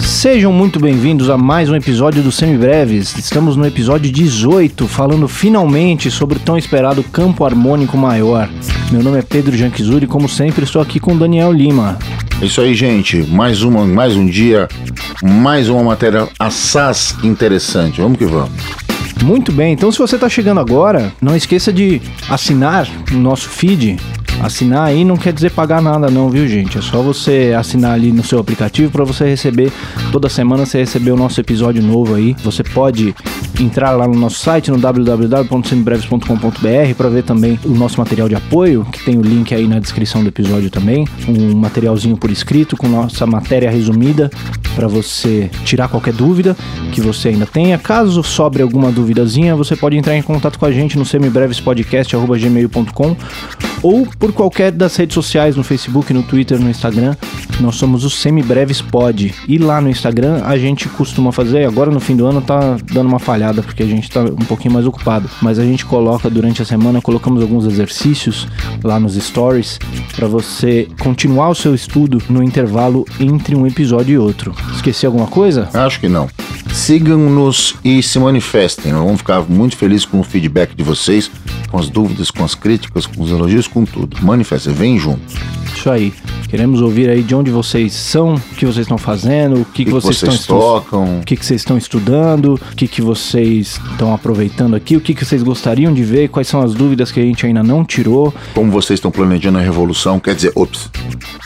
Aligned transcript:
Sejam 0.00 0.52
muito 0.52 0.78
bem-vindos 0.78 1.30
a 1.30 1.38
mais 1.38 1.70
um 1.70 1.74
episódio 1.74 2.22
do 2.22 2.30
Semibreves. 2.30 3.16
Estamos 3.16 3.56
no 3.56 3.64
episódio 3.66 4.12
18, 4.12 4.86
falando 4.86 5.26
finalmente 5.26 6.10
sobre 6.10 6.36
o 6.36 6.40
tão 6.40 6.58
esperado 6.58 7.02
campo 7.04 7.42
harmônico 7.42 7.96
maior. 7.96 8.50
Meu 8.92 9.02
nome 9.02 9.20
é 9.20 9.22
Pedro 9.22 9.56
Janquizuri 9.56 10.04
e, 10.04 10.08
como 10.08 10.28
sempre, 10.28 10.64
estou 10.64 10.82
aqui 10.82 11.00
com 11.00 11.16
Daniel 11.16 11.50
Lima. 11.50 11.98
É 12.42 12.44
isso 12.44 12.60
aí, 12.60 12.74
gente. 12.74 13.22
Mais 13.22 13.62
uma, 13.62 13.86
mais 13.86 14.16
um 14.16 14.26
dia, 14.26 14.68
mais 15.22 15.70
uma 15.70 15.82
matéria 15.82 16.28
assaz 16.38 17.16
interessante. 17.22 18.02
Vamos 18.02 18.18
que 18.18 18.26
vamos. 18.26 18.85
Muito 19.26 19.50
bem, 19.50 19.72
então 19.72 19.90
se 19.90 19.98
você 19.98 20.14
está 20.14 20.28
chegando 20.28 20.60
agora, 20.60 21.12
não 21.20 21.34
esqueça 21.34 21.72
de 21.72 22.00
assinar 22.30 22.86
o 23.10 23.16
nosso 23.16 23.48
feed 23.48 23.96
Assinar 24.40 24.84
aí 24.84 25.04
não 25.04 25.16
quer 25.16 25.32
dizer 25.32 25.50
pagar 25.50 25.80
nada 25.80 26.10
não, 26.10 26.28
viu 26.28 26.46
gente? 26.46 26.78
É 26.78 26.82
só 26.82 27.02
você 27.02 27.54
assinar 27.58 27.92
ali 27.92 28.12
no 28.12 28.22
seu 28.22 28.38
aplicativo 28.38 28.92
para 28.92 29.04
você 29.04 29.24
receber 29.24 29.72
toda 30.12 30.28
semana 30.28 30.66
você 30.66 30.78
receber 30.78 31.10
o 31.10 31.16
nosso 31.16 31.40
episódio 31.40 31.82
novo 31.82 32.14
aí. 32.14 32.36
Você 32.44 32.62
pode 32.62 33.14
entrar 33.60 33.90
lá 33.92 34.06
no 34.06 34.14
nosso 34.14 34.38
site 34.38 34.70
no 34.70 34.78
www.semibreves.com.br 34.78 36.94
para 36.96 37.08
ver 37.08 37.24
também 37.24 37.58
o 37.64 37.70
nosso 37.70 37.98
material 37.98 38.28
de 38.28 38.34
apoio, 38.34 38.84
que 38.92 39.02
tem 39.04 39.16
o 39.18 39.22
link 39.22 39.54
aí 39.54 39.66
na 39.66 39.78
descrição 39.78 40.22
do 40.22 40.28
episódio 40.28 40.68
também, 40.70 41.08
um 41.26 41.56
materialzinho 41.56 42.16
por 42.16 42.30
escrito 42.30 42.76
com 42.76 42.88
nossa 42.88 43.26
matéria 43.26 43.70
resumida 43.70 44.30
para 44.74 44.86
você 44.86 45.50
tirar 45.64 45.88
qualquer 45.88 46.12
dúvida 46.12 46.54
que 46.92 47.00
você 47.00 47.28
ainda 47.28 47.46
tenha. 47.46 47.78
Caso 47.78 48.22
sobre 48.22 48.62
alguma 48.62 48.92
duvidazinha, 48.92 49.56
você 49.56 49.74
pode 49.74 49.96
entrar 49.96 50.14
em 50.14 50.22
contato 50.22 50.58
com 50.58 50.66
a 50.66 50.72
gente 50.72 50.98
no 50.98 51.04
semibrevespodcast@gmail.com 51.04 53.16
ou 53.82 54.06
por 54.18 54.25
qualquer 54.32 54.70
das 54.72 54.96
redes 54.96 55.14
sociais, 55.14 55.56
no 55.56 55.64
Facebook, 55.64 56.12
no 56.12 56.22
Twitter, 56.22 56.58
no 56.58 56.68
Instagram. 56.70 57.16
Nós 57.60 57.76
somos 57.76 58.04
o 58.04 58.10
Semibreves 58.10 58.80
Pod. 58.80 59.34
E 59.48 59.58
lá 59.58 59.80
no 59.80 59.88
Instagram 59.88 60.42
a 60.44 60.56
gente 60.58 60.88
costuma 60.88 61.32
fazer, 61.32 61.64
agora 61.64 61.90
no 61.90 62.00
fim 62.00 62.16
do 62.16 62.26
ano 62.26 62.40
tá 62.40 62.76
dando 62.92 63.08
uma 63.08 63.18
falhada 63.18 63.62
porque 63.62 63.82
a 63.82 63.86
gente 63.86 64.10
tá 64.10 64.20
um 64.20 64.44
pouquinho 64.46 64.74
mais 64.74 64.86
ocupado, 64.86 65.28
mas 65.40 65.58
a 65.58 65.64
gente 65.64 65.84
coloca 65.84 66.28
durante 66.28 66.62
a 66.62 66.64
semana, 66.64 67.00
colocamos 67.00 67.42
alguns 67.42 67.64
exercícios 67.66 68.46
lá 68.82 68.98
nos 69.00 69.14
stories 69.14 69.78
para 70.14 70.26
você 70.26 70.88
continuar 70.98 71.50
o 71.50 71.54
seu 71.54 71.74
estudo 71.74 72.22
no 72.28 72.42
intervalo 72.42 73.04
entre 73.18 73.54
um 73.54 73.66
episódio 73.66 74.14
e 74.14 74.18
outro. 74.18 74.54
Esqueci 74.74 75.06
alguma 75.06 75.26
coisa? 75.26 75.68
Acho 75.72 76.00
que 76.00 76.08
não. 76.08 76.28
Sigam-nos 76.72 77.74
e 77.84 78.02
se 78.02 78.18
manifestem. 78.18 78.92
Nós 78.92 79.02
vamos 79.02 79.18
ficar 79.18 79.42
muito 79.42 79.76
felizes 79.76 80.04
com 80.04 80.20
o 80.20 80.24
feedback 80.24 80.74
de 80.74 80.82
vocês, 80.82 81.30
com 81.76 81.80
as 81.80 81.90
dúvidas, 81.90 82.30
com 82.30 82.42
as 82.42 82.54
críticas, 82.54 83.04
com 83.04 83.22
os 83.22 83.30
elogios, 83.30 83.68
com 83.68 83.84
tudo. 83.84 84.16
Manifestem, 84.24 84.72
vem 84.72 84.98
junto. 84.98 85.20
Isso 85.76 85.90
aí. 85.90 86.12
Queremos 86.48 86.80
ouvir 86.80 87.10
aí 87.10 87.22
de 87.22 87.34
onde 87.34 87.50
vocês 87.50 87.92
são, 87.92 88.34
o 88.34 88.40
que 88.54 88.64
vocês 88.64 88.84
estão 88.84 88.96
fazendo, 88.96 89.60
o 89.60 89.64
que, 89.64 89.72
que, 89.72 89.84
que 89.86 89.90
vocês, 89.90 90.18
vocês 90.18 90.40
estão 90.40 90.58
tocam, 90.58 91.20
o 91.20 91.24
que, 91.24 91.36
que 91.36 91.44
vocês 91.44 91.60
estão 91.60 91.76
estudando, 91.76 92.54
o 92.54 92.76
que, 92.76 92.86
que 92.86 93.02
vocês 93.02 93.80
estão 93.90 94.14
aproveitando 94.14 94.74
aqui, 94.74 94.96
o 94.96 95.00
que, 95.00 95.12
que 95.12 95.24
vocês 95.24 95.42
gostariam 95.42 95.92
de 95.92 96.02
ver, 96.02 96.28
quais 96.28 96.48
são 96.48 96.62
as 96.62 96.72
dúvidas 96.72 97.10
que 97.10 97.20
a 97.20 97.22
gente 97.22 97.44
ainda 97.44 97.62
não 97.62 97.84
tirou. 97.84 98.32
Como 98.54 98.70
vocês 98.70 98.98
estão 98.98 99.10
planejando 99.10 99.58
a 99.58 99.60
revolução, 99.60 100.20
quer 100.20 100.34
dizer, 100.34 100.52
ops, 100.54 100.88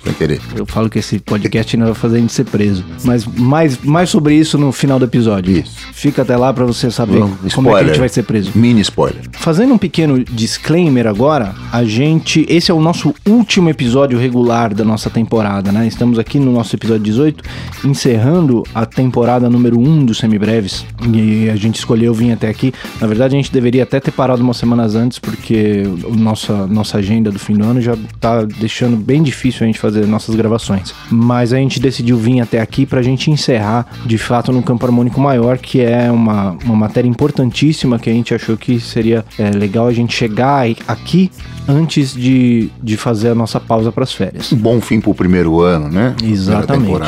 sem 0.04 0.12
querer. 0.12 0.40
Eu 0.54 0.66
falo 0.66 0.88
que 0.90 0.98
esse 0.98 1.18
podcast 1.18 1.74
ainda 1.74 1.86
vai 1.86 1.94
fazer 1.94 2.18
a 2.18 2.20
gente 2.20 2.32
ser 2.32 2.44
preso. 2.44 2.84
Mas 3.04 3.24
mais, 3.24 3.78
mais 3.82 4.10
sobre 4.10 4.34
isso 4.34 4.58
no 4.58 4.70
final 4.70 4.98
do 4.98 5.06
episódio. 5.06 5.56
Isso. 5.56 5.76
Fica 5.92 6.22
até 6.22 6.36
lá 6.36 6.52
para 6.52 6.64
você 6.64 6.90
saber 6.90 7.20
como 7.54 7.70
é 7.70 7.78
que 7.78 7.84
a 7.84 7.86
gente 7.88 7.98
vai 7.98 8.08
ser 8.08 8.22
preso. 8.22 8.52
Mini 8.54 8.82
spoiler. 8.82 9.22
Fazendo 9.32 9.74
um 9.74 9.78
pequeno 9.78 10.22
disclaimer 10.24 11.06
agora, 11.06 11.54
a 11.72 11.84
gente. 11.84 12.46
Esse 12.48 12.70
é 12.70 12.74
o 12.74 12.80
nosso 12.80 13.14
último 13.26 13.68
episódio 13.70 14.19
regular 14.20 14.74
da 14.74 14.84
nossa 14.84 15.08
temporada, 15.08 15.72
né? 15.72 15.86
Estamos 15.86 16.18
aqui 16.18 16.38
no 16.38 16.52
nosso 16.52 16.76
episódio 16.76 17.02
18, 17.02 17.42
encerrando 17.84 18.62
a 18.74 18.84
temporada 18.84 19.48
número 19.48 19.80
1 19.80 20.04
do 20.04 20.14
Semibreves. 20.14 20.84
E 21.12 21.48
a 21.48 21.56
gente 21.56 21.76
escolheu 21.76 22.12
vir 22.12 22.32
até 22.32 22.48
aqui. 22.48 22.72
Na 23.00 23.06
verdade, 23.06 23.34
a 23.34 23.38
gente 23.38 23.50
deveria 23.50 23.82
até 23.82 23.98
ter 23.98 24.10
parado 24.10 24.42
umas 24.42 24.58
semanas 24.58 24.94
antes, 24.94 25.18
porque 25.18 25.84
a 26.04 26.16
nossa, 26.16 26.66
nossa 26.66 26.98
agenda 26.98 27.32
do 27.32 27.38
fim 27.38 27.54
do 27.54 27.64
ano 27.64 27.80
já 27.80 27.96
tá 28.20 28.44
deixando 28.44 28.96
bem 28.96 29.22
difícil 29.22 29.64
a 29.64 29.66
gente 29.66 29.78
fazer 29.78 30.06
nossas 30.06 30.34
gravações. 30.34 30.94
Mas 31.10 31.52
a 31.52 31.56
gente 31.56 31.80
decidiu 31.80 32.16
vir 32.16 32.40
até 32.40 32.60
aqui 32.60 32.84
pra 32.84 33.02
gente 33.02 33.30
encerrar 33.30 33.86
de 34.04 34.18
fato 34.18 34.52
no 34.52 34.62
campo 34.62 34.84
harmônico 34.84 35.20
maior, 35.20 35.56
que 35.56 35.80
é 35.80 36.10
uma, 36.10 36.56
uma 36.64 36.76
matéria 36.76 37.08
importantíssima 37.08 37.98
que 37.98 38.10
a 38.10 38.12
gente 38.12 38.34
achou 38.34 38.56
que 38.56 38.78
seria 38.78 39.24
é, 39.38 39.50
legal 39.50 39.86
a 39.86 39.92
gente 39.92 40.14
chegar 40.14 40.66
aqui 40.86 41.30
antes 41.68 42.12
de, 42.12 42.70
de 42.82 42.96
fazer 42.96 43.30
a 43.30 43.34
nossa 43.34 43.60
pausa 43.60 43.92
para 43.92 44.04
as 44.10 44.12
férias. 44.12 44.52
Um 44.52 44.56
bom 44.56 44.80
fim 44.80 45.00
para 45.00 45.10
o 45.10 45.14
primeiro 45.14 45.60
ano, 45.60 45.88
né? 45.88 46.14
Exatamente. 46.22 47.00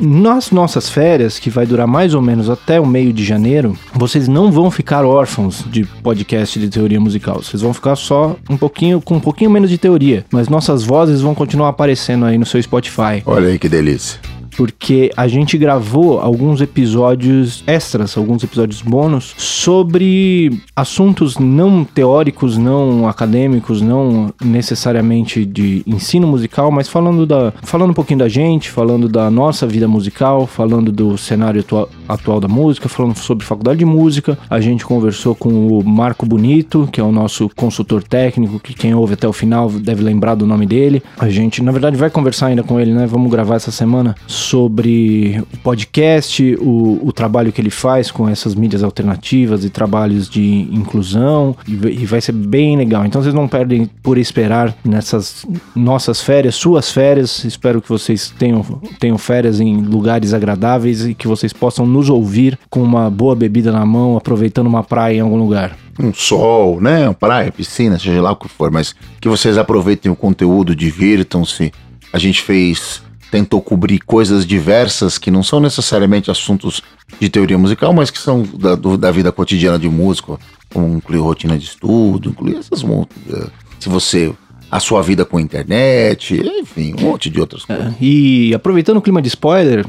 Nas 0.00 0.50
nossas 0.50 0.88
férias, 0.88 1.38
que 1.38 1.48
vai 1.48 1.66
durar 1.66 1.86
mais 1.86 2.14
ou 2.14 2.22
menos 2.22 2.50
até 2.50 2.80
o 2.80 2.86
meio 2.86 3.12
de 3.12 3.24
janeiro, 3.24 3.76
vocês 3.94 4.26
não 4.26 4.50
vão 4.50 4.70
ficar 4.70 5.04
órfãos 5.04 5.64
de 5.70 5.84
podcast 5.84 6.58
de 6.58 6.68
teoria 6.68 7.00
musical. 7.00 7.42
Vocês 7.42 7.62
vão 7.62 7.72
ficar 7.72 7.96
só 7.96 8.36
um 8.48 8.56
pouquinho, 8.56 9.00
com 9.00 9.16
um 9.16 9.20
pouquinho 9.20 9.50
menos 9.50 9.70
de 9.70 9.78
teoria. 9.78 10.24
Mas 10.30 10.48
nossas 10.48 10.82
vozes 10.82 11.20
vão 11.20 11.34
continuar 11.34 11.68
aparecendo 11.68 12.24
aí 12.24 12.36
no 12.36 12.46
seu 12.46 12.62
Spotify. 12.62 13.22
Olha 13.24 13.48
aí 13.48 13.58
que 13.58 13.68
delícia 13.68 14.35
porque 14.56 15.10
a 15.16 15.28
gente 15.28 15.58
gravou 15.58 16.18
alguns 16.20 16.60
episódios 16.60 17.62
extras, 17.66 18.16
alguns 18.16 18.42
episódios 18.42 18.82
bônus 18.82 19.34
sobre 19.36 20.60
assuntos 20.74 21.38
não 21.38 21.84
teóricos, 21.84 22.56
não 22.56 23.06
acadêmicos, 23.08 23.82
não 23.82 24.32
necessariamente 24.42 25.44
de 25.44 25.82
ensino 25.86 26.26
musical, 26.26 26.70
mas 26.70 26.88
falando 26.88 27.26
da 27.26 27.52
falando 27.62 27.90
um 27.90 27.94
pouquinho 27.94 28.20
da 28.20 28.28
gente, 28.28 28.70
falando 28.70 29.08
da 29.08 29.30
nossa 29.30 29.66
vida 29.66 29.86
musical, 29.86 30.46
falando 30.46 30.90
do 30.90 31.18
cenário 31.18 31.60
atual, 31.60 31.88
atual 32.08 32.40
da 32.40 32.48
música, 32.48 32.88
falando 32.88 33.16
sobre 33.16 33.44
faculdade 33.44 33.78
de 33.78 33.84
música. 33.84 34.38
A 34.48 34.60
gente 34.60 34.84
conversou 34.84 35.34
com 35.34 35.68
o 35.68 35.84
Marco 35.84 36.26
Bonito, 36.26 36.88
que 36.92 37.00
é 37.00 37.04
o 37.04 37.12
nosso 37.12 37.48
consultor 37.54 38.02
técnico, 38.02 38.58
que 38.60 38.74
quem 38.74 38.94
ouve 38.94 39.14
até 39.14 39.26
o 39.26 39.32
final 39.32 39.70
deve 39.70 40.02
lembrar 40.02 40.34
do 40.34 40.46
nome 40.46 40.66
dele. 40.66 41.02
A 41.18 41.28
gente, 41.28 41.62
na 41.62 41.72
verdade, 41.72 41.96
vai 41.96 42.10
conversar 42.10 42.46
ainda 42.46 42.62
com 42.62 42.78
ele, 42.80 42.92
né? 42.92 43.06
Vamos 43.06 43.30
gravar 43.30 43.56
essa 43.56 43.70
semana 43.70 44.14
sobre 44.26 45.42
o 45.52 45.56
podcast, 45.58 46.56
o, 46.60 47.00
o 47.02 47.12
trabalho 47.12 47.52
que 47.52 47.60
ele 47.60 47.70
faz 47.70 48.10
com 48.10 48.28
essas 48.28 48.54
mídias 48.54 48.82
alternativas 48.82 49.64
e 49.64 49.70
trabalhos 49.70 50.28
de 50.28 50.68
inclusão, 50.72 51.56
e, 51.66 51.72
e 51.72 52.06
vai 52.06 52.20
ser 52.20 52.32
bem 52.32 52.76
legal. 52.76 53.04
Então 53.04 53.22
vocês 53.22 53.34
não 53.34 53.48
perdem 53.48 53.88
por 54.02 54.18
esperar 54.18 54.74
nessas 54.84 55.46
nossas 55.74 56.20
férias, 56.20 56.54
suas 56.54 56.90
férias. 56.90 57.44
Espero 57.44 57.80
que 57.80 57.88
vocês 57.88 58.32
tenham, 58.38 58.62
tenham 58.98 59.18
férias 59.18 59.60
em 59.60 59.76
lugares 59.82 60.32
agradáveis 60.32 61.06
e 61.06 61.14
que 61.14 61.26
vocês 61.26 61.52
possam 61.52 61.86
nos 61.96 62.10
ouvir 62.10 62.58
com 62.68 62.82
uma 62.82 63.10
boa 63.10 63.34
bebida 63.34 63.72
na 63.72 63.84
mão, 63.84 64.16
aproveitando 64.16 64.66
uma 64.66 64.84
praia 64.84 65.16
em 65.16 65.20
algum 65.20 65.36
lugar 65.36 65.76
um 65.98 66.12
sol, 66.12 66.78
né? 66.78 67.04
Uma 67.04 67.14
praia, 67.14 67.50
piscina, 67.50 67.98
seja 67.98 68.20
lá 68.20 68.32
o 68.32 68.36
que 68.36 68.48
for, 68.48 68.70
mas 68.70 68.94
que 69.18 69.30
vocês 69.30 69.56
aproveitem 69.56 70.12
o 70.12 70.14
conteúdo, 70.14 70.76
divirtam-se. 70.76 71.72
A 72.12 72.18
gente 72.18 72.42
fez 72.42 73.02
tentou 73.30 73.60
cobrir 73.60 73.98
coisas 73.98 74.46
diversas 74.46 75.18
que 75.18 75.30
não 75.30 75.42
são 75.42 75.58
necessariamente 75.58 76.30
assuntos 76.30 76.80
de 77.20 77.28
teoria 77.28 77.58
musical, 77.58 77.92
mas 77.92 78.10
que 78.10 78.18
são 78.18 78.42
da, 78.42 78.74
do, 78.74 78.96
da 78.96 79.10
vida 79.10 79.32
cotidiana 79.32 79.78
de 79.78 79.88
músico, 79.88 80.38
como 80.72 80.96
incluir 80.96 81.18
rotina 81.18 81.58
de 81.58 81.64
estudo, 81.64 82.28
incluir 82.28 82.56
essas 82.56 82.82
eh, 82.84 83.46
se 83.80 83.88
você 83.88 84.32
a 84.70 84.80
sua 84.80 85.02
vida 85.02 85.24
com 85.24 85.38
a 85.38 85.40
internet, 85.40 86.40
enfim, 86.60 86.94
um 86.98 87.02
monte 87.02 87.30
de 87.30 87.40
outras 87.40 87.64
coisas. 87.64 87.86
É, 87.86 87.94
e 88.00 88.54
aproveitando 88.54 88.96
o 88.96 89.02
clima 89.02 89.22
de 89.22 89.28
spoiler, 89.28 89.86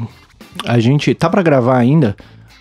a 0.65 0.79
gente 0.79 1.13
tá 1.13 1.29
para 1.29 1.41
gravar 1.41 1.77
ainda 1.77 2.15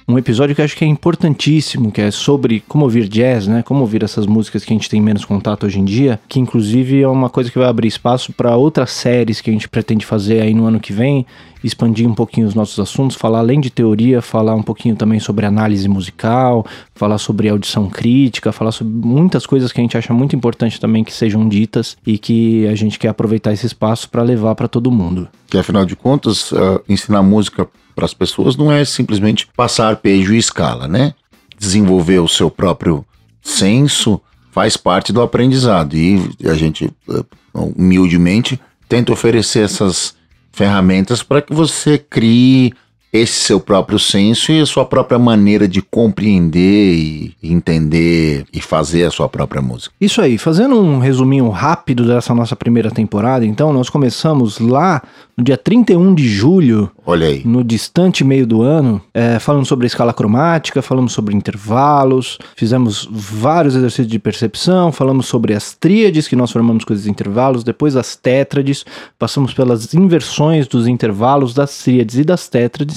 um 0.09 0.17
episódio 0.17 0.55
que 0.55 0.62
acho 0.62 0.77
que 0.77 0.84
é 0.84 0.89
importantíssimo, 0.89 1.91
que 1.91 2.01
é 2.01 2.12
sobre 2.12 2.62
como 2.69 2.84
ouvir 2.84 3.09
jazz, 3.09 3.49
né? 3.49 3.62
Como 3.65 3.81
ouvir 3.81 4.04
essas 4.04 4.25
músicas 4.25 4.65
que 4.65 4.72
a 4.72 4.77
gente 4.77 4.89
tem 4.89 5.01
menos 5.01 5.25
contato 5.25 5.66
hoje 5.66 5.81
em 5.81 5.84
dia, 5.84 6.21
que 6.28 6.39
inclusive 6.39 7.03
é 7.03 7.09
uma 7.09 7.28
coisa 7.28 7.51
que 7.51 7.59
vai 7.59 7.69
abrir 7.69 7.89
espaço 7.89 8.33
para 8.33 8.57
outras 8.57 8.93
séries 8.93 9.41
que 9.41 9.51
a 9.51 9.53
gente 9.53 9.69
pretende 9.69 10.07
fazer 10.07 10.43
aí 10.43 10.54
no 10.54 10.65
ano 10.65 10.78
que 10.78 10.93
vem, 10.93 11.27
expandir 11.63 12.09
um 12.09 12.15
pouquinho 12.15 12.47
os 12.47 12.54
nossos 12.54 12.78
assuntos, 12.78 13.16
falar 13.16 13.41
além 13.41 13.60
de 13.60 13.69
teoria, 13.69 14.22
falar 14.22 14.54
um 14.54 14.63
pouquinho 14.63 14.95
também 14.95 15.19
sobre 15.19 15.45
análise 15.45 15.89
musical, 15.89 16.65
falar 16.95 17.19
sobre 17.19 17.48
audição 17.48 17.89
crítica, 17.89 18.53
falar 18.53 18.71
sobre 18.71 18.95
muitas 18.95 19.45
coisas 19.45 19.72
que 19.72 19.81
a 19.81 19.83
gente 19.83 19.98
acha 19.98 20.15
muito 20.15 20.37
importante 20.37 20.78
também 20.78 21.03
que 21.03 21.13
sejam 21.13 21.48
ditas 21.48 21.97
e 22.07 22.16
que 22.16 22.65
a 22.69 22.77
gente 22.77 22.97
quer 22.97 23.09
aproveitar 23.09 23.53
esse 23.53 23.66
espaço 23.66 24.09
para 24.09 24.22
levar 24.22 24.54
para 24.54 24.69
todo 24.69 24.89
mundo. 24.89 25.27
Que 25.48 25.59
afinal 25.59 25.84
de 25.84 25.97
contas, 25.97 26.53
uh, 26.53 26.81
ensinar 26.89 27.25
música 27.25 27.69
para 27.97 28.04
as 28.04 28.13
pessoas 28.13 28.57
não 28.57 28.71
é 28.71 28.84
simplesmente 28.84 29.48
passar 29.57 29.89
arpejo 29.89 30.34
e 30.34 30.39
escala, 30.39 30.87
né? 30.87 31.15
Desenvolver 31.59 32.19
o 32.19 32.28
seu 32.28 32.51
próprio 32.51 33.04
senso 33.43 34.21
faz 34.53 34.77
parte 34.77 35.15
do 35.15 35.22
aprendizado 35.22 35.97
e 35.97 36.31
a 36.45 36.54
gente 36.54 36.91
eh, 37.09 37.25
humildemente 37.54 38.60
tenta 38.87 39.13
oferecer 39.13 39.65
essas 39.65 40.15
ferramentas 40.53 41.22
para 41.22 41.41
que 41.41 41.54
você 41.54 41.98
crie, 41.98 42.75
esse 43.13 43.41
seu 43.41 43.59
próprio 43.59 43.99
senso 43.99 44.53
e 44.53 44.61
a 44.61 44.67
sua 44.67 44.85
própria 44.85 45.19
maneira 45.19 45.67
de 45.67 45.81
compreender 45.81 46.95
e 46.95 47.35
entender 47.43 48.45
e 48.53 48.61
fazer 48.61 49.05
a 49.05 49.11
sua 49.11 49.29
própria 49.29 49.63
música. 49.63 49.95
Isso 50.01 50.21
aí, 50.21 50.37
fazendo 50.39 50.79
um 50.79 50.99
resuminho 50.99 51.49
rápido 51.49 52.07
dessa 52.07 52.35
nossa 52.35 52.55
primeira 52.55 52.91
temporada, 52.91 53.45
então, 53.45 53.73
nós 53.73 53.89
começamos 53.89 54.59
lá 54.59 55.03
no 55.37 55.45
dia 55.45 55.57
31 55.57 56.15
de 56.15 56.27
julho, 56.29 56.91
Olha 57.05 57.27
aí. 57.27 57.43
no 57.45 57.63
distante 57.63 58.25
meio 58.25 58.47
do 58.47 58.63
ano, 58.63 59.03
é, 59.13 59.39
falando 59.39 59.67
sobre 59.67 59.85
a 59.85 59.89
escala 59.89 60.13
cromática, 60.13 60.81
falamos 60.81 61.13
sobre 61.13 61.35
intervalos, 61.35 62.39
fizemos 62.57 63.07
vários 63.11 63.75
exercícios 63.75 64.07
de 64.09 64.19
percepção, 64.19 64.91
falamos 64.91 65.27
sobre 65.27 65.53
as 65.53 65.75
tríades 65.75 66.27
que 66.27 66.35
nós 66.35 66.51
formamos 66.51 66.85
com 66.85 66.95
esses 66.95 67.07
intervalos, 67.07 67.63
depois 67.63 67.97
as 67.97 68.17
tétrades, 68.17 68.85
passamos 69.19 69.53
pelas 69.53 69.93
inversões 69.93 70.67
dos 70.67 70.87
intervalos 70.87 71.53
das 71.53 71.83
tríades 71.83 72.17
e 72.17 72.25
das 72.25 72.49
tétrades, 72.49 72.96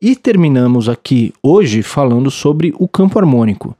e 0.00 0.14
terminamos 0.14 0.88
aqui 0.88 1.32
hoje 1.42 1.82
falando 1.82 2.30
sobre 2.30 2.74
o 2.78 2.86
campo 2.86 3.18
harmônico. 3.18 3.74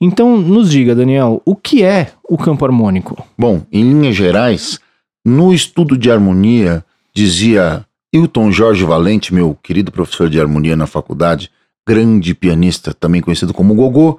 Então, 0.00 0.36
nos 0.36 0.70
diga, 0.70 0.94
Daniel, 0.94 1.40
o 1.44 1.54
que 1.54 1.82
é 1.82 2.12
o 2.28 2.36
campo 2.36 2.64
harmônico? 2.64 3.24
Bom, 3.38 3.62
em 3.70 3.82
linhas 3.82 4.16
gerais, 4.16 4.80
no 5.24 5.52
estudo 5.54 5.96
de 5.96 6.10
harmonia, 6.10 6.84
dizia 7.14 7.84
Hilton 8.12 8.50
Jorge 8.50 8.84
Valente, 8.84 9.34
meu 9.34 9.56
querido 9.62 9.92
professor 9.92 10.28
de 10.28 10.40
harmonia 10.40 10.76
na 10.76 10.86
faculdade, 10.86 11.50
grande 11.86 12.34
pianista, 12.34 12.94
também 12.94 13.20
conhecido 13.20 13.52
como 13.52 13.74
Gogô, 13.74 14.18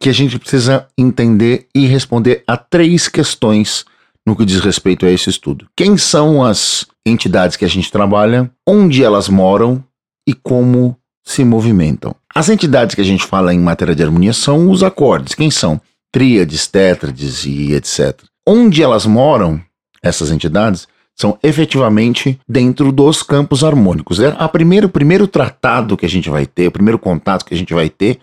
que 0.00 0.08
a 0.08 0.12
gente 0.12 0.38
precisa 0.38 0.86
entender 0.96 1.66
e 1.74 1.86
responder 1.86 2.42
a 2.46 2.56
três 2.56 3.08
questões 3.08 3.84
no 4.24 4.36
que 4.36 4.44
diz 4.44 4.60
respeito 4.60 5.06
a 5.06 5.10
esse 5.10 5.30
estudo. 5.30 5.66
Quem 5.74 5.96
são 5.96 6.44
as 6.44 6.86
entidades 7.04 7.56
que 7.56 7.64
a 7.64 7.68
gente 7.68 7.90
trabalha, 7.90 8.50
onde 8.66 9.02
elas 9.02 9.28
moram 9.28 9.82
e 10.28 10.34
como 10.34 10.94
se 11.24 11.42
movimentam. 11.42 12.14
As 12.34 12.50
entidades 12.50 12.94
que 12.94 13.00
a 13.00 13.04
gente 13.04 13.24
fala 13.24 13.54
em 13.54 13.58
matéria 13.58 13.94
de 13.94 14.02
harmonia 14.02 14.34
são 14.34 14.70
os 14.70 14.82
acordes. 14.82 15.34
Quem 15.34 15.50
são? 15.50 15.80
Tríades, 16.12 16.66
tétrades 16.66 17.46
e 17.46 17.72
etc. 17.72 18.20
Onde 18.46 18.82
elas 18.82 19.06
moram, 19.06 19.58
essas 20.02 20.30
entidades, 20.30 20.86
são 21.16 21.38
efetivamente 21.42 22.38
dentro 22.46 22.92
dos 22.92 23.22
campos 23.22 23.64
harmônicos. 23.64 24.20
É 24.20 24.36
a 24.38 24.46
primeiro, 24.48 24.86
o 24.86 24.90
primeiro 24.90 25.26
tratado 25.26 25.96
que 25.96 26.04
a 26.04 26.08
gente 26.08 26.28
vai 26.28 26.44
ter, 26.44 26.68
o 26.68 26.72
primeiro 26.72 26.98
contato 26.98 27.46
que 27.46 27.54
a 27.54 27.56
gente 27.56 27.72
vai 27.72 27.88
ter, 27.88 28.18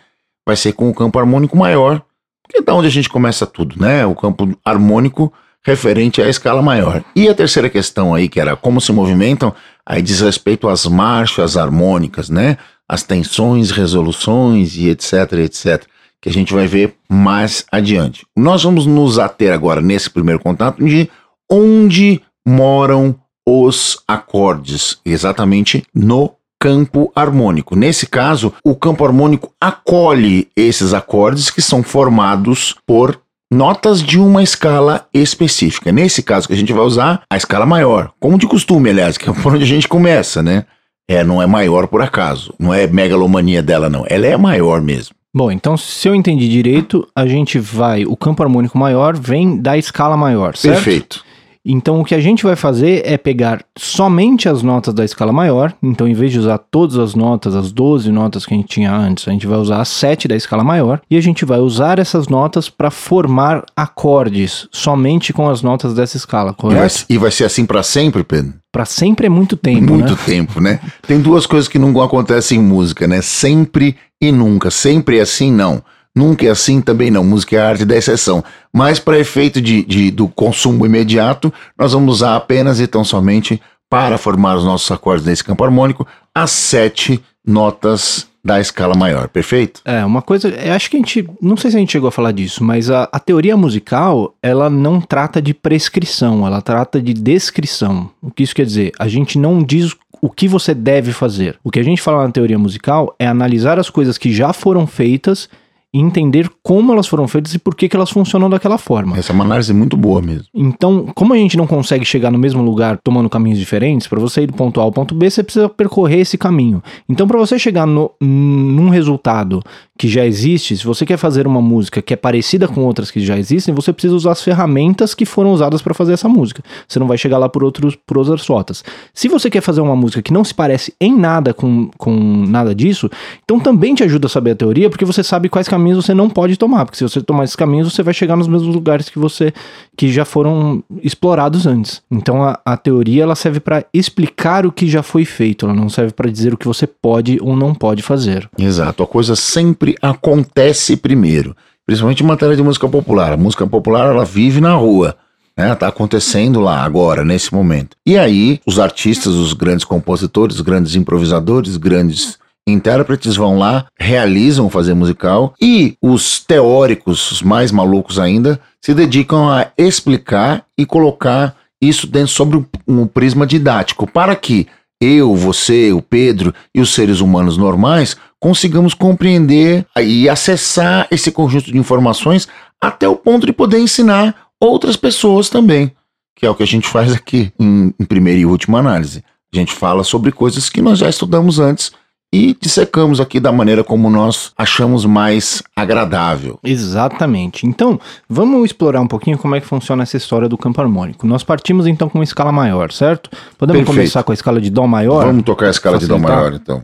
vai 0.45 0.55
ser 0.55 0.73
com 0.73 0.87
o 0.87 0.93
campo 0.93 1.17
harmônico 1.17 1.57
maior, 1.57 2.03
que 2.47 2.59
é 2.59 2.61
da 2.61 2.75
onde 2.75 2.87
a 2.87 2.91
gente 2.91 3.09
começa 3.09 3.47
tudo, 3.47 3.81
né? 3.81 4.05
O 4.05 4.13
campo 4.13 4.55
harmônico 4.63 5.33
referente 5.63 6.21
à 6.21 6.29
escala 6.29 6.61
maior. 6.61 7.03
E 7.15 7.27
a 7.27 7.33
terceira 7.33 7.67
questão 7.67 8.13
aí, 8.13 8.29
que 8.29 8.39
era 8.39 8.55
como 8.55 8.79
se 8.79 8.91
movimentam, 8.91 9.53
aí 9.85 10.01
diz 10.01 10.21
respeito 10.21 10.67
às 10.67 10.85
marchas 10.85 11.57
harmônicas, 11.57 12.29
né? 12.29 12.57
As 12.87 13.03
tensões, 13.03 13.71
resoluções 13.71 14.75
e 14.75 14.89
etc, 14.89 15.33
etc, 15.43 15.85
que 16.21 16.29
a 16.29 16.33
gente 16.33 16.53
vai 16.53 16.67
ver 16.67 16.95
mais 17.09 17.65
adiante. 17.71 18.25
Nós 18.35 18.63
vamos 18.63 18.85
nos 18.85 19.19
ater 19.19 19.53
agora 19.53 19.81
nesse 19.81 20.09
primeiro 20.09 20.39
contato 20.39 20.83
de 20.83 21.09
onde 21.49 22.21
moram 22.45 23.15
os 23.47 23.99
acordes, 24.07 24.99
exatamente 25.05 25.83
no 25.93 26.33
campo 26.59 27.11
harmônico. 27.15 27.75
Nesse 27.75 28.07
caso, 28.07 28.53
o 28.63 28.75
campo 28.75 29.05
harmônico 29.05 29.51
acolhe 29.61 30.47
esses 30.55 30.93
acordes 30.93 31.51
que 31.51 31.61
são 31.61 31.83
formados 31.83 32.75
por 32.87 33.21
notas 33.51 34.01
de 34.01 34.19
uma 34.19 34.43
escala 34.43 35.07
específica. 35.13 35.91
Nesse 35.91 36.23
caso 36.23 36.47
que 36.47 36.53
a 36.53 36.57
gente 36.57 36.73
vai 36.73 36.83
usar 36.83 37.23
a 37.29 37.37
escala 37.37 37.65
maior, 37.65 38.11
como 38.19 38.37
de 38.37 38.47
costume, 38.47 38.89
aliás, 38.89 39.17
que 39.17 39.29
é 39.29 39.33
por 39.33 39.53
onde 39.53 39.63
a 39.63 39.67
gente 39.67 39.87
começa, 39.87 40.41
né? 40.41 40.65
É, 41.07 41.23
não 41.23 41.41
é 41.41 41.45
maior 41.45 41.87
por 41.87 42.01
acaso, 42.01 42.53
não 42.57 42.73
é 42.73 42.87
megalomania 42.87 43.61
dela 43.61 43.89
não, 43.89 44.05
ela 44.09 44.25
é 44.25 44.35
maior 44.35 44.81
mesmo. 44.81 45.15
Bom, 45.31 45.51
então 45.51 45.77
se 45.77 46.07
eu 46.07 46.15
entendi 46.15 46.47
direito, 46.47 47.07
a 47.15 47.27
gente 47.27 47.59
vai, 47.59 48.05
o 48.05 48.15
campo 48.15 48.41
harmônico 48.41 48.77
maior 48.77 49.15
vem 49.15 49.57
da 49.61 49.77
escala 49.77 50.17
maior, 50.17 50.55
certo? 50.55 50.75
Perfeito. 50.75 51.25
Então 51.65 51.99
o 51.99 52.05
que 52.05 52.13
a 52.13 52.19
gente 52.19 52.43
vai 52.43 52.55
fazer 52.55 53.01
é 53.05 53.17
pegar 53.17 53.63
somente 53.77 54.47
as 54.47 54.61
notas 54.61 54.93
da 54.93 55.03
escala 55.03 55.33
maior. 55.33 55.73
Então, 55.81 56.07
em 56.07 56.13
vez 56.13 56.31
de 56.31 56.39
usar 56.39 56.57
todas 56.59 56.97
as 56.97 57.15
notas, 57.15 57.55
as 57.55 57.71
12 57.71 58.11
notas 58.11 58.45
que 58.45 58.53
a 58.53 58.57
gente 58.57 58.67
tinha 58.67 58.93
antes, 58.95 59.27
a 59.27 59.31
gente 59.31 59.47
vai 59.47 59.57
usar 59.57 59.81
as 59.81 59.87
7 59.89 60.27
da 60.27 60.35
escala 60.35 60.63
maior. 60.63 61.01
E 61.09 61.17
a 61.17 61.21
gente 61.21 61.43
vai 61.43 61.59
usar 61.59 61.97
essas 61.97 62.27
notas 62.27 62.69
para 62.69 62.91
formar 62.91 63.63
acordes 63.75 64.67
somente 64.71 65.33
com 65.33 65.49
as 65.49 65.61
notas 65.61 65.93
dessa 65.93 66.17
escala, 66.17 66.51
E 66.51 66.53
correto? 66.61 67.05
e 67.09 67.17
vai 67.17 67.31
ser 67.31 67.45
assim 67.45 67.65
para 67.65 67.81
sempre, 67.81 68.23
Pedro? 68.23 68.53
Para 68.71 68.85
sempre 68.85 69.27
é 69.27 69.29
muito 69.29 69.55
tempo, 69.55 69.93
Muito 69.93 70.11
né? 70.11 70.19
tempo, 70.25 70.59
né? 70.59 70.79
Tem 71.07 71.19
duas 71.19 71.45
coisas 71.45 71.67
que 71.67 71.79
não 71.79 71.99
acontecem 72.01 72.59
em 72.59 72.61
música, 72.61 73.07
né? 73.07 73.21
Sempre 73.21 73.95
e 74.21 74.31
nunca. 74.31 74.69
Sempre 74.69 75.17
é 75.17 75.21
assim, 75.21 75.51
não. 75.51 75.81
Nunca 76.15 76.45
é 76.45 76.49
assim 76.49 76.79
também 76.81 77.11
não. 77.11 77.23
Música 77.23 77.57
é 77.57 77.59
a 77.59 77.67
arte 77.69 77.83
da 77.85 77.95
exceção. 77.97 78.43
Mas 78.73 78.99
para 78.99 79.19
efeito 79.19 79.61
de, 79.61 79.83
de- 79.83 80.11
do 80.11 80.27
consumo 80.29 80.85
imediato, 80.85 81.53
nós 81.77 81.91
vamos 81.93 82.15
usar 82.15 82.35
apenas 82.37 82.79
e 82.79 82.87
tão 82.87 83.03
somente 83.03 83.61
para 83.89 84.17
formar 84.17 84.55
os 84.55 84.63
nossos 84.63 84.89
acordes 84.91 85.25
nesse 85.25 85.43
campo 85.43 85.63
harmônico 85.63 86.07
as 86.33 86.51
sete 86.51 87.21
notas 87.45 88.27
da 88.43 88.59
escala 88.59 88.95
maior. 88.95 89.27
Perfeito? 89.27 89.81
É, 89.85 90.05
uma 90.05 90.21
coisa, 90.21 90.49
eu 90.49 90.73
acho 90.73 90.89
que 90.89 90.97
a 90.97 90.99
gente, 90.99 91.27
não 91.41 91.57
sei 91.57 91.71
se 91.71 91.77
a 91.77 91.79
gente 91.79 91.91
chegou 91.91 92.07
a 92.07 92.11
falar 92.11 92.31
disso, 92.31 92.63
mas 92.63 92.89
a, 92.91 93.09
a 93.11 93.19
teoria 93.19 93.57
musical, 93.57 94.35
ela 94.41 94.69
não 94.69 95.01
trata 95.01 95.41
de 95.41 95.53
prescrição, 95.53 96.45
ela 96.45 96.61
trata 96.61 97.01
de 97.01 97.13
descrição. 97.13 98.09
O 98.21 98.29
que 98.31 98.43
isso 98.43 98.55
quer 98.55 98.65
dizer? 98.65 98.91
A 98.99 99.07
gente 99.07 99.37
não 99.39 99.63
diz 99.63 99.95
o 100.21 100.29
que 100.29 100.47
você 100.47 100.73
deve 100.73 101.11
fazer. 101.11 101.57
O 101.63 101.71
que 101.71 101.79
a 101.79 101.83
gente 101.83 102.01
fala 102.01 102.23
na 102.23 102.31
teoria 102.31 102.57
musical 102.57 103.15
é 103.19 103.27
analisar 103.27 103.79
as 103.79 103.89
coisas 103.89 104.17
que 104.17 104.31
já 104.33 104.53
foram 104.53 104.85
feitas 104.87 105.49
e 105.95 105.99
entender 106.01 106.49
como 106.61 106.91
elas 106.91 107.07
foram 107.07 107.25
feitas 107.25 107.53
e 107.53 107.59
por 107.59 107.73
que, 107.73 107.87
que 107.87 107.95
elas 107.95 108.09
funcionam 108.09 108.49
daquela 108.49 108.77
forma. 108.77 109.17
Essa 109.17 109.31
é 109.31 109.33
uma 109.33 109.45
análise 109.45 109.73
muito 109.73 109.95
boa 109.95 110.21
mesmo. 110.21 110.43
Então, 110.53 111.05
como 111.15 111.33
a 111.33 111.37
gente 111.37 111.55
não 111.55 111.65
consegue 111.65 112.03
chegar 112.03 112.29
no 112.29 112.37
mesmo 112.37 112.61
lugar 112.61 112.99
tomando 113.01 113.29
caminhos 113.29 113.57
diferentes, 113.57 114.05
para 114.05 114.19
você 114.19 114.41
ir 114.41 114.47
do 114.47 114.53
ponto 114.53 114.81
A 114.81 114.83
ao 114.83 114.91
ponto 114.91 115.15
B, 115.15 115.29
você 115.29 115.41
precisa 115.41 115.69
percorrer 115.69 116.19
esse 116.19 116.37
caminho. 116.37 116.83
Então, 117.07 117.25
para 117.25 117.39
você 117.39 117.57
chegar 117.57 117.87
no, 117.87 118.11
num 118.19 118.89
resultado 118.89 119.61
que 119.97 120.09
já 120.09 120.25
existe, 120.25 120.75
se 120.75 120.85
você 120.85 121.05
quer 121.05 121.15
fazer 121.17 121.47
uma 121.47 121.61
música 121.61 122.01
que 122.01 122.13
é 122.13 122.17
parecida 122.17 122.67
com 122.67 122.81
outras 122.81 123.09
que 123.09 123.21
já 123.21 123.37
existem, 123.37 123.73
você 123.73 123.93
precisa 123.93 124.13
usar 124.13 124.31
as 124.31 124.41
ferramentas 124.41 125.13
que 125.13 125.25
foram 125.25 125.53
usadas 125.53 125.81
para 125.81 125.93
fazer 125.93 126.13
essa 126.13 126.27
música. 126.27 126.61
Você 126.85 126.99
não 126.99 127.07
vai 127.07 127.17
chegar 127.17 127.37
lá 127.37 127.47
por, 127.47 127.63
outros, 127.63 127.95
por 127.95 128.17
outras 128.17 128.45
rotas. 128.45 128.83
Se 129.13 129.29
você 129.29 129.49
quer 129.49 129.61
fazer 129.61 129.79
uma 129.79 129.95
música 129.95 130.21
que 130.21 130.33
não 130.33 130.43
se 130.43 130.53
parece 130.53 130.93
em 130.99 131.15
nada 131.15 131.53
com, 131.53 131.89
com 131.97 132.13
nada 132.45 132.75
disso, 132.75 133.09
então 133.43 133.57
também 133.57 133.95
te 133.95 134.03
ajuda 134.03 134.27
a 134.27 134.29
saber 134.29 134.51
a 134.51 134.55
teoria, 134.55 134.89
porque 134.89 135.05
você 135.05 135.23
sabe 135.23 135.47
quais 135.47 135.67
caminhos 135.67 136.05
você 136.05 136.13
não 136.13 136.29
pode 136.29 136.57
tomar. 136.57 136.85
Porque 136.85 136.97
se 136.97 137.03
você 137.03 137.21
tomar 137.21 137.45
esses 137.45 137.55
caminhos, 137.55 137.93
você 137.93 138.03
vai 138.03 138.13
chegar 138.13 138.35
nos 138.35 138.49
mesmos 138.49 138.75
lugares 138.75 139.07
que 139.07 139.17
você 139.17 139.53
que 139.95 140.11
já 140.11 140.25
foram 140.25 140.83
explorados 141.01 141.65
antes. 141.65 142.01
Então 142.11 142.43
a, 142.43 142.59
a 142.65 142.75
teoria 142.75 143.23
ela 143.23 143.35
serve 143.35 143.61
para 143.61 143.85
explicar 143.93 144.65
o 144.65 144.71
que 144.73 144.87
já 144.87 145.01
foi 145.01 145.23
feito, 145.23 145.65
ela 145.65 145.73
não 145.73 145.87
serve 145.87 146.11
para 146.11 146.29
dizer 146.29 146.53
o 146.53 146.57
que 146.57 146.67
você 146.67 146.85
pode 146.85 147.37
ou 147.41 147.55
não 147.55 147.73
pode 147.73 148.03
fazer. 148.03 148.49
Exato. 148.57 149.01
A 149.03 149.07
coisa 149.07 149.37
sempre 149.37 149.84
acontece 150.01 150.97
primeiro. 150.97 151.55
Principalmente 151.85 152.23
em 152.23 152.25
matéria 152.25 152.55
de 152.55 152.63
música 152.63 152.87
popular. 152.87 153.33
A 153.33 153.37
música 153.37 153.67
popular, 153.67 154.09
ela 154.09 154.25
vive 154.25 154.59
na 154.59 154.73
rua. 154.73 155.15
Né? 155.57 155.73
Tá 155.75 155.87
acontecendo 155.87 156.59
lá 156.59 156.83
agora, 156.83 157.23
nesse 157.23 157.53
momento. 157.53 157.95
E 158.05 158.17
aí, 158.17 158.59
os 158.65 158.79
artistas, 158.79 159.33
os 159.33 159.53
grandes 159.53 159.85
compositores, 159.85 160.55
os 160.55 160.61
grandes 160.61 160.95
improvisadores, 160.95 161.77
grandes 161.77 162.37
intérpretes 162.67 163.35
vão 163.35 163.59
lá, 163.59 163.85
realizam 163.99 164.69
fazer 164.69 164.93
musical 164.95 165.53
e 165.61 165.95
os 166.01 166.39
teóricos, 166.39 167.31
os 167.31 167.41
mais 167.43 167.71
malucos 167.71 168.17
ainda, 168.17 168.59
se 168.81 168.93
dedicam 168.93 169.47
a 169.49 169.67
explicar 169.77 170.65
e 170.77 170.85
colocar 170.85 171.55
isso 171.81 172.07
dentro 172.07 172.29
sobre 172.29 172.65
um 172.87 173.05
prisma 173.05 173.45
didático 173.45 174.07
para 174.07 174.35
que 174.35 174.67
eu, 174.99 175.35
você, 175.35 175.91
o 175.91 176.01
Pedro 176.01 176.53
e 176.73 176.81
os 176.81 176.93
seres 176.93 177.19
humanos 177.19 177.57
normais 177.57 178.17
consigamos 178.45 178.93
compreender 178.93 179.87
e 179.99 180.29
acessar 180.29 181.07
esse 181.09 181.31
conjunto 181.31 181.71
de 181.71 181.79
informações 181.79 182.47
até 182.79 183.09
o 183.09 183.15
ponto 183.15 183.43
de 183.43 183.51
poder 183.51 183.79
ensinar 183.79 184.35
outras 184.59 184.95
pessoas 184.95 185.49
também, 185.49 185.91
que 186.35 186.45
é 186.45 186.49
o 186.49 186.53
que 186.53 186.61
a 186.61 186.67
gente 186.67 186.87
faz 186.87 187.11
aqui 187.11 187.51
em, 187.59 187.91
em 187.99 188.05
primeira 188.05 188.39
e 188.39 188.45
última 188.45 188.77
análise. 188.77 189.23
A 189.51 189.57
gente 189.57 189.73
fala 189.73 190.03
sobre 190.03 190.31
coisas 190.31 190.69
que 190.69 190.79
nós 190.79 190.99
já 190.99 191.09
estudamos 191.09 191.57
antes 191.57 191.91
e 192.31 192.55
dissecamos 192.61 193.19
aqui 193.19 193.39
da 193.39 193.51
maneira 193.51 193.83
como 193.83 194.11
nós 194.11 194.51
achamos 194.55 195.05
mais 195.05 195.63
agradável. 195.75 196.59
Exatamente. 196.63 197.65
Então, 197.65 197.99
vamos 198.29 198.63
explorar 198.65 199.01
um 199.01 199.07
pouquinho 199.07 199.39
como 199.39 199.55
é 199.55 199.59
que 199.59 199.65
funciona 199.65 200.03
essa 200.03 200.17
história 200.17 200.47
do 200.47 200.55
campo 200.55 200.79
harmônico. 200.79 201.25
Nós 201.25 201.43
partimos 201.43 201.87
então 201.87 202.07
com 202.07 202.19
uma 202.19 202.23
escala 202.23 202.51
maior, 202.51 202.91
certo? 202.91 203.27
Podemos 203.57 203.79
Perfeito. 203.79 203.97
começar 203.97 204.21
com 204.21 204.31
a 204.31 204.35
escala 204.35 204.61
de 204.61 204.69
Dó 204.69 204.85
maior? 204.85 205.25
Vamos 205.25 205.45
tocar 205.45 205.65
a 205.65 205.71
escala 205.71 205.97
de 205.97 206.05
Dó 206.05 206.13
facilitar? 206.13 206.37
maior, 206.37 206.53
então. 206.53 206.83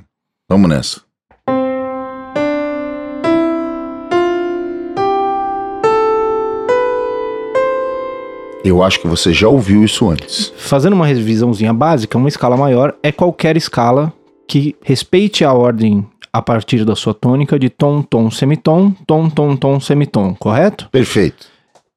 Vamos 0.49 0.67
nessa. 0.67 1.10
Eu 8.63 8.83
acho 8.83 8.99
que 8.99 9.07
você 9.07 9.33
já 9.33 9.47
ouviu 9.47 9.83
isso 9.83 10.09
antes. 10.09 10.53
Fazendo 10.57 10.93
uma 10.93 11.05
revisãozinha 11.05 11.73
básica, 11.73 12.17
uma 12.17 12.29
escala 12.29 12.55
maior 12.55 12.95
é 13.01 13.11
qualquer 13.11 13.57
escala 13.57 14.13
que 14.47 14.75
respeite 14.83 15.43
a 15.43 15.53
ordem 15.53 16.05
a 16.31 16.41
partir 16.41 16.85
da 16.85 16.95
sua 16.95 17.13
tônica 17.13 17.57
de 17.57 17.69
tom, 17.69 18.01
tom, 18.01 18.29
semitom, 18.29 18.91
tom, 19.05 19.29
tom, 19.29 19.55
tom, 19.55 19.79
semitom, 19.79 20.33
correto? 20.35 20.87
Perfeito. 20.91 21.47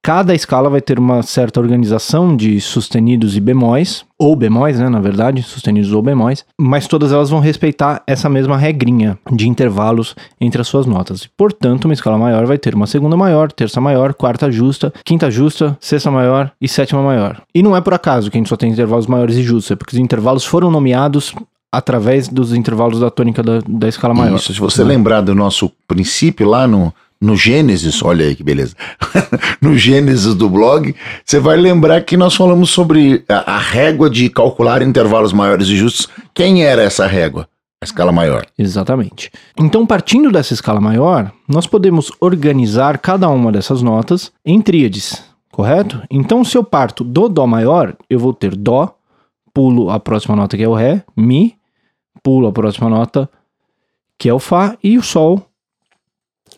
Cada 0.04 0.34
escala 0.34 0.68
vai 0.68 0.82
ter 0.82 0.98
uma 0.98 1.22
certa 1.22 1.58
organização 1.58 2.36
de 2.36 2.60
sustenidos 2.60 3.38
e 3.38 3.40
bemóis, 3.40 4.04
ou 4.18 4.36
bemóis, 4.36 4.78
né, 4.78 4.86
na 4.90 5.00
verdade, 5.00 5.42
sustenidos 5.42 5.94
ou 5.94 6.02
bemóis, 6.02 6.44
mas 6.60 6.86
todas 6.86 7.10
elas 7.10 7.30
vão 7.30 7.40
respeitar 7.40 8.02
essa 8.06 8.28
mesma 8.28 8.58
regrinha 8.58 9.18
de 9.32 9.48
intervalos 9.48 10.14
entre 10.38 10.60
as 10.60 10.68
suas 10.68 10.84
notas. 10.84 11.26
Portanto, 11.38 11.86
uma 11.86 11.94
escala 11.94 12.18
maior 12.18 12.44
vai 12.44 12.58
ter 12.58 12.74
uma 12.74 12.86
segunda 12.86 13.16
maior, 13.16 13.50
terça 13.50 13.80
maior, 13.80 14.12
quarta 14.12 14.52
justa, 14.52 14.92
quinta 15.06 15.30
justa, 15.30 15.74
sexta 15.80 16.10
maior 16.10 16.52
e 16.60 16.68
sétima 16.68 17.02
maior. 17.02 17.40
E 17.54 17.62
não 17.62 17.74
é 17.74 17.80
por 17.80 17.94
acaso 17.94 18.30
que 18.30 18.36
a 18.36 18.40
gente 18.40 18.50
só 18.50 18.58
tem 18.58 18.70
intervalos 18.70 19.06
maiores 19.06 19.36
e 19.36 19.42
justos, 19.42 19.70
é 19.70 19.74
porque 19.74 19.96
os 19.96 20.02
intervalos 20.02 20.44
foram 20.44 20.70
nomeados 20.70 21.34
através 21.72 22.28
dos 22.28 22.54
intervalos 22.54 23.00
da 23.00 23.10
tônica 23.10 23.42
da, 23.42 23.60
da 23.66 23.88
escala 23.88 24.14
maior. 24.14 24.36
Isso, 24.36 24.52
se 24.52 24.60
você 24.60 24.84
lembrar 24.84 25.22
do 25.22 25.34
nosso 25.34 25.72
princípio 25.88 26.46
lá 26.46 26.68
no 26.68 26.92
no 27.24 27.36
Gênesis, 27.36 28.02
olha 28.02 28.26
aí 28.26 28.36
que 28.36 28.44
beleza. 28.44 28.76
no 29.60 29.76
Gênesis 29.76 30.34
do 30.34 30.48
blog, 30.48 30.94
você 31.24 31.40
vai 31.40 31.56
lembrar 31.56 32.02
que 32.02 32.16
nós 32.16 32.34
falamos 32.34 32.70
sobre 32.70 33.24
a, 33.28 33.54
a, 33.54 33.58
régua 33.58 34.10
de 34.10 34.28
calcular 34.28 34.82
intervalos 34.82 35.32
maiores 35.32 35.68
e 35.68 35.76
justos. 35.76 36.08
Quem 36.34 36.64
era 36.64 36.82
essa 36.82 37.06
régua? 37.06 37.48
A 37.80 37.84
escala 37.84 38.12
maior. 38.12 38.46
Exatamente. 38.58 39.30
Então, 39.58 39.86
partindo 39.86 40.30
dessa 40.30 40.52
escala 40.52 40.80
maior, 40.80 41.32
nós 41.48 41.66
podemos 41.66 42.12
organizar 42.20 42.98
cada 42.98 43.28
uma 43.28 43.50
dessas 43.50 43.80
notas 43.80 44.30
em 44.44 44.60
tríades, 44.60 45.22
correto? 45.50 46.02
Então, 46.10 46.44
se 46.44 46.56
eu 46.56 46.62
parto 46.64 47.02
do 47.02 47.28
Dó 47.28 47.46
maior, 47.46 47.96
eu 48.08 48.18
vou 48.18 48.34
ter 48.34 48.54
Dó, 48.54 48.94
pulo 49.52 49.90
a 49.90 49.98
próxima 49.98 50.36
nota 50.36 50.56
que 50.56 50.62
é 50.62 50.68
o 50.68 50.74
Ré, 50.74 51.02
Mi, 51.16 51.56
pulo 52.22 52.46
a 52.48 52.52
próxima 52.52 52.90
nota 52.90 53.28
que 54.18 54.28
é 54.28 54.34
o 54.34 54.38
Fá 54.38 54.76
e 54.82 54.96
o 54.96 55.02
Sol 55.02 55.46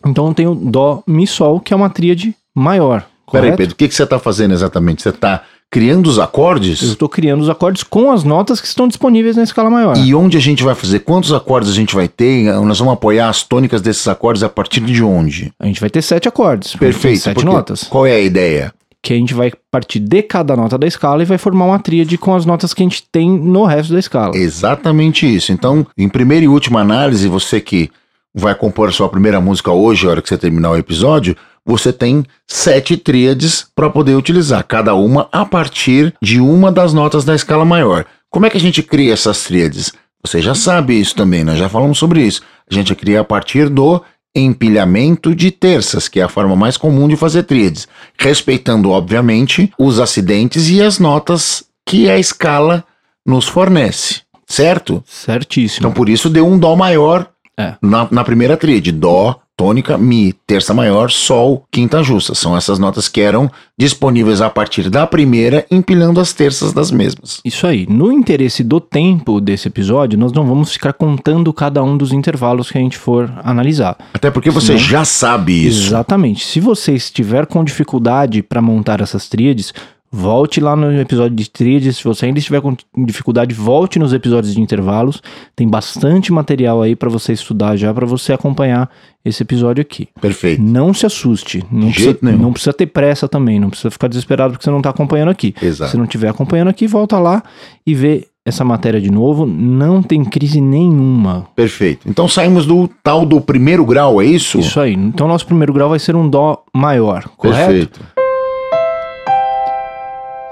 então 0.05 0.27
eu 0.27 0.33
tenho 0.33 0.55
Dó, 0.55 1.03
Mi, 1.07 1.25
Sol, 1.27 1.59
que 1.59 1.73
é 1.73 1.75
uma 1.75 1.89
tríade 1.89 2.35
maior. 2.55 3.05
Peraí, 3.31 3.55
Pedro, 3.55 3.73
o 3.73 3.77
que, 3.77 3.87
que 3.87 3.95
você 3.95 4.03
está 4.03 4.17
fazendo 4.17 4.53
exatamente? 4.53 5.01
Você 5.01 5.09
está 5.09 5.43
criando 5.69 6.07
os 6.07 6.17
acordes? 6.17 6.81
Eu 6.81 6.93
estou 6.93 7.09
criando 7.09 7.41
os 7.41 7.49
acordes 7.49 7.83
com 7.83 8.11
as 8.11 8.23
notas 8.23 8.61
que 8.61 8.67
estão 8.67 8.87
disponíveis 8.87 9.35
na 9.35 9.43
escala 9.43 9.69
maior. 9.69 9.97
E 9.97 10.15
onde 10.15 10.37
a 10.37 10.39
gente 10.39 10.63
vai 10.63 10.73
fazer? 10.73 10.99
Quantos 10.99 11.33
acordes 11.33 11.69
a 11.69 11.73
gente 11.73 11.93
vai 11.93 12.07
ter? 12.07 12.53
Nós 12.61 12.79
vamos 12.79 12.93
apoiar 12.93 13.29
as 13.29 13.43
tônicas 13.43 13.81
desses 13.81 14.07
acordes 14.07 14.43
a 14.43 14.49
partir 14.49 14.79
de 14.79 15.03
onde? 15.03 15.51
A 15.59 15.65
gente 15.65 15.81
vai 15.81 15.89
ter 15.89 16.01
sete 16.01 16.27
acordes. 16.27 16.75
Perfeito. 16.75 17.19
Sete 17.19 17.43
notas. 17.43 17.83
Qual 17.83 18.05
é 18.05 18.13
a 18.13 18.19
ideia? 18.19 18.73
Que 19.01 19.13
a 19.13 19.17
gente 19.17 19.33
vai 19.33 19.51
partir 19.69 19.99
de 19.99 20.23
cada 20.23 20.55
nota 20.55 20.77
da 20.77 20.87
escala 20.87 21.21
e 21.21 21.25
vai 21.25 21.37
formar 21.37 21.65
uma 21.65 21.79
tríade 21.79 22.17
com 22.17 22.33
as 22.33 22.45
notas 22.45 22.73
que 22.73 22.81
a 22.81 22.85
gente 22.85 23.03
tem 23.11 23.29
no 23.29 23.65
resto 23.65 23.93
da 23.93 23.99
escala. 23.99 24.35
Exatamente 24.35 25.33
isso. 25.33 25.51
Então, 25.51 25.85
em 25.97 26.09
primeira 26.09 26.45
e 26.45 26.47
última 26.47 26.79
análise, 26.81 27.27
você 27.27 27.59
que 27.61 27.89
vai 28.37 28.53
compor 28.53 28.89
a 28.89 28.91
sua 28.91 29.09
primeira 29.09 29.41
música 29.41 29.71
hoje, 29.71 30.05
a 30.05 30.11
hora 30.11 30.21
que 30.21 30.29
você 30.29 30.37
terminar 30.37 30.69
o 30.69 30.77
episódio, 30.77 31.35
você 31.65 31.91
tem 31.91 32.23
sete 32.47 32.95
tríades 32.95 33.65
para 33.75 33.89
poder 33.89 34.15
utilizar, 34.15 34.63
cada 34.63 34.93
uma 34.93 35.27
a 35.31 35.43
partir 35.43 36.13
de 36.21 36.39
uma 36.39 36.71
das 36.71 36.93
notas 36.93 37.25
da 37.25 37.33
escala 37.33 37.65
maior. 37.65 38.05
Como 38.29 38.45
é 38.45 38.49
que 38.49 38.57
a 38.57 38.61
gente 38.61 38.83
cria 38.83 39.11
essas 39.11 39.43
tríades? 39.43 39.91
Você 40.23 40.39
já 40.39 40.53
sabe 40.53 40.99
isso 40.99 41.15
também, 41.15 41.43
nós 41.43 41.57
já 41.57 41.67
falamos 41.67 41.97
sobre 41.97 42.21
isso. 42.21 42.41
A 42.69 42.73
gente 42.73 42.93
cria 42.93 43.21
a 43.21 43.23
partir 43.23 43.69
do 43.69 44.01
empilhamento 44.35 45.33
de 45.33 45.49
terças, 45.49 46.07
que 46.07 46.19
é 46.19 46.23
a 46.23 46.29
forma 46.29 46.55
mais 46.55 46.77
comum 46.77 47.07
de 47.07 47.15
fazer 47.15 47.43
tríades, 47.43 47.87
respeitando, 48.19 48.91
obviamente, 48.91 49.73
os 49.79 49.99
acidentes 49.99 50.69
e 50.69 50.79
as 50.79 50.99
notas 50.99 51.63
que 51.85 52.07
a 52.07 52.19
escala 52.19 52.83
nos 53.25 53.47
fornece, 53.47 54.21
certo? 54.45 55.03
Certíssimo. 55.07 55.87
Então, 55.87 55.91
por 55.91 56.07
isso, 56.07 56.29
deu 56.29 56.45
um 56.45 56.59
Dó 56.59 56.75
maior 56.75 57.27
é. 57.59 57.73
Na, 57.81 58.07
na 58.11 58.23
primeira 58.23 58.55
tríade, 58.55 58.91
Dó, 58.91 59.39
tônica, 59.57 59.97
Mi, 59.97 60.31
terça 60.45 60.73
maior, 60.73 61.09
Sol, 61.09 61.65
quinta 61.71 62.03
justa. 62.03 62.35
São 62.35 62.55
essas 62.55 62.77
notas 62.77 63.09
que 63.09 63.19
eram 63.19 63.49
disponíveis 63.77 64.39
a 64.39 64.49
partir 64.49 64.89
da 64.89 65.07
primeira, 65.07 65.65
empilhando 65.71 66.19
as 66.19 66.31
terças 66.31 66.71
das 66.71 66.91
mesmas. 66.91 67.41
Isso 67.43 67.65
aí. 67.65 67.87
No 67.89 68.11
interesse 68.11 68.63
do 68.63 68.79
tempo 68.79 69.41
desse 69.41 69.67
episódio, 69.67 70.19
nós 70.19 70.31
não 70.31 70.45
vamos 70.45 70.71
ficar 70.71 70.93
contando 70.93 71.51
cada 71.51 71.83
um 71.83 71.97
dos 71.97 72.13
intervalos 72.13 72.69
que 72.69 72.77
a 72.77 72.81
gente 72.81 72.97
for 72.97 73.33
analisar. 73.43 73.97
Até 74.13 74.29
porque 74.29 74.51
você 74.51 74.67
Senão... 74.67 74.79
já 74.79 75.03
sabe 75.03 75.65
isso. 75.65 75.87
Exatamente. 75.87 76.45
Se 76.45 76.59
você 76.59 76.93
estiver 76.93 77.47
com 77.47 77.63
dificuldade 77.63 78.43
para 78.43 78.61
montar 78.61 79.01
essas 79.01 79.27
tríades, 79.27 79.73
Volte 80.11 80.61
lá 80.61 80.75
no 80.75 80.99
episódio 80.99 81.35
de 81.35 81.49
tríades. 81.49 81.97
Se 81.97 82.03
você 82.03 82.27
ainda 82.27 82.39
estiver 82.39 82.61
com 82.61 82.75
dificuldade, 83.05 83.53
volte 83.53 83.99
nos 83.99 84.13
episódios 84.13 84.53
de 84.53 84.61
intervalos. 84.61 85.21
Tem 85.55 85.67
bastante 85.67 86.31
material 86.31 86.81
aí 86.81 86.95
para 86.95 87.09
você 87.09 87.33
estudar 87.33 87.75
já, 87.75 87.93
para 87.93 88.05
você 88.05 88.31
acompanhar 88.31 88.89
esse 89.23 89.43
episódio 89.43 89.81
aqui. 89.81 90.07
Perfeito. 90.19 90.61
Não 90.61 90.93
se 90.93 91.05
assuste. 91.05 91.63
Não, 91.69 91.91
precisa, 91.91 92.17
não 92.21 92.53
precisa 92.53 92.73
ter 92.73 92.87
pressa 92.87 93.27
também. 93.27 93.59
Não 93.59 93.69
precisa 93.69 93.91
ficar 93.91 94.07
desesperado 94.07 94.53
porque 94.53 94.63
você 94.63 94.71
não 94.71 94.77
está 94.77 94.89
acompanhando 94.91 95.29
aqui. 95.29 95.53
Exato. 95.61 95.91
Se 95.91 95.97
não 95.97 96.05
estiver 96.05 96.29
acompanhando 96.29 96.69
aqui, 96.69 96.87
volta 96.87 97.19
lá 97.19 97.43
e 97.85 97.93
vê 97.93 98.27
essa 98.45 98.63
matéria 98.63 99.01
de 99.01 99.11
novo. 99.11 99.45
Não 99.45 100.01
tem 100.01 100.23
crise 100.23 100.61
nenhuma. 100.61 101.47
Perfeito. 101.53 102.09
Então 102.09 102.29
saímos 102.29 102.65
do 102.65 102.89
tal 103.03 103.25
do 103.25 103.41
primeiro 103.41 103.85
grau, 103.85 104.21
é 104.21 104.25
isso? 104.25 104.59
Isso 104.59 104.79
aí. 104.79 104.93
Então 104.93 105.27
nosso 105.27 105.45
primeiro 105.45 105.73
grau 105.73 105.89
vai 105.89 105.99
ser 105.99 106.15
um 106.15 106.29
Dó 106.29 106.63
maior, 106.73 107.27
correto? 107.35 107.67
Perfeito. 107.67 108.26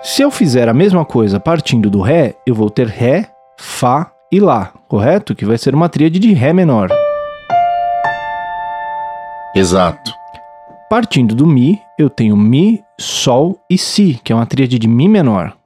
Se 0.08 0.22
eu 0.22 0.30
fizer 0.30 0.70
a 0.70 0.74
mesma 0.74 1.04
coisa 1.04 1.40
partindo 1.40 1.90
do 1.90 2.00
Ré, 2.00 2.36
eu 2.46 2.54
vou 2.54 2.70
ter 2.70 2.86
Ré, 2.86 3.28
Fá 3.58 4.12
e 4.32 4.40
Lá, 4.40 4.72
correto? 4.88 5.34
Que 5.34 5.44
vai 5.44 5.58
ser 5.58 5.74
uma 5.74 5.90
tríade 5.90 6.20
de 6.20 6.32
Ré 6.32 6.54
menor. 6.54 6.90
Exato. 9.56 10.14
Partindo 10.92 11.34
do 11.34 11.48
Mi, 11.48 11.82
eu 11.98 12.08
tenho 12.08 12.38
Mi, 12.38 12.84
Sol 13.00 13.60
e 13.68 13.80
Si, 13.80 14.22
que 14.24 14.32
é 14.32 14.36
uma 14.36 14.46
tríade 14.46 14.78
de 14.78 14.88
Mi 14.88 15.10
menor. 15.10 15.58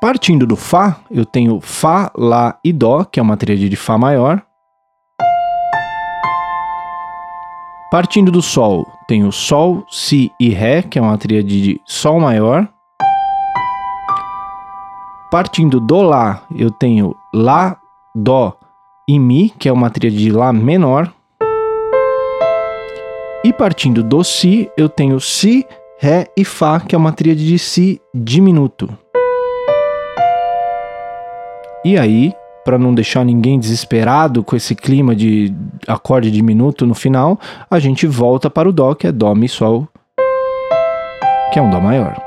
Partindo 0.00 0.46
do 0.46 0.54
Fá, 0.54 0.98
eu 1.10 1.24
tenho 1.24 1.60
Fá, 1.60 2.12
Lá 2.16 2.56
e 2.64 2.72
Dó, 2.72 3.02
que 3.02 3.18
é 3.18 3.22
uma 3.24 3.36
tríade 3.36 3.68
de 3.68 3.76
Fá 3.76 3.98
maior. 3.98 4.40
Partindo 7.90 8.30
do 8.30 8.40
Sol, 8.40 8.86
tenho 9.10 9.32
Sol, 9.32 9.84
Si 9.90 10.30
e 10.38 10.50
Ré, 10.50 10.82
que 10.82 10.96
é 10.96 11.02
uma 11.02 11.18
tríade 11.18 11.60
de 11.60 11.80
Sol 11.84 12.20
maior. 12.20 12.68
Partindo 15.32 15.80
do 15.80 16.00
Lá, 16.00 16.44
eu 16.56 16.70
tenho 16.70 17.16
Lá, 17.34 17.76
Dó 18.14 18.56
e 19.08 19.18
Mi, 19.18 19.50
que 19.50 19.68
é 19.68 19.72
uma 19.72 19.90
tríade 19.90 20.16
de 20.16 20.30
Lá 20.30 20.52
menor. 20.52 21.12
E 23.44 23.52
partindo 23.52 24.00
do 24.04 24.22
Si, 24.22 24.70
eu 24.76 24.88
tenho 24.88 25.18
Si, 25.18 25.66
Ré 25.98 26.28
e 26.36 26.44
Fá, 26.44 26.78
que 26.78 26.94
é 26.94 26.98
uma 26.98 27.12
tríade 27.12 27.44
de 27.44 27.58
Si 27.58 28.00
diminuto. 28.14 28.88
E 31.84 31.98
aí, 31.98 32.32
para 32.64 32.78
não 32.78 32.94
deixar 32.94 33.24
ninguém 33.24 33.58
desesperado 33.58 34.42
com 34.42 34.54
esse 34.56 34.74
clima 34.74 35.14
de 35.14 35.52
acorde 35.86 36.30
diminuto 36.30 36.86
no 36.86 36.94
final, 36.94 37.38
a 37.70 37.78
gente 37.78 38.06
volta 38.06 38.50
para 38.50 38.68
o 38.68 38.72
Dó, 38.72 38.94
que 38.94 39.06
é 39.06 39.12
Dó, 39.12 39.34
Mi, 39.34 39.48
Sol, 39.48 39.88
que 41.52 41.58
é 41.58 41.62
um 41.62 41.70
Dó 41.70 41.80
maior. 41.80 42.20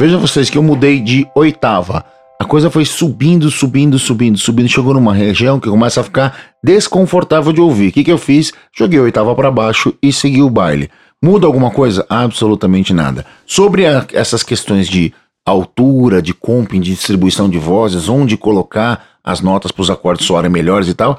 Veja 0.00 0.18
vocês 0.18 0.50
que 0.50 0.58
eu 0.58 0.62
mudei 0.62 1.00
de 1.00 1.26
oitava. 1.34 2.04
A 2.40 2.44
coisa 2.44 2.68
foi 2.68 2.84
subindo, 2.84 3.48
subindo, 3.50 3.98
subindo, 3.98 4.36
subindo. 4.36 4.68
Chegou 4.68 4.92
numa 4.92 5.14
região 5.14 5.60
que 5.60 5.70
começa 5.70 6.00
a 6.00 6.04
ficar 6.04 6.36
desconfortável 6.62 7.52
de 7.52 7.60
ouvir. 7.60 7.88
O 7.88 7.92
que, 7.92 8.04
que 8.04 8.12
eu 8.12 8.18
fiz? 8.18 8.52
Joguei 8.76 8.98
a 8.98 9.02
oitava 9.02 9.34
para 9.34 9.50
baixo 9.52 9.94
e 10.02 10.12
segui 10.12 10.42
o 10.42 10.50
baile. 10.50 10.90
Muda 11.22 11.46
alguma 11.46 11.70
coisa? 11.70 12.04
Absolutamente 12.08 12.92
nada. 12.92 13.24
Sobre 13.46 13.86
a, 13.86 14.04
essas 14.12 14.42
questões 14.42 14.88
de 14.88 15.14
altura, 15.46 16.20
de 16.20 16.34
comping, 16.34 16.80
de 16.80 16.90
distribuição 16.90 17.48
de 17.48 17.58
vozes, 17.58 18.08
onde 18.08 18.36
colocar 18.36 19.13
as 19.24 19.40
notas 19.40 19.72
para 19.72 19.82
os 19.82 19.90
acordes 19.90 20.26
soarem 20.26 20.50
melhores 20.50 20.86
e 20.88 20.94
tal. 20.94 21.18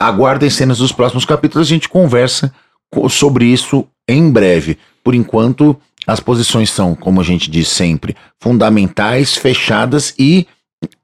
Aguardem 0.00 0.50
cenas 0.50 0.78
dos 0.78 0.92
próximos 0.92 1.24
capítulos, 1.24 1.68
a 1.68 1.70
gente 1.70 1.88
conversa 1.88 2.52
sobre 3.08 3.46
isso 3.46 3.86
em 4.08 4.30
breve. 4.30 4.76
Por 5.02 5.14
enquanto, 5.14 5.76
as 6.06 6.20
posições 6.20 6.70
são, 6.70 6.94
como 6.94 7.20
a 7.20 7.24
gente 7.24 7.50
diz 7.50 7.68
sempre, 7.68 8.16
fundamentais, 8.40 9.36
fechadas 9.36 10.14
e 10.18 10.46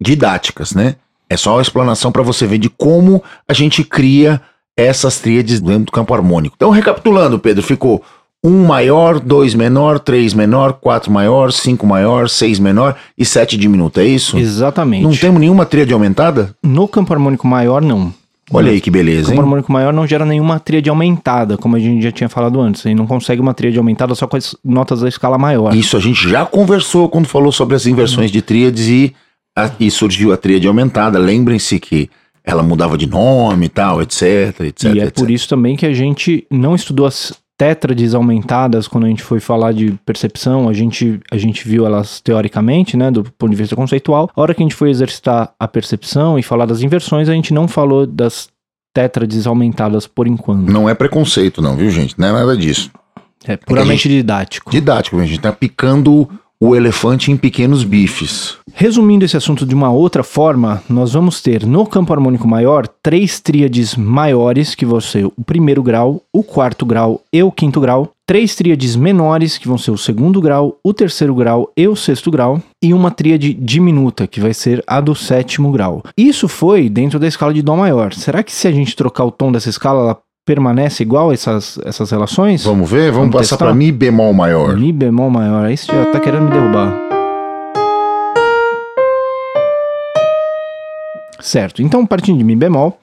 didáticas, 0.00 0.73
né? 0.73 0.97
É 1.28 1.37
só 1.37 1.59
a 1.59 1.62
explanação 1.62 2.11
para 2.11 2.23
você 2.23 2.47
ver 2.47 2.59
de 2.59 2.69
como 2.69 3.23
a 3.47 3.52
gente 3.52 3.85
cria 3.85 4.40
essas 4.76 5.19
tríades 5.19 5.61
dentro 5.61 5.85
do 5.85 5.92
campo 5.92 6.12
harmônico. 6.12 6.57
Então, 6.57 6.71
recapitulando, 6.71 7.38
Pedro, 7.38 7.62
ficou 7.62 8.02
1 8.43 8.65
maior, 8.67 9.21
2 9.21 9.55
menor, 9.55 9.99
3 9.99 10.33
menor, 10.33 10.73
4 10.75 11.13
maior, 11.13 11.53
5 11.53 11.87
maior, 11.87 12.29
6 12.29 12.59
menor 12.59 12.97
e 13.17 13.25
7 13.25 13.57
diminuto, 13.57 14.01
é 14.01 14.05
isso? 14.07 14.39
Exatamente. 14.39 15.03
Não 15.03 15.15
temos 15.15 15.41
nenhuma 15.41 15.67
tríade 15.67 15.93
aumentada? 15.93 16.55
No 16.63 16.89
campo 16.89 17.13
harmônico 17.13 17.47
maior, 17.47 17.83
não. 17.83 18.13
Olha 18.53 18.73
aí 18.73 18.81
que 18.81 18.91
beleza, 18.91 19.27
O 19.27 19.31
campo 19.31 19.43
harmônico 19.43 19.71
maior 19.71 19.93
não 19.93 20.07
gera 20.07 20.25
nenhuma 20.25 20.59
tríade 20.59 20.89
aumentada, 20.91 21.57
como 21.57 21.77
a 21.77 21.79
gente 21.79 22.03
já 22.03 22.11
tinha 22.11 22.29
falado 22.29 22.61
antes. 22.61 22.85
Ele 22.87 22.95
não 22.97 23.07
consegue 23.07 23.41
uma 23.41 23.55
tríade 23.55 23.77
aumentada 23.79 24.15
só 24.15 24.27
com 24.27 24.37
as 24.37 24.57
notas 24.65 25.03
da 25.03 25.09
escala 25.09 25.39
maior. 25.39 25.75
Isso 25.75 25.97
a 25.97 26.01
gente 26.01 26.29
já 26.29 26.45
conversou 26.47 27.09
quando 27.09 27.29
falou 27.29 27.53
sobre 27.53 27.77
as 27.77 27.87
inversões 27.87 28.31
de 28.33 28.41
tríades 28.43 28.89
e 28.89 29.15
a- 29.57 29.71
e 29.79 29.91
surgiu 29.91 30.33
a 30.33 30.37
tríade 30.37 30.67
aumentada. 30.67 31.17
Lembrem-se 31.19 31.79
que 31.79 32.11
ela 32.43 32.63
mudava 32.63 32.97
de 32.99 33.07
nome 33.07 33.67
e 33.67 33.69
tal, 33.69 34.01
etc, 34.03 34.61
etc, 34.63 34.95
e 34.95 34.99
é 34.99 35.03
etc. 35.05 35.15
por 35.15 35.31
isso 35.31 35.47
também 35.49 35.77
que 35.77 35.87
a 35.87 35.93
gente 35.93 36.45
não 36.51 36.75
estudou 36.75 37.07
as 37.07 37.33
tétrades 37.61 38.14
aumentadas 38.14 38.88
quando 38.88 39.05
a 39.05 39.09
gente 39.09 39.23
foi 39.23 39.38
falar 39.38 39.75
de 39.75 39.93
percepção, 40.07 40.67
a 40.67 40.73
gente, 40.73 41.21
a 41.31 41.37
gente 41.37 41.69
viu 41.69 41.85
elas 41.85 42.19
teoricamente, 42.19 42.97
né, 42.97 43.11
do 43.11 43.23
ponto 43.23 43.50
de 43.50 43.57
vista 43.57 43.76
conceitual. 43.76 44.31
A 44.35 44.40
hora 44.40 44.55
que 44.55 44.62
a 44.62 44.64
gente 44.64 44.75
foi 44.75 44.88
exercitar 44.88 45.52
a 45.61 45.69
percepção 45.69 46.38
e 46.38 46.43
falar 46.43 46.64
das 46.64 46.81
inversões, 46.81 47.29
a 47.29 47.35
gente 47.35 47.52
não 47.52 47.69
falou 47.69 48.07
das 48.07 48.49
tétrades 48.95 49.47
aumentadas 49.47 50.07
por 50.07 50.26
enquanto. 50.26 50.73
Não 50.73 50.88
é 50.88 50.95
preconceito, 50.95 51.61
não, 51.61 51.76
viu, 51.76 51.90
gente? 51.90 52.19
Não 52.19 52.29
é 52.29 52.33
nada 52.33 52.57
disso. 52.57 52.90
É 53.45 53.59
puramente 53.59 54.09
didático. 54.09 54.71
Didático, 54.71 55.19
a 55.19 55.26
gente 55.26 55.40
tá 55.40 55.52
picando 55.52 56.31
o 56.62 56.76
elefante 56.76 57.33
em 57.33 57.37
pequenos 57.38 57.85
bifes. 57.85 58.59
Resumindo 58.75 59.25
esse 59.25 59.37
assunto 59.37 59.64
de 59.64 59.75
uma 59.75 59.90
outra 59.90 60.23
forma, 60.23 60.83
nós 60.88 61.14
vamos 61.14 61.40
ter 61.40 61.67
no 61.67 61.87
campo 61.87 62.12
harmônico 62.12 62.47
maior 62.47 62.87
três 62.87 63.40
tríades 63.40 63.97
maiores, 63.97 64.75
que 64.75 64.85
vão 64.85 65.00
ser 65.00 65.25
o 65.25 65.45
primeiro 65.45 65.83
grau, 65.83 66.23
o 66.33 66.43
quarto 66.43 66.85
grau 66.85 67.23
e 67.33 67.43
o 67.43 67.50
quinto 67.50 67.81
grau, 67.81 68.11
três 68.26 68.55
tríades 68.55 68.95
menores, 68.95 69.57
que 69.57 69.67
vão 69.67 69.79
ser 69.79 69.90
o 69.90 69.99
segundo 69.99 70.40
grau, 70.40 70.79
o 70.85 70.93
terceiro 70.93 71.35
grau 71.35 71.73
e 71.76 71.88
o 71.88 71.97
sexto 71.97 72.31
grau, 72.31 72.62
e 72.83 72.93
uma 72.93 73.11
tríade 73.11 73.55
diminuta, 73.55 74.26
que 74.26 74.40
vai 74.40 74.52
ser 74.55 74.85
a 74.87 75.00
do 75.00 75.14
sétimo 75.14 75.73
grau. 75.73 76.02
Isso 76.17 76.47
foi 76.47 76.88
dentro 76.88 77.19
da 77.19 77.26
escala 77.26 77.55
de 77.55 77.62
Dó 77.62 77.76
maior. 77.76 78.12
Será 78.12 78.43
que 78.43 78.52
se 78.52 78.69
a 78.69 78.73
gente 78.73 78.95
trocar 78.95 79.25
o 79.25 79.31
tom 79.31 79.50
dessa 79.50 79.71
escala, 79.71 80.02
ela 80.02 80.19
permanece 80.45 81.03
igual 81.03 81.33
essas, 81.33 81.79
essas 81.85 82.11
relações? 82.11 82.65
Vamos 82.65 82.91
ver? 82.91 83.11
Vamos, 83.13 83.31
Vamos 83.31 83.37
passar 83.37 83.57
para 83.57 83.75
Mi 83.75 83.93
bemol 83.93 84.33
maior. 84.33 84.77
Mi 84.77 84.93
bemol 84.93 85.31
maior, 85.31 85.65
aí 85.65 85.77
você 85.77 85.93
já 85.93 86.07
tá 86.07 86.21
querendo 86.21 86.45
me 86.45 86.51
derrubar. 86.51 86.95
Certo, 91.41 91.83
então 91.83 92.07
partindo 92.07 92.39
de 92.39 92.45
Mi 92.45 92.55
bemol, 92.55 92.99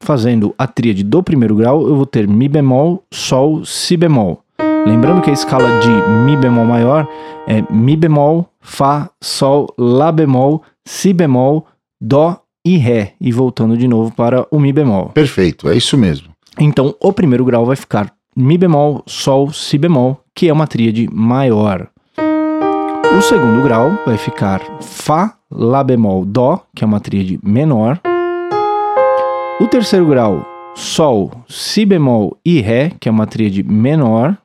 fazendo 0.00 0.54
a 0.56 0.66
tríade 0.66 1.02
do 1.02 1.22
primeiro 1.22 1.56
grau, 1.56 1.86
eu 1.86 1.96
vou 1.96 2.06
ter 2.06 2.26
Mi 2.26 2.48
bemol, 2.48 3.02
Sol, 3.12 3.64
Si 3.64 3.96
bemol. 3.96 4.42
Lembrando 4.86 5.20
que 5.20 5.30
a 5.30 5.32
escala 5.32 5.80
de 5.80 5.88
Mi 6.24 6.36
bemol 6.36 6.64
maior 6.64 7.06
é 7.46 7.62
Mi 7.72 7.96
bemol, 7.96 8.48
Fá, 8.60 9.10
Sol, 9.20 9.72
Lá 9.76 10.10
bemol, 10.12 10.62
Si 10.86 11.12
bemol, 11.12 11.66
Dó 12.00 12.40
e 12.64 12.76
Ré. 12.76 13.14
E 13.20 13.32
voltando 13.32 13.76
de 13.76 13.86
novo 13.86 14.12
para 14.14 14.46
o 14.50 14.58
Mi 14.58 14.72
bemol. 14.72 15.10
Perfeito, 15.10 15.68
é 15.68 15.76
isso 15.76 15.98
mesmo. 15.98 16.29
Então, 16.62 16.94
o 17.00 17.10
primeiro 17.10 17.42
grau 17.42 17.64
vai 17.64 17.74
ficar 17.74 18.12
Mi 18.36 18.58
bemol, 18.58 19.02
Sol, 19.06 19.50
Si 19.50 19.78
bemol, 19.78 20.20
que 20.34 20.46
é 20.46 20.52
uma 20.52 20.66
tríade 20.66 21.08
maior. 21.10 21.88
O 23.16 23.22
segundo 23.22 23.62
grau 23.62 23.98
vai 24.04 24.18
ficar 24.18 24.60
Fá, 24.82 25.34
Lá 25.50 25.82
bemol, 25.82 26.22
Dó, 26.26 26.60
que 26.76 26.84
é 26.84 26.86
uma 26.86 27.00
tríade 27.00 27.40
menor. 27.42 27.98
O 29.58 29.66
terceiro 29.68 30.06
grau, 30.06 30.46
Sol, 30.74 31.30
Si 31.48 31.86
bemol 31.86 32.36
e 32.44 32.60
Ré, 32.60 32.92
que 33.00 33.08
é 33.08 33.12
uma 33.12 33.26
tríade 33.26 33.62
menor. 33.62 34.36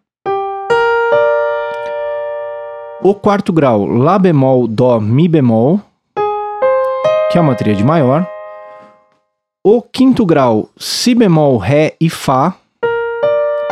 O 3.04 3.14
quarto 3.14 3.52
grau, 3.52 3.86
Lá 3.86 4.18
bemol, 4.18 4.68
Dó, 4.68 5.02
Mi 5.02 5.28
bemol, 5.28 5.82
que 7.30 7.38
é 7.38 7.42
uma 7.42 7.56
tríade 7.56 7.84
maior. 7.84 8.26
O 9.68 9.82
quinto 9.82 10.28
grau, 10.28 10.70
Si 10.78 11.16
bemol, 11.16 11.58
Ré 11.58 11.96
e 12.00 12.08
Fá, 12.08 12.54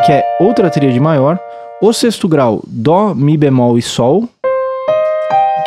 que 0.03 0.11
é 0.11 0.23
outra 0.39 0.67
tríade 0.67 0.99
maior. 0.99 1.39
O 1.79 1.93
sexto 1.93 2.27
grau, 2.27 2.63
Dó, 2.65 3.13
Mi 3.13 3.37
bemol 3.37 3.77
e 3.77 3.81
Sol, 3.83 4.27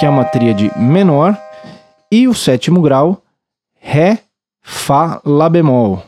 que 0.01 0.05
é 0.05 0.11
uma 0.11 0.25
tríade 0.25 0.69
menor. 0.77 1.39
E 2.11 2.27
o 2.27 2.35
sétimo 2.35 2.83
grau, 2.83 3.23
Ré, 3.79 4.19
Fá, 4.61 5.21
Lá 5.25 5.49
bemol, 5.49 6.03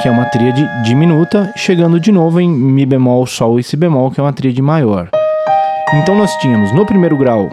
que 0.00 0.08
é 0.08 0.10
uma 0.10 0.24
tríade 0.30 0.66
diminuta, 0.82 1.52
chegando 1.54 2.00
de 2.00 2.10
novo 2.10 2.40
em 2.40 2.48
Mi 2.48 2.86
bemol, 2.86 3.26
Sol 3.26 3.60
e 3.60 3.62
Si 3.62 3.76
bemol, 3.76 4.10
que 4.10 4.20
é 4.20 4.22
uma 4.22 4.32
tríade 4.32 4.62
maior. 4.62 5.10
Então 5.96 6.14
nós 6.14 6.34
tínhamos 6.36 6.72
no 6.72 6.86
primeiro 6.86 7.18
grau 7.18 7.50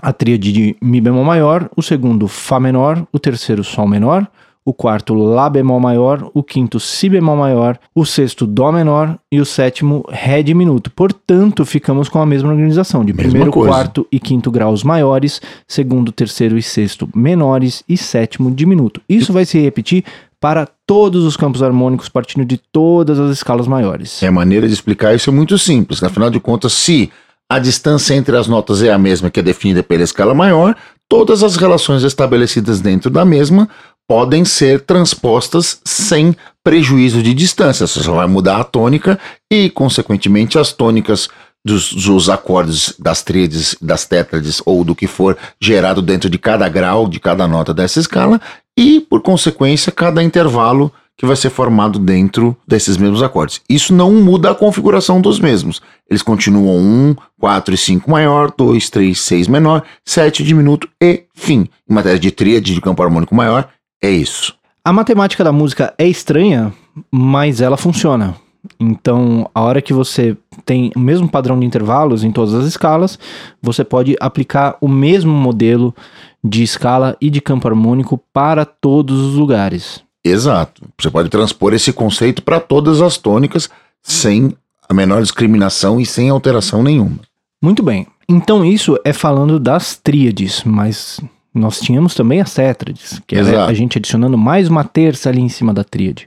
a 0.00 0.12
tríade 0.12 0.52
de 0.52 0.76
Mi 0.80 1.00
bemol 1.00 1.24
maior, 1.24 1.68
o 1.76 1.82
segundo 1.82 2.28
Fá 2.28 2.60
menor, 2.60 3.04
o 3.10 3.18
terceiro 3.18 3.64
Sol 3.64 3.88
menor, 3.88 4.28
o 4.64 4.72
quarto 4.72 5.14
Lá 5.14 5.50
bemol 5.50 5.78
maior, 5.78 6.30
o 6.32 6.42
quinto 6.42 6.80
Si 6.80 7.08
bemol 7.08 7.36
maior, 7.36 7.78
o 7.94 8.04
sexto 8.04 8.46
Dó 8.46 8.72
menor 8.72 9.18
e 9.30 9.40
o 9.40 9.44
sétimo 9.44 10.04
Ré 10.08 10.42
diminuto. 10.42 10.90
Portanto, 10.90 11.64
ficamos 11.66 12.08
com 12.08 12.20
a 12.20 12.26
mesma 12.26 12.50
organização 12.50 13.04
de 13.04 13.12
Mesma 13.12 13.30
primeiro, 13.30 13.52
coisa. 13.52 13.68
quarto 13.68 14.06
e 14.10 14.18
quinto 14.18 14.50
graus 14.50 14.82
maiores, 14.82 15.40
segundo, 15.68 16.10
terceiro 16.10 16.56
e 16.56 16.62
sexto 16.62 17.08
menores 17.14 17.84
e 17.88 17.96
sétimo 17.96 18.50
diminuto. 18.50 19.00
Isso 19.08 19.32
vai 19.32 19.44
se 19.44 19.58
repetir 19.58 20.04
para 20.40 20.68
todos 20.86 21.24
os 21.24 21.36
campos 21.36 21.62
harmônicos 21.62 22.08
partindo 22.08 22.44
de 22.44 22.58
todas 22.58 23.18
as 23.18 23.30
escalas 23.30 23.66
maiores. 23.66 24.22
É 24.22 24.26
a 24.26 24.32
maneira 24.32 24.66
de 24.66 24.74
explicar 24.74 25.14
isso 25.14 25.30
é 25.30 25.32
muito 25.32 25.58
simples. 25.58 26.02
Afinal 26.02 26.30
de 26.30 26.38
contas, 26.40 26.72
se 26.72 27.10
a 27.48 27.58
distância 27.58 28.14
entre 28.14 28.36
as 28.36 28.46
notas 28.46 28.82
é 28.82 28.92
a 28.92 28.98
mesma 28.98 29.30
que 29.30 29.40
é 29.40 29.42
definida 29.42 29.82
pela 29.82 30.02
escala 30.02 30.34
maior, 30.34 30.74
todas 31.08 31.42
as 31.42 31.56
relações 31.56 32.02
estabelecidas 32.02 32.80
dentro 32.80 33.10
da 33.10 33.24
mesma 33.24 33.68
podem 34.08 34.44
ser 34.44 34.80
transpostas 34.80 35.80
sem 35.84 36.36
prejuízo 36.62 37.22
de 37.22 37.34
distância. 37.34 37.86
Você 37.86 38.02
só 38.02 38.14
vai 38.14 38.26
mudar 38.26 38.60
a 38.60 38.64
tônica 38.64 39.18
e, 39.50 39.70
consequentemente, 39.70 40.58
as 40.58 40.72
tônicas 40.72 41.28
dos, 41.64 41.92
dos 41.92 42.28
acordes 42.28 42.94
das 42.98 43.22
tríades, 43.22 43.76
das 43.80 44.04
tétrades 44.04 44.60
ou 44.66 44.84
do 44.84 44.94
que 44.94 45.06
for 45.06 45.36
gerado 45.60 46.02
dentro 46.02 46.28
de 46.28 46.38
cada 46.38 46.68
grau, 46.68 47.08
de 47.08 47.18
cada 47.18 47.48
nota 47.48 47.72
dessa 47.72 48.00
escala 48.00 48.40
e, 48.76 49.00
por 49.00 49.22
consequência, 49.22 49.90
cada 49.90 50.22
intervalo 50.22 50.92
que 51.16 51.26
vai 51.26 51.36
ser 51.36 51.50
formado 51.50 51.98
dentro 51.98 52.56
desses 52.66 52.96
mesmos 52.96 53.22
acordes. 53.22 53.60
Isso 53.68 53.94
não 53.94 54.12
muda 54.12 54.50
a 54.50 54.54
configuração 54.54 55.20
dos 55.20 55.38
mesmos. 55.38 55.80
Eles 56.10 56.22
continuam 56.22 56.76
1, 56.76 57.16
4 57.38 57.74
e 57.74 57.78
5 57.78 58.10
maior, 58.10 58.52
2, 58.56 58.90
3, 58.90 59.20
6 59.20 59.48
menor, 59.48 59.84
7 60.04 60.42
diminuto 60.42 60.88
e 61.00 61.24
fim. 61.32 61.68
Em 61.88 61.94
matéria 61.94 62.18
de 62.18 62.30
tríade 62.30 62.74
de 62.74 62.80
campo 62.80 63.02
harmônico 63.02 63.34
maior, 63.34 63.68
é 64.04 64.10
isso. 64.10 64.54
A 64.84 64.92
matemática 64.92 65.42
da 65.42 65.52
música 65.52 65.94
é 65.96 66.06
estranha, 66.06 66.72
mas 67.10 67.60
ela 67.60 67.76
funciona. 67.76 68.36
Então, 68.78 69.48
a 69.54 69.62
hora 69.62 69.82
que 69.82 69.92
você 69.92 70.36
tem 70.64 70.90
o 70.96 71.00
mesmo 71.00 71.28
padrão 71.28 71.58
de 71.58 71.66
intervalos 71.66 72.24
em 72.24 72.32
todas 72.32 72.54
as 72.54 72.66
escalas, 72.66 73.18
você 73.62 73.84
pode 73.84 74.16
aplicar 74.20 74.76
o 74.80 74.88
mesmo 74.88 75.32
modelo 75.32 75.94
de 76.42 76.62
escala 76.62 77.16
e 77.20 77.30
de 77.30 77.40
campo 77.40 77.68
harmônico 77.68 78.18
para 78.32 78.64
todos 78.64 79.20
os 79.20 79.34
lugares. 79.34 80.02
Exato. 80.24 80.82
Você 80.98 81.10
pode 81.10 81.28
transpor 81.28 81.74
esse 81.74 81.92
conceito 81.92 82.42
para 82.42 82.60
todas 82.60 83.02
as 83.02 83.18
tônicas 83.18 83.68
sem 84.02 84.54
a 84.88 84.94
menor 84.94 85.22
discriminação 85.22 86.00
e 86.00 86.06
sem 86.06 86.30
alteração 86.30 86.82
nenhuma. 86.82 87.20
Muito 87.62 87.82
bem. 87.82 88.06
Então, 88.28 88.64
isso 88.64 88.98
é 89.04 89.12
falando 89.12 89.58
das 89.58 89.96
tríades, 89.96 90.62
mas 90.64 91.20
nós 91.54 91.80
tínhamos 91.80 92.14
também 92.14 92.40
as 92.40 92.52
tétrades, 92.52 93.22
que 93.26 93.36
é 93.36 93.40
Exato. 93.40 93.70
a 93.70 93.74
gente 93.74 93.98
adicionando 93.98 94.36
mais 94.36 94.68
uma 94.68 94.82
terça 94.82 95.28
ali 95.28 95.40
em 95.40 95.48
cima 95.48 95.72
da 95.72 95.84
tríade. 95.84 96.26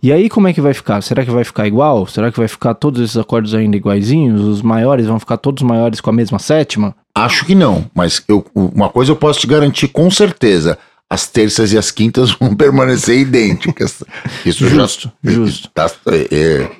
E 0.00 0.12
aí, 0.12 0.28
como 0.28 0.46
é 0.46 0.52
que 0.52 0.60
vai 0.60 0.72
ficar? 0.72 1.00
Será 1.02 1.24
que 1.24 1.30
vai 1.30 1.42
ficar 1.42 1.66
igual? 1.66 2.06
Será 2.06 2.30
que 2.30 2.38
vai 2.38 2.46
ficar 2.46 2.74
todos 2.74 3.00
esses 3.00 3.16
acordes 3.16 3.52
ainda 3.52 3.76
iguaizinhos? 3.76 4.40
Os 4.42 4.62
maiores 4.62 5.06
vão 5.06 5.18
ficar 5.18 5.36
todos 5.36 5.62
maiores 5.62 6.00
com 6.00 6.10
a 6.10 6.12
mesma 6.12 6.38
sétima? 6.38 6.94
Acho 7.14 7.44
que 7.44 7.54
não, 7.54 7.84
mas 7.92 8.22
eu, 8.28 8.46
uma 8.54 8.88
coisa 8.88 9.10
eu 9.10 9.16
posso 9.16 9.40
te 9.40 9.46
garantir 9.46 9.88
com 9.88 10.08
certeza. 10.10 10.78
As 11.10 11.26
terças 11.26 11.72
e 11.72 11.78
as 11.78 11.90
quintas 11.90 12.30
vão 12.38 12.54
permanecer 12.54 13.18
idênticas. 13.18 14.04
Isso 14.44 14.68
Justo, 14.68 15.10
já 15.22 15.32
justo. 15.32 15.70
Tá, 15.74 15.90
é, 16.06 16.28
é 16.30 16.70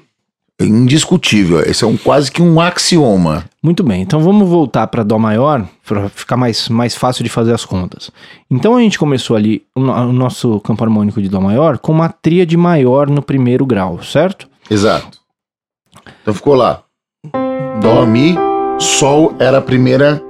indiscutível. 0.61 1.61
Esse 1.61 1.85
é 1.85 1.87
um, 1.87 1.97
quase 1.97 2.31
que 2.31 2.43
um 2.43 2.61
axioma. 2.61 3.45
Muito 3.63 3.83
bem, 3.83 4.03
então 4.03 4.21
vamos 4.21 4.49
voltar 4.49 4.87
para 4.89 5.03
Dó 5.03 5.19
maior, 5.19 5.67
para 5.87 6.09
ficar 6.09 6.37
mais, 6.37 6.69
mais 6.69 6.97
fácil 6.97 7.23
de 7.23 7.31
fazer 7.31 7.53
as 7.53 7.65
contas. 7.65 8.11
Então 8.51 8.77
a 8.77 8.81
gente 8.81 8.99
começou 8.99 9.37
ali 9.37 9.63
o, 9.75 9.81
o 9.81 10.13
nosso 10.13 10.61
campo 10.61 10.83
harmônico 10.83 11.23
de 11.23 11.29
Dó 11.29 11.41
maior 11.41 11.79
com 11.79 11.93
uma 11.93 12.09
tríade 12.09 12.57
maior 12.57 13.09
no 13.09 13.23
primeiro 13.23 13.65
grau, 13.65 14.03
certo? 14.03 14.49
Exato. 14.71 15.19
Então 16.23 16.35
ficou 16.35 16.55
lá. 16.55 16.83
Dó, 17.81 18.05
Mi, 18.05 18.35
Sol 18.79 19.35
era 19.39 19.59
a 19.59 19.63
primeira 19.63 20.23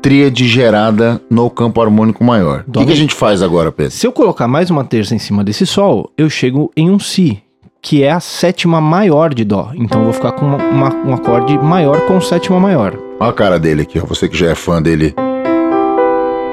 tríade 0.00 0.48
gerada 0.48 1.20
no 1.30 1.48
campo 1.48 1.80
harmônico 1.80 2.24
maior. 2.24 2.64
O 2.66 2.72
que, 2.72 2.86
que 2.86 2.92
a 2.92 2.96
gente 2.96 3.14
faz 3.14 3.40
agora, 3.42 3.70
Pedro? 3.70 3.92
Se 3.92 4.06
eu 4.06 4.12
colocar 4.12 4.48
mais 4.48 4.70
uma 4.70 4.84
terça 4.84 5.14
em 5.14 5.18
cima 5.18 5.44
desse 5.44 5.64
Sol, 5.64 6.12
eu 6.18 6.28
chego 6.28 6.72
em 6.76 6.90
um 6.90 6.98
Si, 6.98 7.40
que 7.82 8.04
é 8.04 8.12
a 8.12 8.20
sétima 8.20 8.80
maior 8.80 9.34
de 9.34 9.44
Dó. 9.44 9.72
Então 9.74 9.98
eu 10.00 10.04
vou 10.04 10.12
ficar 10.14 10.32
com 10.32 10.46
uma- 10.46 10.56
uma- 10.64 10.94
um 11.04 11.12
acorde 11.14 11.58
maior 11.58 12.00
com 12.06 12.20
sétima 12.20 12.60
maior. 12.60 12.96
Olha 13.18 13.30
a 13.30 13.32
cara 13.34 13.58
dele 13.58 13.82
aqui, 13.82 13.98
ó. 13.98 14.06
Você 14.06 14.28
que 14.28 14.36
já 14.36 14.50
é 14.50 14.54
fã 14.54 14.80
dele 14.80 15.12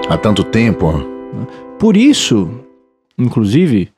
há 0.09 0.17
tanto 0.17 0.43
tempo. 0.43 1.05
Por 1.77 1.95
isso, 1.95 2.49
inclusive, 3.17 3.89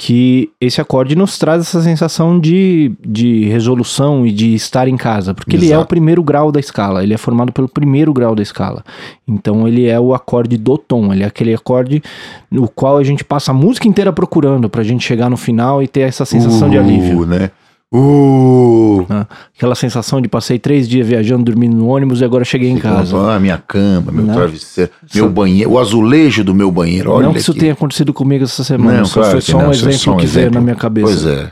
que 0.00 0.50
esse 0.60 0.80
acorde 0.80 1.16
nos 1.16 1.36
traz 1.38 1.62
essa 1.62 1.82
sensação 1.82 2.38
de, 2.38 2.92
de 3.04 3.46
resolução 3.46 4.24
e 4.24 4.30
de 4.30 4.54
estar 4.54 4.86
em 4.86 4.96
casa, 4.96 5.34
porque 5.34 5.56
ele 5.56 5.66
é 5.66 5.70
o 5.70 5.80
Exato. 5.80 5.88
primeiro 5.88 6.22
grau 6.22 6.52
da 6.52 6.60
escala, 6.60 7.02
ele 7.02 7.12
é 7.12 7.18
formado 7.18 7.52
pelo 7.52 7.68
primeiro 7.68 8.12
grau 8.12 8.32
da 8.36 8.42
escala. 8.42 8.84
Então 9.26 9.66
ele 9.66 9.86
é 9.88 9.98
o 9.98 10.14
acorde 10.14 10.56
do 10.56 10.78
tom, 10.78 11.12
ele 11.12 11.24
é 11.24 11.26
aquele 11.26 11.52
acorde 11.52 12.00
no 12.48 12.68
qual 12.68 12.96
a 12.96 13.02
gente 13.02 13.24
passa 13.24 13.50
a 13.50 13.54
música 13.54 13.88
inteira 13.88 14.12
procurando 14.12 14.70
pra 14.70 14.84
gente 14.84 15.04
chegar 15.04 15.28
no 15.28 15.36
final 15.36 15.82
e 15.82 15.88
ter 15.88 16.02
essa 16.02 16.24
sensação 16.24 16.70
de 16.70 16.78
alívio. 16.78 17.22
Uh, 17.22 17.26
né? 17.26 17.50
Uh! 17.92 19.06
né? 19.08 19.26
Aquela 19.56 19.74
sensação 19.74 20.20
de 20.20 20.28
passei 20.28 20.58
três 20.58 20.88
dias 20.88 21.06
viajando, 21.06 21.44
dormindo 21.44 21.76
no 21.76 21.88
ônibus 21.88 22.20
e 22.20 22.24
agora 22.24 22.44
cheguei 22.44 22.70
em 22.70 22.78
casa. 22.78 23.16
Ah, 23.16 23.38
minha 23.40 23.58
cama, 23.58 24.12
meu 24.12 24.24
Não. 24.24 24.34
travesseiro, 24.34 24.90
meu 25.14 25.28
banheiro, 25.28 25.70
o 25.72 25.78
azulejo 25.78 26.44
do 26.44 26.54
meu 26.54 26.70
banheiro. 26.70 27.12
Olha 27.12 27.26
não 27.26 27.32
que 27.32 27.40
isso 27.40 27.50
aqui. 27.52 27.60
tenha 27.60 27.72
acontecido 27.72 28.12
comigo 28.12 28.44
essa 28.44 28.62
semana, 28.62 28.98
Não, 28.98 29.04
só 29.04 29.20
claro 29.20 29.32
foi 29.32 29.40
só 29.40 29.58
um 29.58 29.68
é 29.68 29.70
exemplo 29.70 29.92
só 29.98 30.12
um 30.12 30.16
que 30.16 30.26
veio 30.26 30.42
exemplo. 30.44 30.54
na 30.54 30.60
minha 30.60 30.76
cabeça. 30.76 31.06
Pois 31.06 31.26
é, 31.26 31.50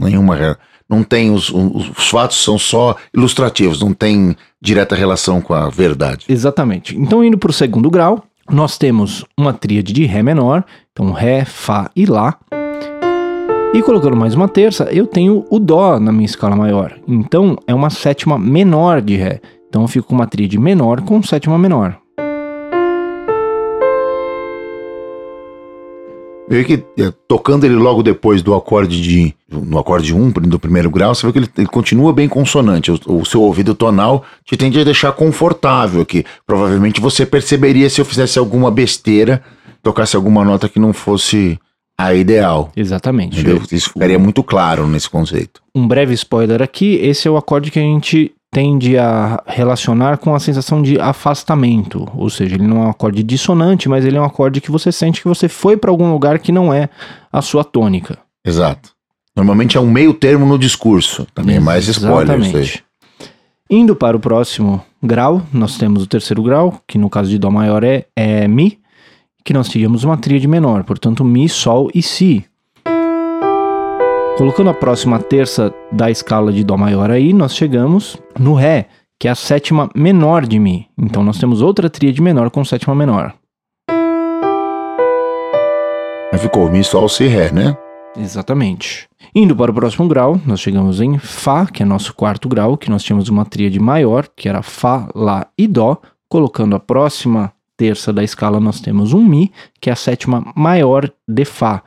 nenhuma. 0.00 0.58
Não 0.88 1.02
tem 1.02 1.30
os, 1.30 1.50
os, 1.50 1.90
os 1.98 2.08
fatos 2.08 2.42
são 2.42 2.58
só 2.58 2.96
ilustrativos, 3.14 3.80
não 3.80 3.92
tem 3.92 4.34
direta 4.60 4.94
relação 4.94 5.40
com 5.40 5.52
a 5.52 5.68
verdade. 5.68 6.24
Exatamente. 6.28 6.96
Então, 6.96 7.22
indo 7.22 7.36
para 7.36 7.50
o 7.50 7.52
segundo 7.52 7.90
grau, 7.90 8.24
nós 8.50 8.78
temos 8.78 9.24
uma 9.36 9.52
tríade 9.52 9.92
de 9.92 10.06
Ré 10.06 10.22
menor, 10.22 10.64
então 10.92 11.12
Ré, 11.12 11.44
Fá 11.44 11.90
e 11.94 12.06
Lá. 12.06 12.38
E 13.74 13.82
colocando 13.82 14.16
mais 14.16 14.34
uma 14.34 14.48
terça, 14.48 14.84
eu 14.84 15.06
tenho 15.06 15.44
o 15.50 15.58
Dó 15.58 16.00
na 16.00 16.10
minha 16.10 16.24
escala 16.24 16.56
maior. 16.56 16.98
Então, 17.06 17.54
é 17.66 17.74
uma 17.74 17.90
sétima 17.90 18.38
menor 18.38 19.02
de 19.02 19.14
Ré. 19.16 19.40
Então, 19.68 19.82
eu 19.82 19.88
fico 19.88 20.08
com 20.08 20.14
uma 20.14 20.26
tríade 20.26 20.58
menor 20.58 21.02
com 21.02 21.22
sétima 21.22 21.58
menor. 21.58 21.98
Vê 26.48 26.64
que 26.64 26.82
é, 26.98 27.12
tocando 27.28 27.66
ele 27.66 27.74
logo 27.74 28.02
depois 28.02 28.40
do 28.40 28.54
acorde 28.54 29.02
de 29.02 29.34
no 29.50 29.78
acorde 29.78 30.14
1 30.14 30.30
do 30.30 30.58
primeiro 30.58 30.90
grau, 30.90 31.14
você 31.14 31.26
vê 31.26 31.32
que 31.34 31.38
ele, 31.38 31.48
ele 31.58 31.66
continua 31.66 32.10
bem 32.10 32.26
consonante. 32.26 32.90
O, 32.90 33.20
o 33.20 33.26
seu 33.26 33.42
ouvido 33.42 33.74
tonal 33.74 34.24
te 34.46 34.56
tende 34.56 34.80
a 34.80 34.84
deixar 34.84 35.12
confortável 35.12 36.00
aqui. 36.00 36.24
Provavelmente 36.46 37.02
você 37.02 37.26
perceberia 37.26 37.90
se 37.90 38.00
eu 38.00 38.04
fizesse 38.06 38.38
alguma 38.38 38.70
besteira, 38.70 39.42
tocasse 39.82 40.16
alguma 40.16 40.42
nota 40.42 40.70
que 40.70 40.80
não 40.80 40.94
fosse 40.94 41.58
a 41.98 42.14
ideal. 42.14 42.70
Exatamente. 42.76 43.40
Entendeu? 43.40 43.60
Isso 43.72 43.90
ficaria 43.90 44.18
muito 44.18 44.42
claro 44.42 44.86
nesse 44.86 45.10
conceito. 45.10 45.60
Um 45.74 45.86
breve 45.86 46.14
spoiler 46.14 46.62
aqui: 46.62 46.94
esse 47.02 47.26
é 47.26 47.30
o 47.30 47.36
acorde 47.36 47.70
que 47.70 47.78
a 47.78 47.82
gente 47.82 48.32
tende 48.50 48.96
a 48.96 49.42
relacionar 49.46 50.16
com 50.18 50.34
a 50.34 50.40
sensação 50.40 50.80
de 50.80 50.98
afastamento. 50.98 52.08
Ou 52.14 52.30
seja, 52.30 52.54
ele 52.54 52.66
não 52.66 52.82
é 52.82 52.86
um 52.86 52.90
acorde 52.90 53.22
dissonante, 53.22 53.88
mas 53.88 54.04
ele 54.04 54.16
é 54.16 54.20
um 54.20 54.24
acorde 54.24 54.60
que 54.60 54.70
você 54.70 54.92
sente 54.92 55.20
que 55.20 55.28
você 55.28 55.48
foi 55.48 55.76
para 55.76 55.90
algum 55.90 56.10
lugar 56.10 56.38
que 56.38 56.52
não 56.52 56.72
é 56.72 56.88
a 57.32 57.42
sua 57.42 57.64
tônica. 57.64 58.16
Exato. 58.44 58.92
Normalmente 59.36 59.76
é 59.76 59.80
um 59.80 59.90
meio 59.90 60.14
termo 60.14 60.46
no 60.46 60.58
discurso. 60.58 61.26
Também 61.34 61.56
é 61.56 61.60
mais 61.60 61.86
spoiler 61.86 62.40
isso 62.40 62.56
aí. 62.56 62.70
Indo 63.70 63.94
para 63.94 64.16
o 64.16 64.20
próximo 64.20 64.82
grau, 65.02 65.42
nós 65.52 65.76
temos 65.76 66.02
o 66.02 66.06
terceiro 66.06 66.42
grau, 66.42 66.80
que 66.88 66.96
no 66.96 67.10
caso 67.10 67.28
de 67.28 67.38
Dó 67.38 67.50
maior 67.50 67.84
é, 67.84 68.06
é 68.16 68.48
Mi, 68.48 68.77
que 69.48 69.54
nós 69.54 69.70
tínhamos 69.70 70.04
uma 70.04 70.18
tríade 70.18 70.46
menor, 70.46 70.84
portanto 70.84 71.24
Mi, 71.24 71.48
Sol 71.48 71.88
e 71.94 72.02
Si. 72.02 72.44
Colocando 74.36 74.68
a 74.68 74.74
próxima 74.74 75.18
terça 75.18 75.74
da 75.90 76.10
escala 76.10 76.52
de 76.52 76.62
Dó 76.62 76.76
maior 76.76 77.10
aí, 77.10 77.32
nós 77.32 77.54
chegamos 77.54 78.18
no 78.38 78.52
Ré, 78.52 78.88
que 79.18 79.26
é 79.26 79.30
a 79.30 79.34
sétima 79.34 79.88
menor 79.96 80.44
de 80.44 80.58
Mi. 80.58 80.86
Então 80.98 81.24
nós 81.24 81.38
temos 81.38 81.62
outra 81.62 81.88
tríade 81.88 82.20
menor 82.20 82.50
com 82.50 82.62
sétima 82.62 82.94
menor. 82.94 83.34
Aí 86.30 86.38
ficou 86.38 86.70
Mi, 86.70 86.84
Sol, 86.84 87.08
Si, 87.08 87.26
Ré, 87.26 87.50
né? 87.50 87.74
Exatamente. 88.18 89.08
Indo 89.34 89.56
para 89.56 89.70
o 89.70 89.74
próximo 89.74 90.06
grau, 90.06 90.38
nós 90.44 90.60
chegamos 90.60 91.00
em 91.00 91.16
Fá, 91.16 91.64
que 91.64 91.82
é 91.82 91.86
nosso 91.86 92.12
quarto 92.12 92.50
grau, 92.50 92.76
que 92.76 92.90
nós 92.90 93.02
tínhamos 93.02 93.30
uma 93.30 93.46
tríade 93.46 93.80
maior, 93.80 94.28
que 94.36 94.46
era 94.46 94.60
Fá, 94.60 95.08
Lá 95.14 95.46
e 95.56 95.66
Dó. 95.66 95.96
Colocando 96.28 96.76
a 96.76 96.78
próxima 96.78 97.50
terça 97.78 98.12
da 98.12 98.24
escala, 98.24 98.58
nós 98.58 98.80
temos 98.80 99.14
um 99.14 99.24
Mi, 99.24 99.52
que 99.80 99.88
é 99.88 99.92
a 99.92 99.96
sétima 99.96 100.52
maior 100.54 101.08
de 101.26 101.44
Fá. 101.44 101.82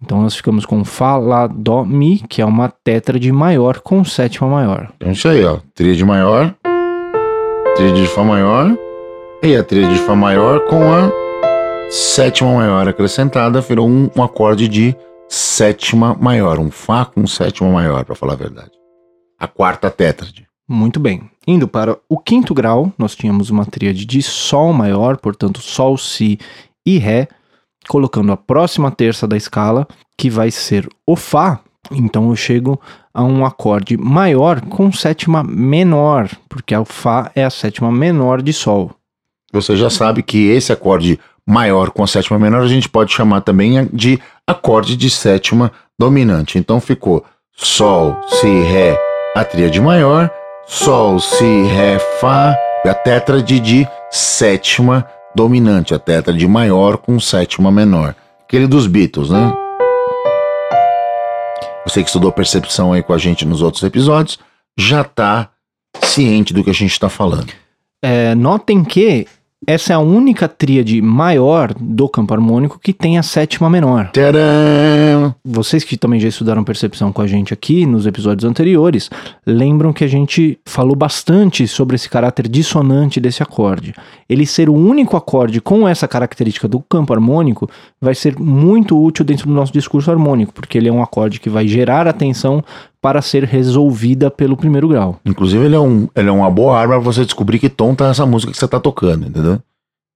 Então 0.00 0.22
nós 0.22 0.36
ficamos 0.36 0.66
com 0.66 0.84
Fá, 0.84 1.16
Lá, 1.16 1.46
Dó, 1.46 1.84
Mi, 1.84 2.18
que 2.28 2.40
é 2.42 2.44
uma 2.44 2.68
tétrade 2.68 3.32
maior 3.32 3.80
com 3.80 4.04
sétima 4.04 4.48
maior. 4.48 4.92
Então 4.96 5.10
isso 5.10 5.26
aí, 5.26 5.42
ó. 5.44 5.58
Tríade 5.74 6.04
maior, 6.04 6.54
tríade 7.74 8.02
de 8.02 8.06
Fá 8.08 8.22
maior, 8.22 8.76
e 9.42 9.56
a 9.56 9.64
tríade 9.64 9.94
de 9.94 10.00
Fá 10.00 10.14
maior 10.14 10.60
com 10.66 10.82
a 10.92 11.10
sétima 11.90 12.54
maior 12.54 12.86
acrescentada 12.86 13.62
virou 13.62 13.88
um, 13.88 14.10
um 14.14 14.22
acorde 14.22 14.68
de 14.68 14.94
sétima 15.26 16.14
maior, 16.20 16.58
um 16.58 16.70
Fá 16.70 17.06
com 17.06 17.26
sétima 17.26 17.70
maior, 17.70 18.04
para 18.04 18.14
falar 18.14 18.34
a 18.34 18.36
verdade. 18.36 18.72
A 19.38 19.48
quarta 19.48 19.90
tétrade. 19.90 20.49
Muito 20.72 21.00
bem. 21.00 21.28
Indo 21.48 21.66
para 21.66 21.98
o 22.08 22.16
quinto 22.16 22.54
grau, 22.54 22.92
nós 22.96 23.16
tínhamos 23.16 23.50
uma 23.50 23.66
tríade 23.66 24.06
de 24.06 24.22
Sol 24.22 24.72
maior, 24.72 25.16
portanto 25.16 25.60
Sol, 25.60 25.98
Si 25.98 26.38
e 26.86 26.96
Ré, 26.96 27.26
colocando 27.88 28.30
a 28.30 28.36
próxima 28.36 28.88
terça 28.88 29.26
da 29.26 29.36
escala, 29.36 29.84
que 30.16 30.30
vai 30.30 30.52
ser 30.52 30.88
o 31.04 31.16
Fá. 31.16 31.58
Então 31.90 32.30
eu 32.30 32.36
chego 32.36 32.80
a 33.12 33.24
um 33.24 33.44
acorde 33.44 33.96
maior 33.96 34.60
com 34.60 34.92
sétima 34.92 35.42
menor, 35.42 36.30
porque 36.48 36.76
o 36.76 36.84
Fá 36.84 37.32
é 37.34 37.44
a 37.44 37.50
sétima 37.50 37.90
menor 37.90 38.40
de 38.40 38.52
Sol. 38.52 38.92
Você 39.52 39.76
já 39.76 39.90
sabe 39.90 40.22
que 40.22 40.50
esse 40.50 40.72
acorde 40.72 41.18
maior 41.44 41.90
com 41.90 42.04
a 42.04 42.06
sétima 42.06 42.38
menor 42.38 42.62
a 42.62 42.68
gente 42.68 42.88
pode 42.88 43.12
chamar 43.12 43.40
também 43.40 43.88
de 43.92 44.20
acorde 44.46 44.96
de 44.96 45.10
sétima 45.10 45.72
dominante. 45.98 46.58
Então 46.58 46.80
ficou 46.80 47.24
Sol, 47.56 48.16
Si, 48.28 48.46
Ré, 48.46 48.96
a 49.34 49.44
tríade 49.44 49.80
maior, 49.80 50.30
Sol, 50.72 51.18
Si, 51.18 51.64
Ré, 51.64 51.98
Fá, 52.20 52.56
a 52.84 52.94
tétrade 52.94 53.58
de 53.58 53.88
sétima 54.08 55.04
dominante, 55.34 55.92
a 55.92 55.98
tétrade 55.98 56.46
maior 56.46 56.96
com 56.96 57.18
sétima 57.18 57.72
menor. 57.72 58.14
Aquele 58.44 58.68
dos 58.68 58.86
Beatles, 58.86 59.30
né? 59.30 59.52
Você 61.84 62.04
que 62.04 62.08
estudou 62.08 62.30
percepção 62.30 62.92
aí 62.92 63.02
com 63.02 63.12
a 63.12 63.18
gente 63.18 63.44
nos 63.44 63.62
outros 63.62 63.82
episódios, 63.82 64.38
já 64.78 65.02
tá 65.02 65.50
ciente 66.04 66.54
do 66.54 66.62
que 66.62 66.70
a 66.70 66.74
gente 66.74 66.92
está 66.92 67.08
falando. 67.08 67.52
É, 68.00 68.36
notem 68.36 68.84
que 68.84 69.26
essa 69.66 69.92
é 69.92 69.96
a 69.96 70.00
única 70.00 70.48
tríade 70.48 71.02
maior 71.02 71.74
do 71.78 72.08
campo 72.08 72.32
harmônico 72.32 72.78
que 72.78 72.92
tem 72.94 73.18
a 73.18 73.22
sétima 73.22 73.68
menor. 73.68 74.10
Tcharam! 74.12 75.34
Vocês 75.44 75.84
que 75.84 75.98
também 75.98 76.18
já 76.18 76.28
estudaram 76.28 76.64
percepção 76.64 77.12
com 77.12 77.20
a 77.20 77.26
gente 77.26 77.52
aqui 77.52 77.84
nos 77.84 78.06
episódios 78.06 78.48
anteriores, 78.48 79.10
lembram 79.46 79.92
que 79.92 80.02
a 80.02 80.08
gente 80.08 80.58
falou 80.64 80.96
bastante 80.96 81.68
sobre 81.68 81.96
esse 81.96 82.08
caráter 82.08 82.48
dissonante 82.48 83.20
desse 83.20 83.42
acorde. 83.42 83.94
Ele 84.28 84.46
ser 84.46 84.70
o 84.70 84.74
único 84.74 85.16
acorde 85.16 85.60
com 85.60 85.86
essa 85.86 86.08
característica 86.08 86.66
do 86.66 86.80
campo 86.80 87.12
harmônico 87.12 87.68
vai 88.00 88.14
ser 88.14 88.38
muito 88.38 89.00
útil 89.00 89.24
dentro 89.24 89.46
do 89.46 89.52
nosso 89.52 89.72
discurso 89.72 90.10
harmônico, 90.10 90.54
porque 90.54 90.78
ele 90.78 90.88
é 90.88 90.92
um 90.92 91.02
acorde 91.02 91.38
que 91.38 91.50
vai 91.50 91.68
gerar 91.68 92.08
atenção 92.08 92.64
para 93.00 93.22
ser 93.22 93.44
resolvida 93.44 94.30
pelo 94.30 94.56
primeiro 94.56 94.88
grau. 94.88 95.18
Inclusive, 95.24 95.64
ele 95.64 95.74
é, 95.74 95.80
um, 95.80 96.08
ele 96.14 96.28
é 96.28 96.32
uma 96.32 96.50
boa 96.50 96.78
arma 96.78 96.94
pra 96.94 97.02
você 97.02 97.24
descobrir 97.24 97.58
que 97.58 97.68
tom 97.68 97.94
tá 97.94 98.08
essa 98.08 98.26
música 98.26 98.52
que 98.52 98.58
você 98.58 98.68
tá 98.68 98.78
tocando, 98.78 99.26
entendeu? 99.26 99.60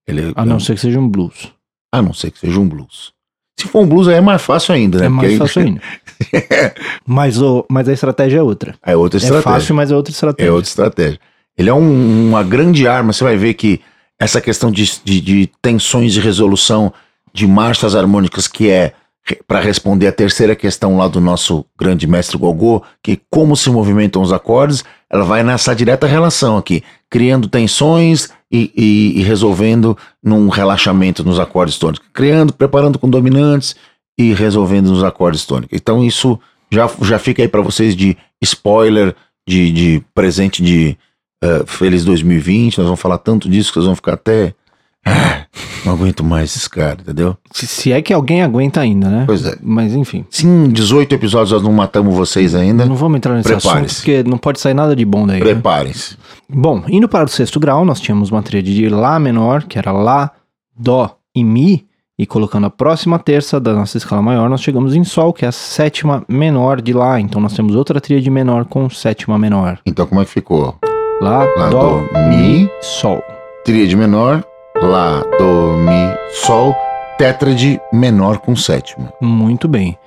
Ele, 0.07 0.31
A 0.35 0.45
não 0.45 0.59
ser 0.59 0.75
que 0.75 0.81
seja 0.81 0.99
um 0.99 1.09
blues. 1.09 1.51
a 1.91 2.01
não 2.01 2.13
ser 2.13 2.29
que 2.31 2.37
seja 2.39 2.59
um 2.59 2.67
blues. 2.67 3.11
Se 3.59 3.67
for 3.67 3.81
um 3.83 3.87
blues, 3.87 4.07
aí 4.07 4.15
é 4.15 4.21
mais 4.21 4.41
fácil 4.41 4.75
ainda, 4.75 4.99
né? 4.99 5.05
É 5.05 5.09
mais 5.09 5.29
Porque 5.29 5.33
aí- 5.33 5.39
fácil 5.39 5.61
ainda. 5.63 5.81
mas, 7.07 7.41
o, 7.41 7.65
mas 7.69 7.87
a 7.89 7.93
estratégia 7.93 8.39
é 8.39 8.41
outra. 8.43 8.75
É 8.85 8.95
outra 8.95 9.17
É 9.17 9.21
estratégia. 9.23 9.51
fácil, 9.51 9.75
mas 9.75 9.91
é 9.91 9.95
outra 9.95 10.11
estratégia. 10.11 10.49
É 10.49 10.51
outra 10.51 10.69
estratégia. 10.69 11.19
Ele 11.57 11.69
é 11.69 11.73
um- 11.73 12.27
uma 12.29 12.43
grande 12.43 12.87
arma. 12.87 13.13
Você 13.13 13.23
vai 13.23 13.37
ver 13.37 13.53
que 13.53 13.81
essa 14.19 14.39
questão 14.41 14.69
de, 14.71 14.85
de, 15.03 15.21
de 15.21 15.49
tensões 15.61 16.13
de 16.13 16.19
resolução 16.19 16.93
de 17.33 17.47
marchas 17.47 17.95
harmônicas, 17.95 18.47
que 18.47 18.69
é 18.69 18.93
para 19.47 19.59
responder 19.59 20.07
a 20.07 20.11
terceira 20.11 20.55
questão 20.55 20.97
lá 20.97 21.07
do 21.07 21.19
nosso 21.19 21.65
grande 21.79 22.05
mestre 22.05 22.37
Gogô, 22.37 22.83
que 23.01 23.19
como 23.29 23.55
se 23.55 23.69
movimentam 23.69 24.21
os 24.21 24.31
acordes, 24.31 24.83
ela 25.09 25.23
vai 25.23 25.43
nessa 25.43 25.73
direta 25.75 26.05
relação 26.05 26.57
aqui, 26.57 26.83
criando 27.09 27.47
tensões 27.47 28.29
e, 28.51 28.71
e- 28.75 29.19
e 29.19 29.23
resolvendo 29.23 29.97
num 30.23 30.47
relaxamento 30.49 31.23
nos 31.23 31.39
acordes 31.39 31.77
tônicos, 31.77 32.05
criando, 32.13 32.53
preparando 32.53 32.99
com 32.99 33.09
dominantes 33.09 33.75
e 34.17 34.33
resolvendo 34.33 34.89
nos 34.91 35.03
acordes 35.03 35.43
tônicos. 35.45 35.75
Então 35.75 36.03
isso 36.03 36.39
já, 36.71 36.89
já 37.01 37.17
fica 37.17 37.41
aí 37.41 37.47
para 37.47 37.61
vocês 37.61 37.95
de 37.95 38.15
spoiler, 38.41 39.15
de, 39.47 39.71
de 39.71 40.03
presente 40.13 40.61
de 40.61 40.97
eh, 41.43 41.63
Feliz 41.65 42.05
2020. 42.05 42.77
Nós 42.77 42.85
vamos 42.87 42.99
falar 43.01 43.17
tanto 43.17 43.49
disso 43.49 43.69
que 43.69 43.75
vocês 43.75 43.85
vão 43.85 43.95
ficar 43.95 44.13
até. 44.13 44.53
Ah, 45.05 45.45
não 45.85 45.93
aguento 45.93 46.23
mais 46.23 46.55
esse 46.55 46.69
cara, 46.69 46.97
entendeu? 46.99 47.37
Se, 47.51 47.67
se 47.67 47.91
é 47.91 48.01
que 48.01 48.11
alguém 48.13 48.41
aguenta 48.41 48.81
ainda, 48.81 49.07
né? 49.07 49.23
Pois 49.27 49.45
é. 49.45 49.55
Mas 49.61 49.93
enfim. 49.93 50.25
Se 50.29 50.45
em 50.47 50.69
18 50.69 51.13
episódios 51.13 51.51
nós 51.51 51.61
não 51.63 51.71
matamos 51.71 52.15
vocês 52.15 52.55
ainda, 52.55 52.85
Não 52.85 52.95
vamos 52.95 53.17
entrar 53.17 53.35
nesse 53.35 53.53
assunto, 53.53 53.93
porque 53.95 54.23
não 54.23 54.37
pode 54.37 54.59
sair 54.59 54.73
nada 54.73 54.95
de 54.95 55.05
bom 55.05 55.27
daí. 55.27 55.39
né? 55.39 55.45
preparem-se. 55.45 56.17
Bom, 56.49 56.83
indo 56.87 57.07
para 57.07 57.25
o 57.25 57.27
sexto 57.29 57.59
grau, 57.59 57.85
nós 57.85 57.99
tínhamos 57.99 58.31
uma 58.31 58.41
tríade 58.41 58.73
de 58.73 58.89
Lá 58.89 59.19
menor, 59.19 59.63
que 59.63 59.77
era 59.77 59.91
Lá, 59.91 60.31
Dó 60.77 61.17
e 61.35 61.43
Mi. 61.43 61.85
E 62.17 62.25
colocando 62.25 62.65
a 62.65 62.69
próxima 62.69 63.19
terça 63.19 63.59
da 63.59 63.73
nossa 63.73 63.97
escala 63.97 64.21
maior, 64.21 64.49
nós 64.49 64.61
chegamos 64.61 64.95
em 64.95 65.03
Sol, 65.03 65.33
que 65.33 65.43
é 65.43 65.49
a 65.49 65.51
sétima 65.51 66.23
menor 66.29 66.81
de 66.81 66.93
Lá. 66.93 67.19
Então 67.19 67.41
nós 67.41 67.53
temos 67.53 67.75
outra 67.75 67.99
tríade 67.99 68.29
menor 68.29 68.63
com 68.63 68.89
sétima 68.89 69.37
menor. 69.37 69.79
Então 69.85 70.07
como 70.07 70.21
é 70.21 70.25
que 70.25 70.31
ficou? 70.31 70.75
Lá, 71.21 71.43
Lá, 71.57 71.69
Dó, 71.69 71.99
Dó, 71.99 72.29
Mi, 72.29 72.69
Sol. 72.81 73.21
tríade 73.65 73.97
menor, 73.97 74.45
Lá, 74.85 75.23
Dó, 75.39 75.75
Mi, 75.77 76.15
Sol, 76.31 76.75
tétrade 77.17 77.81
menor 77.91 78.37
com 78.37 78.55
sétima. 78.55 79.11
Muito 79.19 79.67
bem. 79.67 79.97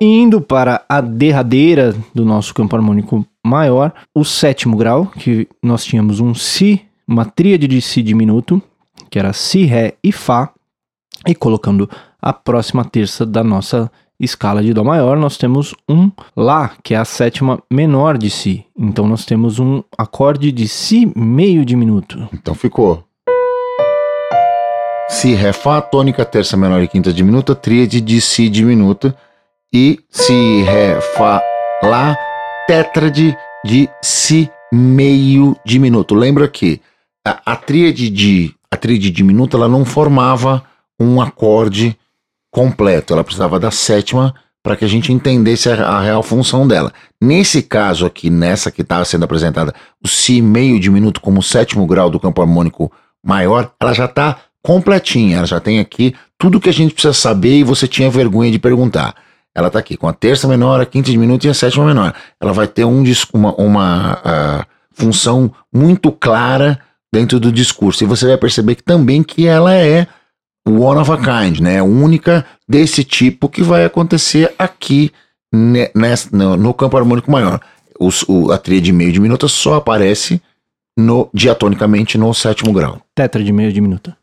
Indo 0.00 0.40
para 0.40 0.82
a 0.88 1.02
derradeira 1.02 1.94
do 2.14 2.24
nosso 2.24 2.54
campo 2.54 2.74
harmônico 2.74 3.26
maior, 3.44 3.92
o 4.14 4.24
sétimo 4.24 4.74
grau, 4.74 5.06
que 5.06 5.46
nós 5.62 5.84
tínhamos 5.84 6.18
um 6.18 6.34
Si, 6.34 6.80
uma 7.06 7.26
tríade 7.26 7.68
de 7.68 7.82
Si 7.82 8.02
diminuto, 8.02 8.60
que 9.10 9.18
era 9.18 9.34
Si, 9.34 9.64
Ré 9.64 9.94
e 10.02 10.10
Fá, 10.10 10.50
e 11.26 11.34
colocando 11.34 11.88
a 12.20 12.32
próxima 12.32 12.86
terça 12.86 13.26
da 13.26 13.44
nossa 13.44 13.92
escala 14.18 14.62
de 14.62 14.72
Dó 14.72 14.82
maior, 14.82 15.18
nós 15.18 15.36
temos 15.36 15.74
um 15.86 16.10
Lá, 16.34 16.72
que 16.82 16.94
é 16.94 16.96
a 16.96 17.04
sétima 17.04 17.62
menor 17.70 18.16
de 18.16 18.30
Si. 18.30 18.64
Então 18.78 19.06
nós 19.06 19.26
temos 19.26 19.58
um 19.58 19.82
acorde 19.98 20.50
de 20.50 20.66
Si 20.66 21.12
meio 21.14 21.66
diminuto. 21.66 22.28
Então 22.32 22.54
ficou. 22.54 23.04
Si, 25.12 25.34
Ré, 25.34 25.52
Fá, 25.52 25.80
tônica, 25.82 26.24
terça 26.24 26.56
menor 26.56 26.82
e 26.82 26.88
quinta 26.88 27.12
diminuta, 27.12 27.54
tríade 27.54 28.00
de 28.00 28.18
Si 28.18 28.48
diminuta 28.48 29.14
e 29.72 30.00
Si, 30.08 30.62
Ré, 30.62 31.00
Fá, 31.00 31.40
Lá, 31.82 32.16
tétrade 32.66 33.36
de 33.62 33.90
Si 34.02 34.50
meio 34.72 35.54
diminuto. 35.66 36.14
Lembra 36.14 36.48
que 36.48 36.80
a, 37.24 37.52
a 37.52 37.56
tríade 37.56 38.08
de 38.08 38.54
a 38.70 38.76
tríade 38.76 39.10
diminuta 39.10 39.58
ela 39.58 39.68
não 39.68 39.84
formava 39.84 40.64
um 40.98 41.20
acorde 41.20 41.96
completo, 42.50 43.12
ela 43.12 43.22
precisava 43.22 43.60
da 43.60 43.70
sétima 43.70 44.34
para 44.62 44.76
que 44.76 44.84
a 44.84 44.88
gente 44.88 45.12
entendesse 45.12 45.68
a, 45.68 45.74
a 45.74 46.00
real 46.00 46.22
função 46.22 46.66
dela. 46.66 46.90
Nesse 47.20 47.62
caso 47.62 48.06
aqui, 48.06 48.30
nessa 48.30 48.72
que 48.72 48.80
estava 48.80 49.04
sendo 49.04 49.26
apresentada, 49.26 49.74
o 50.02 50.08
Si 50.08 50.40
meio 50.40 50.80
diminuto 50.80 51.20
como 51.20 51.42
sétimo 51.42 51.86
grau 51.86 52.08
do 52.08 52.18
campo 52.18 52.40
harmônico 52.40 52.90
maior, 53.22 53.72
ela 53.78 53.92
já 53.92 54.06
está 54.06 54.38
completinha, 54.62 55.38
ela 55.38 55.46
já 55.46 55.60
tem 55.60 55.78
aqui 55.80 56.14
tudo 56.38 56.60
que 56.60 56.68
a 56.68 56.72
gente 56.72 56.94
precisa 56.94 57.12
saber 57.14 57.58
e 57.58 57.64
você 57.64 57.86
tinha 57.88 58.10
vergonha 58.10 58.50
de 58.50 58.58
perguntar. 58.58 59.14
Ela 59.54 59.66
está 59.66 59.78
aqui 59.78 59.96
com 59.96 60.08
a 60.08 60.12
terça 60.12 60.48
menor, 60.48 60.80
a 60.80 60.86
quinta 60.86 61.10
diminuta 61.10 61.46
e 61.46 61.50
a 61.50 61.54
sétima 61.54 61.84
menor. 61.84 62.14
Ela 62.40 62.52
vai 62.52 62.66
ter 62.66 62.84
um, 62.84 63.02
uma, 63.34 63.54
uma 63.56 64.20
ah, 64.24 64.66
função 64.92 65.52
muito 65.72 66.10
clara 66.10 66.78
dentro 67.12 67.38
do 67.38 67.52
discurso. 67.52 68.02
E 68.02 68.06
você 68.06 68.26
vai 68.26 68.38
perceber 68.38 68.76
que 68.76 68.82
também 68.82 69.22
que 69.22 69.46
ela 69.46 69.74
é 69.74 70.06
one 70.66 70.98
of 71.00 71.10
a 71.12 71.16
kind, 71.18 71.60
né? 71.60 71.82
Única 71.82 72.46
desse 72.66 73.04
tipo 73.04 73.48
que 73.48 73.62
vai 73.62 73.84
acontecer 73.84 74.54
aqui 74.58 75.12
ne- 75.52 75.90
ness- 75.94 76.30
no, 76.32 76.56
no 76.56 76.72
campo 76.72 76.96
harmônico 76.96 77.30
maior. 77.30 77.60
Os- 78.00 78.24
o, 78.26 78.50
a 78.52 78.56
tríade 78.56 78.90
meio 78.90 79.12
diminuta 79.12 79.48
só 79.48 79.74
aparece 79.74 80.40
no, 80.98 81.28
diatonicamente 81.34 82.16
no 82.16 82.32
sétimo 82.32 82.72
grau. 82.72 83.02
Tetra 83.14 83.44
de 83.44 83.52
meio 83.52 83.70
diminuta. 83.70 84.16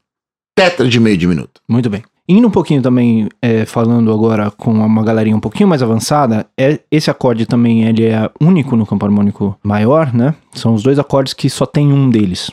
Tetra 0.59 0.89
de 0.89 0.99
meio 0.99 1.15
diminuto. 1.15 1.61
Muito 1.69 1.89
bem. 1.89 2.03
Indo 2.27 2.45
um 2.45 2.51
pouquinho 2.51 2.81
também, 2.81 3.29
é, 3.41 3.63
falando 3.65 4.11
agora 4.11 4.51
com 4.51 4.73
uma 4.73 5.01
galerinha 5.01 5.37
um 5.37 5.39
pouquinho 5.39 5.69
mais 5.69 5.81
avançada, 5.81 6.45
é, 6.57 6.81
esse 6.91 7.09
acorde 7.09 7.45
também 7.45 7.85
ele 7.85 8.05
é 8.07 8.29
único 8.41 8.75
no 8.75 8.85
campo 8.85 9.05
harmônico 9.05 9.57
maior, 9.63 10.13
né? 10.13 10.35
São 10.51 10.73
os 10.73 10.83
dois 10.83 10.99
acordes 10.99 11.33
que 11.33 11.49
só 11.49 11.65
tem 11.65 11.93
um 11.93 12.09
deles. 12.09 12.51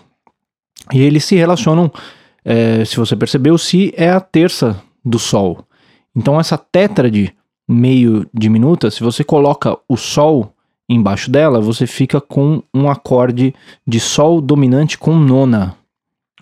E 0.95 1.03
eles 1.03 1.25
se 1.25 1.35
relacionam, 1.35 1.91
é, 2.45 2.85
se 2.85 2.97
você 2.97 3.17
percebeu, 3.17 3.59
Si 3.59 3.93
é 3.97 4.09
a 4.09 4.21
terça 4.21 4.81
do 5.05 5.19
Sol. 5.19 5.67
Então 6.15 6.39
essa 6.39 6.57
tétrade 6.57 7.35
meio 7.69 8.25
diminuta, 8.33 8.89
se 8.89 9.03
você 9.03 9.25
coloca 9.25 9.77
o 9.89 9.97
Sol 9.97 10.55
embaixo 10.89 11.29
dela, 11.29 11.61
você 11.61 11.89
fica 11.89 12.21
com 12.21 12.63
um 12.73 12.89
acorde 12.89 13.53
de 13.85 13.99
Sol 13.99 14.41
dominante 14.41 14.97
com 14.97 15.17
nona 15.17 15.77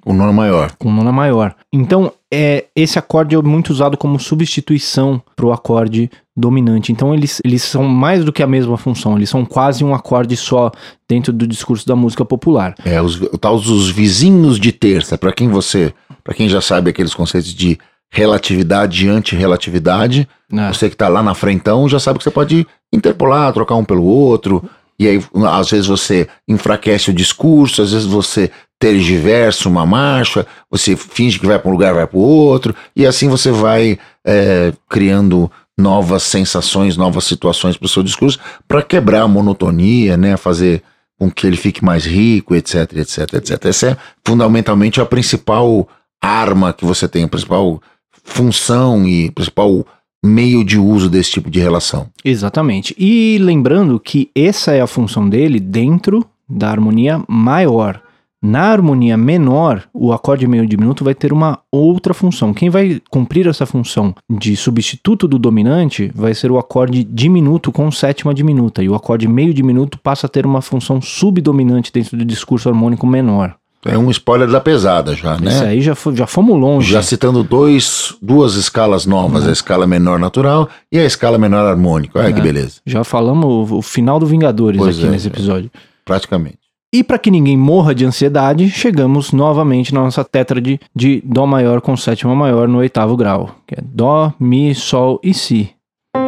O 0.05 0.13
nono 0.13 0.33
maior. 0.33 0.73
com 0.79 0.93
nona 0.93 1.11
maior. 1.11 1.55
Então, 1.73 2.13
é, 2.33 2.67
esse 2.77 2.99
acorde 2.99 3.35
é 3.35 3.41
muito 3.41 3.71
usado 3.71 3.97
como 3.97 4.19
substituição 4.19 5.23
para 5.35 5.47
o 5.47 5.53
acorde 5.53 6.11
dominante. 6.37 6.93
Então, 6.93 7.15
eles, 7.15 7.41
eles 7.45 7.63
são 7.63 7.85
mais 7.85 8.25
do 8.25 8.33
que 8.33 8.43
a 8.43 8.47
mesma 8.47 8.77
função, 8.77 9.17
eles 9.17 9.31
são 9.31 9.45
quase 9.45 9.85
um 9.85 9.95
acorde 9.95 10.37
só 10.37 10.71
dentro 11.09 11.33
do 11.33 11.47
discurso 11.47 11.87
da 11.87 11.97
música 11.97 12.25
popular. 12.25 12.75
É, 12.85 13.01
os, 13.01 13.21
tal 13.41 13.55
os 13.55 13.89
vizinhos 13.89 14.59
de 14.59 14.73
terça, 14.73 15.17
para 15.17 15.33
quem 15.33 15.49
você, 15.49 15.95
para 16.23 16.35
quem 16.35 16.49
já 16.49 16.61
sabe 16.61 16.91
aqueles 16.91 17.15
conceitos 17.15 17.55
de 17.55 17.79
relatividade 18.11 19.07
e 19.07 19.09
antirrelatividade, 19.09 20.29
né? 20.51 20.73
você 20.73 20.89
que 20.89 20.97
tá 20.97 21.09
lá 21.09 21.23
na 21.23 21.35
frentão 21.35 21.89
já 21.89 21.99
sabe 21.99 22.19
que 22.19 22.25
você 22.25 22.31
pode 22.31 22.67
interpolar, 22.93 23.53
trocar 23.53 23.75
um 23.75 23.85
pelo 23.85 24.05
outro, 24.05 24.63
e 24.99 25.09
aí 25.09 25.21
às 25.51 25.71
vezes 25.71 25.87
você 25.87 26.29
enfraquece 26.47 27.11
o 27.11 27.15
discurso, 27.15 27.83
às 27.83 27.93
vezes 27.93 28.07
você 28.07 28.51
tergiversa 28.79 29.69
uma 29.69 29.87
marcha, 29.87 30.47
você 30.71 30.97
finge 30.97 31.39
que 31.39 31.47
vai 31.47 31.59
para 31.59 31.69
um 31.69 31.73
lugar, 31.73 31.95
vai 31.95 32.07
para 32.07 32.19
o 32.19 32.23
outro, 32.23 32.75
e 32.95 33.07
assim 33.07 33.29
você 33.29 33.51
vai 33.51 33.99
é, 34.27 34.73
criando 34.89 35.51
novas 35.79 36.23
sensações, 36.23 36.97
novas 36.97 37.25
situações 37.25 37.77
para 37.77 37.87
o 37.87 37.89
seu 37.89 38.03
discurso, 38.03 38.39
para 38.69 38.83
quebrar 38.83 39.23
a 39.23 39.29
monotonia, 39.29 40.17
né, 40.17 40.37
fazer 40.37 40.83
com 41.19 41.31
que 41.31 41.47
ele 41.47 41.57
fique 41.57 41.85
mais 41.85 42.05
rico, 42.05 42.55
etc, 42.55 42.93
etc, 42.97 43.35
etc. 43.35 43.65
Essa 43.65 43.87
é 43.91 43.97
fundamentalmente 44.25 45.01
a 45.01 45.07
principal 45.07 45.89
arma 46.21 46.73
que 46.73 46.85
você 46.85 47.09
tem, 47.09 47.25
a 47.25 47.29
principal 47.29 47.81
função 48.23 49.07
e 49.07 49.31
principal 49.31 49.87
meio 50.25 50.65
de 50.65 50.79
uso 50.79 51.11
desse 51.11 51.33
tipo 51.33 51.51
de 51.51 51.61
relação. 51.61 52.09
Exatamente. 52.25 52.95
E 52.99 53.37
lembrando 53.39 54.01
que 54.01 54.31
essa 54.35 54.73
é 54.73 54.81
a 54.81 54.87
função 54.87 55.29
dele 55.29 55.61
dentro 55.61 56.25
da 56.49 56.71
harmonia 56.71 57.23
maior. 57.29 58.01
Na 58.45 58.65
harmonia 58.65 59.17
menor, 59.17 59.85
o 59.95 60.13
acorde 60.13 60.47
meio 60.47 60.67
diminuto 60.67 61.03
vai 61.03 61.15
ter 61.15 61.33
uma 61.33 61.61
outra 61.73 62.13
função. 62.13 62.53
Quem 62.53 62.69
vai 62.69 63.01
cumprir 63.09 63.47
essa 63.47 63.65
função 63.65 64.15
de 64.29 64.55
substituto 64.55 65.27
do 65.27 65.39
dominante 65.39 66.13
vai 66.15 66.35
ser 66.35 66.51
o 66.51 66.59
acorde 66.59 67.03
diminuto 67.03 67.73
com 67.73 67.91
sétima 67.91 68.35
diminuta. 68.35 68.83
E 68.83 68.89
o 68.91 68.95
acorde 68.95 69.27
meio 69.27 69.55
diminuto 69.55 69.99
passa 69.99 70.27
a 70.27 70.29
ter 70.29 70.45
uma 70.45 70.61
função 70.61 71.01
subdominante 71.01 71.91
dentro 71.91 72.19
do 72.19 72.25
discurso 72.25 72.69
harmônico 72.69 73.07
menor. 73.07 73.55
É 73.83 73.97
um 73.97 74.11
spoiler 74.11 74.51
da 74.51 74.61
pesada 74.61 75.15
já, 75.15 75.39
né? 75.39 75.51
Isso 75.51 75.65
aí 75.65 75.81
já, 75.81 75.97
já 76.13 76.27
fomos 76.27 76.61
longe. 76.61 76.93
Já 76.93 77.03
citando 77.03 77.43
dois, 77.43 78.15
duas 78.21 78.57
escalas 78.57 79.07
novas, 79.07 79.49
a 79.49 79.53
escala 79.53 79.87
menor 79.87 80.19
natural 80.19 80.69
e 80.93 80.99
a 80.99 81.05
escala 81.05 81.39
menor 81.39 81.67
harmônica. 81.67 82.19
Olha 82.19 82.31
que 82.31 82.43
beleza. 82.43 82.75
Já 82.85 83.05
falamos 83.05 83.71
o, 83.71 83.79
o 83.79 83.83
final 83.83 84.21
do 84.21 84.27
Vingadores 84.27 84.79
Pois 84.79 84.99
aqui 84.99 85.07
é, 85.07 85.11
nesse 85.11 85.29
é. 85.29 85.31
episódio. 85.31 85.71
Praticamente. 86.05 86.64
E 86.95 87.03
para 87.03 87.19
que 87.19 87.29
ninguém 87.29 87.57
morra 87.57 87.93
de 87.93 88.05
ansiedade, 88.05 88.71
chegamos 88.71 89.33
novamente 89.33 89.93
na 89.93 90.03
nossa 90.03 90.23
tétrade 90.23 90.79
de 90.95 91.21
Dó 91.25 91.45
maior 91.45 91.81
com 91.81 91.97
sétima 91.97 92.37
maior 92.37 92.69
no 92.69 92.79
oitavo 92.79 93.17
grau, 93.17 93.57
que 93.67 93.75
é 93.75 93.79
Dó, 93.83 94.33
Mi, 94.39 94.73
Sol 94.77 95.19
e 95.21 95.35
Si. 95.35 95.71
É. 96.15 96.21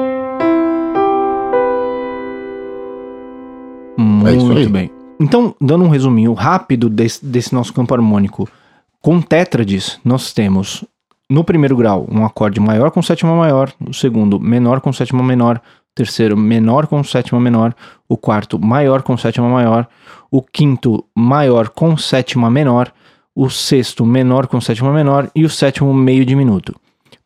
Muito 4.34 4.68
bem. 4.68 4.90
Então, 5.20 5.54
dando 5.60 5.84
um 5.84 5.88
resuminho 5.88 6.32
rápido 6.32 6.90
desse, 6.90 7.24
desse 7.24 7.54
nosso 7.54 7.72
campo 7.72 7.94
harmônico, 7.94 8.48
com 9.00 9.20
tétrades, 9.20 10.00
nós 10.04 10.32
temos 10.32 10.84
no 11.30 11.44
primeiro 11.44 11.76
grau 11.76 12.08
um 12.10 12.24
acorde 12.24 12.58
maior 12.58 12.90
com 12.90 13.00
sétima 13.00 13.36
maior, 13.36 13.72
o 13.88 13.94
segundo 13.94 14.40
menor 14.40 14.80
com 14.80 14.92
sétima 14.92 15.22
menor, 15.22 15.62
terceiro 15.96 16.36
menor 16.36 16.86
com 16.86 17.02
sétima 17.02 17.40
menor, 17.40 17.74
o 18.06 18.18
quarto 18.18 18.58
maior 18.58 19.02
com 19.02 19.16
sétima 19.16 19.48
maior, 19.48 19.88
o 20.30 20.42
quinto 20.42 21.02
maior 21.16 21.70
com 21.70 21.96
sétima 21.96 22.50
menor, 22.50 22.92
o 23.34 23.48
sexto 23.48 24.04
menor 24.04 24.46
com 24.46 24.60
sétima 24.60 24.92
menor 24.92 25.30
e 25.34 25.44
o 25.44 25.50
sétimo 25.50 25.92
meio 25.94 26.24
diminuto. 26.24 26.78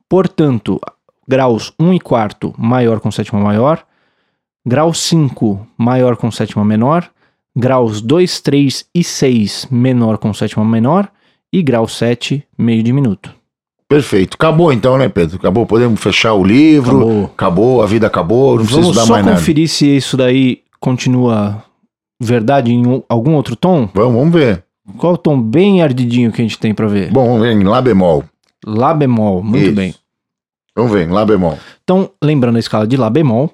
Portanto, 0.08 0.80
graus 1.26 1.74
1 1.80 1.94
e 1.94 2.00
quarto 2.00 2.54
maior 2.56 3.00
com 3.00 3.10
sétima 3.10 3.40
maior, 3.40 3.84
grau 4.64 4.94
5 4.94 5.66
maior 5.76 6.16
com 6.16 6.30
sétima 6.30 6.64
menor, 6.64 7.10
graus 7.54 8.00
2, 8.00 8.40
3 8.40 8.86
e 8.94 9.02
6 9.02 9.66
menor 9.68 10.16
com 10.18 10.32
sétima 10.32 10.64
menor 10.64 11.10
e 11.52 11.60
grau 11.60 11.88
7 11.88 12.46
meio 12.56 12.84
diminuto. 12.84 13.39
Perfeito. 13.90 14.34
Acabou 14.36 14.72
então, 14.72 14.96
né, 14.96 15.08
Pedro? 15.08 15.36
Acabou. 15.36 15.66
Podemos 15.66 16.00
fechar 16.00 16.32
o 16.34 16.44
livro. 16.44 16.98
Acabou. 17.00 17.24
Acabou, 17.24 17.82
a 17.82 17.86
vida 17.86 18.06
acabou. 18.06 18.50
Não 18.56 18.58
preciso 18.64 18.80
Vamos 18.82 18.96
dar 18.96 19.02
só 19.04 19.12
mais 19.14 19.26
nada. 19.26 19.36
conferir 19.36 19.68
se 19.68 19.96
isso 19.96 20.16
daí 20.16 20.62
continua 20.78 21.64
verdade 22.22 22.70
em 22.72 22.86
um- 22.86 23.02
algum 23.08 23.34
outro 23.34 23.56
tom? 23.56 23.88
Vamos, 23.92 24.14
vamos 24.14 24.32
ver. 24.32 24.62
Qual 24.96 25.14
o 25.14 25.18
tom 25.18 25.40
bem 25.42 25.82
ardidinho 25.82 26.30
que 26.30 26.40
a 26.40 26.44
gente 26.44 26.56
tem 26.58 26.72
pra 26.72 26.86
ver? 26.86 27.10
Bom, 27.10 27.26
vamos 27.26 27.42
ver 27.42 27.52
em 27.52 27.64
Lá 27.64 27.82
bemol. 27.82 28.24
Lá 28.64 28.94
bemol, 28.94 29.42
muito 29.42 29.66
Isso. 29.66 29.74
bem. 29.74 29.94
Vamos 30.76 30.92
ver 30.92 31.08
em 31.08 31.10
Lá 31.10 31.24
bemol. 31.24 31.58
Então, 31.82 32.10
lembrando 32.22 32.56
a 32.56 32.60
escala 32.60 32.86
de 32.86 32.96
Lá 32.96 33.10
bemol, 33.10 33.50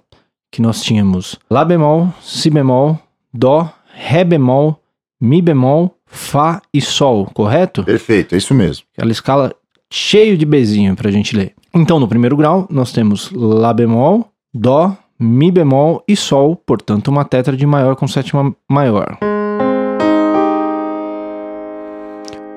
que 0.52 0.60
nós 0.60 0.82
tínhamos 0.82 1.38
Lá 1.50 1.64
bemol, 1.64 2.12
Si 2.20 2.50
bemol, 2.50 2.98
Dó, 3.32 3.70
Ré 3.94 4.22
bemol, 4.22 4.78
Mi 5.18 5.40
bemol, 5.40 5.94
Fá 6.06 6.60
e 6.74 6.80
Sol, 6.82 7.26
correto? 7.32 7.82
Perfeito, 7.84 8.34
é 8.34 8.38
isso 8.38 8.52
mesmo. 8.52 8.84
Aquela 8.96 9.10
escala 9.12 9.54
cheio 9.92 10.36
de 10.36 10.44
bezinho 10.44 10.94
pra 10.96 11.10
gente 11.10 11.36
ler. 11.36 11.54
Então, 11.74 12.00
no 12.00 12.08
primeiro 12.08 12.36
grau, 12.36 12.66
nós 12.70 12.92
temos 12.92 13.30
Lá 13.32 13.72
bemol, 13.72 14.28
Dó, 14.52 14.96
Mi 15.18 15.50
bemol 15.50 16.02
e 16.06 16.16
Sol, 16.16 16.56
portanto, 16.56 17.08
uma 17.08 17.24
tétrade 17.24 17.64
maior 17.66 17.96
com 17.96 18.06
sétima 18.06 18.54
maior. 18.68 19.18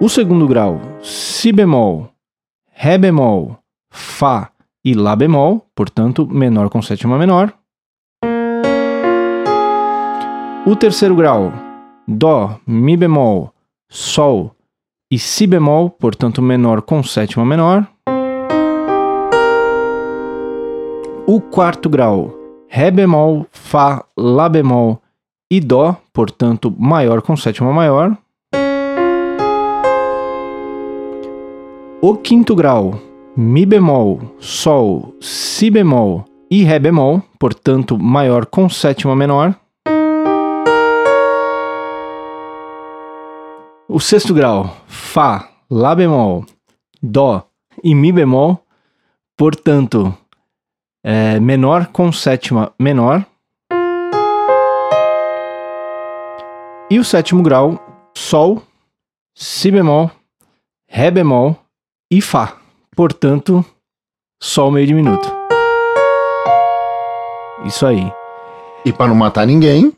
O 0.01 0.07
segundo 0.07 0.47
grau, 0.47 0.79
Si 1.01 1.51
bemol, 1.51 2.09
Ré 2.71 2.97
bemol, 2.97 3.57
Fá 3.91 4.49
e 4.83 4.93
Lá 4.93 5.15
bemol, 5.15 5.65
portanto, 5.75 6.25
menor 6.25 6.69
com 6.69 6.81
sétima 6.81 7.17
menor. 7.17 7.53
O 10.65 10.75
terceiro 10.75 11.15
grau, 11.15 11.51
Dó, 12.07 12.57
Mi 12.65 12.95
bemol, 12.95 13.53
Sol 13.89 14.55
e 15.11 15.17
Si 15.17 15.47
bemol, 15.47 15.89
portanto, 15.89 16.41
menor 16.41 16.83
com 16.83 17.01
sétima 17.01 17.43
menor. 17.43 17.87
O 21.25 21.41
quarto 21.41 21.89
grau, 21.89 22.35
Ré 22.67 22.91
bemol, 22.91 23.47
Fá, 23.51 24.05
Lá 24.15 24.47
bemol 24.47 25.01
e 25.49 25.59
Dó, 25.59 25.95
portanto, 26.13 26.73
maior 26.77 27.23
com 27.23 27.35
sétima 27.35 27.73
maior. 27.73 28.15
O 32.01 32.15
quinto 32.15 32.55
grau, 32.55 32.93
Mi 33.35 33.65
bemol, 33.65 34.21
Sol, 34.39 35.15
Si 35.19 35.71
bemol 35.71 36.25
e 36.51 36.63
Ré 36.63 36.77
bemol, 36.77 37.23
portanto, 37.39 37.97
maior 37.97 38.45
com 38.45 38.69
sétima 38.69 39.15
menor. 39.15 39.55
O 43.91 43.99
sexto 43.99 44.35
grau, 44.35 44.77
Fá, 44.85 45.49
Lá 45.67 45.95
bemol, 45.95 46.45
Dó 47.01 47.43
e 47.83 47.95
Mi 47.95 48.11
bemol, 48.11 48.63
portanto, 49.35 50.15
é, 51.03 51.39
menor 51.39 51.87
com 51.87 52.11
sétima 52.11 52.71
menor. 52.77 53.25
E 56.91 56.99
o 56.99 57.03
sétimo 57.03 57.41
grau, 57.41 57.79
Sol, 58.15 58.61
Si 59.35 59.71
bemol, 59.71 60.11
Ré 60.87 61.09
bemol 61.09 61.57
e 62.11 62.21
Fá. 62.21 62.57
Portanto, 62.95 63.65
Sol 64.39 64.69
meio 64.69 64.85
diminuto. 64.85 65.35
Isso 67.65 67.87
aí. 67.87 68.13
E 68.85 68.93
para 68.93 69.07
não 69.07 69.15
matar 69.15 69.47
ninguém, 69.47 69.91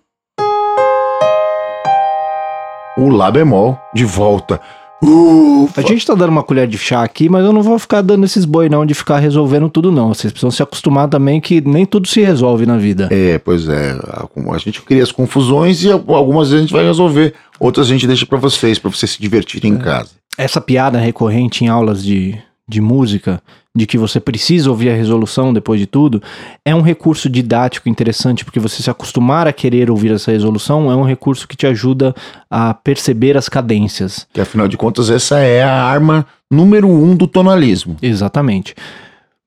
o 3.04 3.10
Lá 3.10 3.30
bemol 3.32 3.78
de 3.94 4.06
volta. 4.06 4.60
Ufa. 5.04 5.82
A 5.82 5.84
gente 5.84 6.06
tá 6.06 6.14
dando 6.14 6.30
uma 6.30 6.44
colher 6.44 6.68
de 6.68 6.78
chá 6.78 7.02
aqui, 7.04 7.28
mas 7.28 7.44
eu 7.44 7.52
não 7.52 7.64
vou 7.64 7.80
ficar 7.80 8.02
dando 8.02 8.24
esses 8.24 8.46
boi 8.46 8.70
não 8.70 8.86
de 8.86 8.94
ficar 8.94 9.18
resolvendo 9.18 9.68
tudo 9.68 9.92
não. 9.92 10.10
Vocês 10.14 10.32
precisam 10.32 10.52
se 10.52 10.62
acostumar 10.62 11.08
também 11.08 11.42
que 11.42 11.60
nem 11.60 11.88
tudo 11.88 12.08
se 12.08 12.22
resolve 12.22 12.68
na 12.68 12.78
vida. 12.78 13.08
É, 13.12 13.40
pois 13.40 13.68
é. 13.68 13.94
A 13.94 14.58
gente 14.60 14.80
cria 14.84 15.02
as 15.02 15.12
confusões 15.12 15.84
e 15.84 15.92
algumas 15.92 16.50
vezes 16.50 16.60
a 16.60 16.68
gente 16.68 16.74
vai 16.74 16.86
resolver. 16.86 17.34
Outras 17.60 17.88
a 17.88 17.90
gente 17.90 18.06
deixa 18.06 18.28
para 18.28 18.38
vocês, 18.38 18.78
para 18.78 18.92
vocês 18.92 19.12
se 19.12 19.22
divertirem 19.22 19.72
É. 19.72 19.76
em 19.76 19.80
casa. 19.80 20.10
Essa 20.38 20.62
piada 20.62 21.00
recorrente 21.00 21.66
em 21.66 21.68
aulas 21.68 22.04
de, 22.04 22.38
de 22.72 22.82
música, 22.82 23.42
de 23.76 23.86
que 23.86 23.98
você 23.98 24.20
precisa 24.20 24.70
ouvir 24.70 24.90
a 24.90 24.96
resolução 24.96 25.54
depois 25.54 25.80
de 25.80 25.86
tudo, 25.86 26.22
é 26.66 26.74
um 26.74 26.82
recurso 26.82 27.30
didático 27.30 27.88
interessante, 27.88 28.44
porque 28.44 28.60
você 28.60 28.82
se 28.82 28.90
acostumar 28.90 29.48
a 29.48 29.54
querer 29.54 29.92
ouvir 29.92 30.12
essa 30.12 30.32
resolução 30.32 30.92
é 30.92 30.96
um 30.96 31.04
recurso 31.04 31.48
que 31.48 31.56
te 31.56 31.68
ajuda 31.68 32.16
a 32.50 32.74
perceber 32.74 33.38
as 33.38 33.48
cadências. 33.48 34.28
Que 34.34 34.42
afinal 34.42 34.68
de 34.68 34.78
contas, 34.78 35.10
essa 35.10 35.40
é 35.40 35.64
a 35.64 35.84
arma 35.84 36.26
número 36.50 36.88
um 36.88 37.16
do 37.16 37.28
tonalismo. 37.28 37.96
Exatamente. 38.02 38.76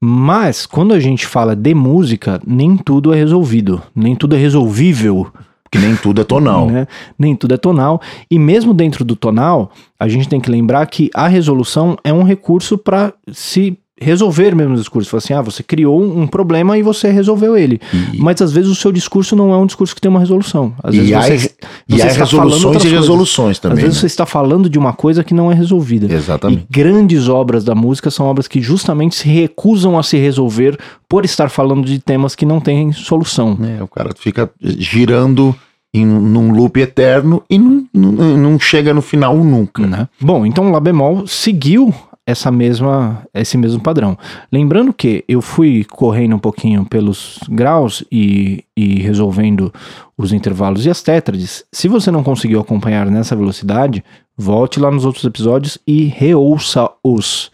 Mas 0.00 0.66
quando 0.66 0.92
a 0.92 1.00
gente 1.00 1.26
fala 1.26 1.56
de 1.56 1.74
música, 1.74 2.40
nem 2.46 2.76
tudo 2.76 3.12
é 3.12 3.16
resolvido, 3.16 3.82
nem 3.94 4.14
tudo 4.14 4.37
é 4.37 4.38
resolvível. 4.38 5.32
Que 5.74 5.78
nem 5.84 5.96
tudo 5.96 6.20
é 6.20 6.24
tonal. 6.24 6.66
né? 6.66 6.87
Nem 7.18 7.34
tudo 7.34 7.52
é 7.52 7.56
tonal. 7.56 8.00
E 8.30 8.38
mesmo 8.38 8.72
dentro 8.72 9.04
do 9.04 9.16
tonal, 9.16 9.72
a 9.98 10.06
gente 10.06 10.28
tem 10.28 10.40
que 10.40 10.48
lembrar 10.48 10.87
que 10.87 11.10
a 11.12 11.26
resolução 11.26 11.96
é 12.04 12.12
um 12.12 12.22
recurso 12.22 12.78
para 12.78 13.12
se 13.32 13.76
resolver 14.00 14.54
mesmo 14.54 14.74
o 14.74 14.76
discurso. 14.76 15.08
Fala 15.10 15.18
assim, 15.18 15.34
ah, 15.34 15.40
você 15.40 15.62
criou 15.62 16.00
um 16.00 16.26
problema 16.26 16.76
e 16.76 16.82
você 16.82 17.10
resolveu 17.10 17.56
ele. 17.56 17.80
E, 18.12 18.18
Mas 18.20 18.40
às 18.42 18.52
vezes 18.52 18.70
o 18.70 18.74
seu 18.74 18.92
discurso 18.92 19.34
não 19.34 19.52
é 19.52 19.56
um 19.56 19.66
discurso 19.66 19.94
que 19.94 20.00
tem 20.00 20.08
uma 20.10 20.20
resolução. 20.20 20.74
Às 20.82 20.94
vezes 20.94 21.10
e 21.10 21.14
há, 21.14 21.22
você, 21.22 21.50
e 21.88 22.02
há 22.02 22.06
resoluções 22.06 22.84
e 22.84 22.88
resoluções 22.88 23.56
Às 23.56 23.60
também. 23.60 23.84
vezes 23.84 23.96
né? 23.96 24.00
você 24.00 24.06
está 24.06 24.26
falando 24.26 24.68
de 24.68 24.78
uma 24.78 24.92
coisa 24.92 25.22
que 25.24 25.32
não 25.32 25.50
é 25.50 25.54
resolvida. 25.54 26.12
Exatamente. 26.12 26.66
E 26.68 26.72
grandes 26.72 27.28
obras 27.28 27.64
da 27.64 27.74
música 27.74 28.10
são 28.10 28.26
obras 28.26 28.46
que 28.46 28.60
justamente 28.60 29.14
se 29.14 29.28
recusam 29.28 29.98
a 29.98 30.02
se 30.02 30.16
resolver 30.18 30.78
por 31.08 31.24
estar 31.24 31.48
falando 31.48 31.84
de 31.87 31.98
temas 31.98 32.34
que 32.34 32.44
não 32.44 32.60
têm 32.60 32.92
solução. 32.92 33.56
É, 33.78 33.82
o 33.82 33.88
cara 33.88 34.10
fica 34.18 34.50
girando 34.60 35.54
em, 35.94 36.04
num 36.04 36.52
loop 36.52 36.80
eterno 36.80 37.42
e 37.48 37.57
não, 37.57 38.59
chega 38.59 38.92
no 38.92 39.00
final 39.00 39.37
nunca. 39.37 39.87
né? 39.87 40.09
Bom, 40.20 40.44
então 40.44 40.66
o 40.66 40.72
Lá 40.72 40.80
bemol 40.80 41.24
seguiu 41.26 41.94
essa 42.26 42.50
mesma, 42.50 43.22
esse 43.33 43.57
mesmo 43.57 43.80
padrão. 43.80 44.18
Lembrando 44.50 44.92
que 44.92 45.24
eu 45.28 45.40
fui 45.40 45.85
correndo 45.85 46.35
um 46.35 46.38
pouquinho 46.38 46.85
pelos 46.85 47.38
graus 47.48 48.02
e, 48.11 48.64
e 48.76 49.00
resolvendo 49.00 49.72
os 50.16 50.33
intervalos 50.33 50.85
e 50.85 50.90
as 50.90 51.02
tétrades. 51.02 51.64
Se 51.70 51.87
você 51.87 52.11
não 52.11 52.24
conseguiu 52.24 52.61
acompanhar 52.61 53.07
nessa 53.07 53.37
velocidade, 53.37 54.02
volte 54.37 54.80
lá 54.80 54.90
nos 54.90 55.04
outros 55.04 55.24
episódios 55.24 55.78
e 55.87 56.04
reouça-os. 56.07 57.52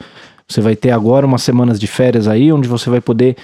Você 0.49 0.61
vai 0.61 0.77
ter 0.77 0.93
agora 0.93 1.27
umas 1.27 1.43
semanas 1.43 1.79
de 1.79 1.87
férias 1.87 2.27
aí, 2.27 2.53
onde 2.53 2.69
você 2.69 2.89
vai 2.89 3.01
poder 3.01 3.37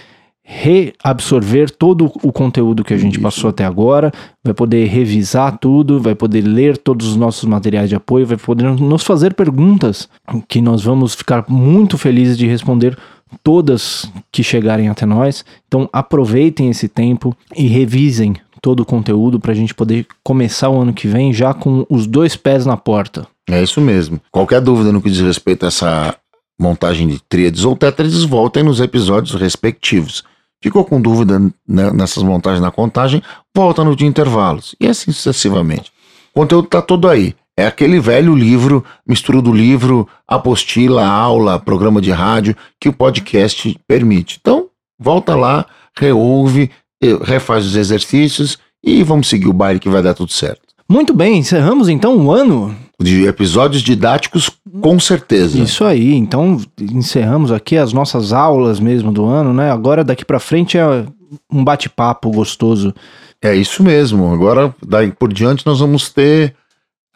reabsorver 0.48 1.68
todo 1.72 2.12
o 2.22 2.32
conteúdo 2.32 2.84
que 2.84 2.94
a 2.94 2.96
gente 2.96 3.14
Isso. 3.14 3.22
passou 3.22 3.50
até 3.50 3.64
agora, 3.64 4.12
vai 4.44 4.54
poder 4.54 4.86
revisar 4.86 5.58
tudo, 5.58 6.00
vai 6.00 6.14
poder 6.14 6.42
ler 6.42 6.78
todos 6.78 7.08
os 7.08 7.16
nossos 7.16 7.44
materiais 7.44 7.88
de 7.88 7.96
apoio, 7.96 8.24
vai 8.24 8.36
poder 8.36 8.62
nos 8.62 9.02
fazer 9.02 9.34
perguntas 9.34 10.08
que 10.46 10.60
nós 10.60 10.84
vamos 10.84 11.16
ficar 11.16 11.44
muito 11.48 11.98
felizes 11.98 12.38
de 12.38 12.46
responder 12.46 12.96
todas 13.42 14.08
que 14.30 14.44
chegarem 14.44 14.88
até 14.88 15.04
nós. 15.04 15.44
Então 15.66 15.88
aproveitem 15.92 16.70
esse 16.70 16.86
tempo 16.86 17.36
e 17.56 17.66
revisem 17.66 18.36
todo 18.62 18.80
o 18.80 18.86
conteúdo 18.86 19.40
para 19.40 19.50
a 19.50 19.54
gente 19.54 19.74
poder 19.74 20.06
começar 20.22 20.70
o 20.70 20.80
ano 20.80 20.92
que 20.92 21.08
vem 21.08 21.32
já 21.32 21.52
com 21.52 21.84
os 21.90 22.06
dois 22.06 22.36
pés 22.36 22.64
na 22.64 22.76
porta. 22.76 23.26
É 23.50 23.60
isso 23.60 23.80
mesmo. 23.80 24.20
Qualquer 24.30 24.60
dúvida 24.60 24.92
no 24.92 25.02
que 25.02 25.10
diz 25.10 25.20
respeito 25.20 25.64
a 25.64 25.68
essa 25.68 26.16
montagem 26.58 27.08
de 27.08 27.20
tríades 27.20 27.64
ou 27.64 27.76
tétrades, 27.76 28.22
voltem 28.22 28.62
nos 28.62 28.80
episódios 28.80 29.34
respectivos. 29.34 30.24
Ficou 30.66 30.84
com 30.84 31.00
dúvida 31.00 31.40
nessas 31.64 32.24
montagens 32.24 32.60
na 32.60 32.72
contagem, 32.72 33.22
volta 33.54 33.84
no 33.84 33.94
de 33.94 34.04
intervalos. 34.04 34.74
E 34.80 34.88
assim 34.88 35.12
sucessivamente. 35.12 35.92
O 36.34 36.40
conteúdo 36.40 36.64
está 36.64 36.82
todo 36.82 37.08
aí. 37.08 37.36
É 37.56 37.68
aquele 37.68 38.00
velho 38.00 38.34
livro, 38.34 38.84
mistura 39.06 39.40
do 39.40 39.52
livro, 39.52 40.08
apostila, 40.26 41.06
aula, 41.06 41.60
programa 41.60 42.00
de 42.00 42.10
rádio, 42.10 42.56
que 42.80 42.88
o 42.88 42.92
podcast 42.92 43.78
permite. 43.86 44.38
Então, 44.40 44.66
volta 44.98 45.36
lá, 45.36 45.66
reouve, 45.96 46.68
eh, 47.00 47.16
refaz 47.22 47.64
os 47.64 47.76
exercícios 47.76 48.58
e 48.84 49.04
vamos 49.04 49.28
seguir 49.28 49.46
o 49.46 49.52
baile 49.52 49.78
que 49.78 49.88
vai 49.88 50.02
dar 50.02 50.14
tudo 50.14 50.32
certo. 50.32 50.62
Muito 50.88 51.14
bem, 51.14 51.38
encerramos 51.38 51.88
então 51.88 52.16
o 52.16 52.32
ano 52.32 52.74
De 53.00 53.26
episódios 53.26 53.82
didáticos, 53.82 54.50
com 54.80 54.98
certeza. 54.98 55.58
Isso 55.58 55.84
aí, 55.84 56.14
então 56.14 56.58
encerramos 56.80 57.52
aqui 57.52 57.76
as 57.76 57.92
nossas 57.92 58.32
aulas 58.32 58.80
mesmo 58.80 59.12
do 59.12 59.26
ano, 59.26 59.52
né? 59.52 59.70
Agora 59.70 60.02
daqui 60.02 60.24
pra 60.24 60.40
frente 60.40 60.78
é 60.78 61.04
um 61.52 61.62
bate-papo 61.62 62.30
gostoso. 62.30 62.94
É 63.42 63.54
isso 63.54 63.82
mesmo. 63.82 64.32
Agora, 64.32 64.74
daí 64.84 65.12
por 65.12 65.32
diante, 65.32 65.66
nós 65.66 65.80
vamos 65.80 66.08
ter 66.08 66.54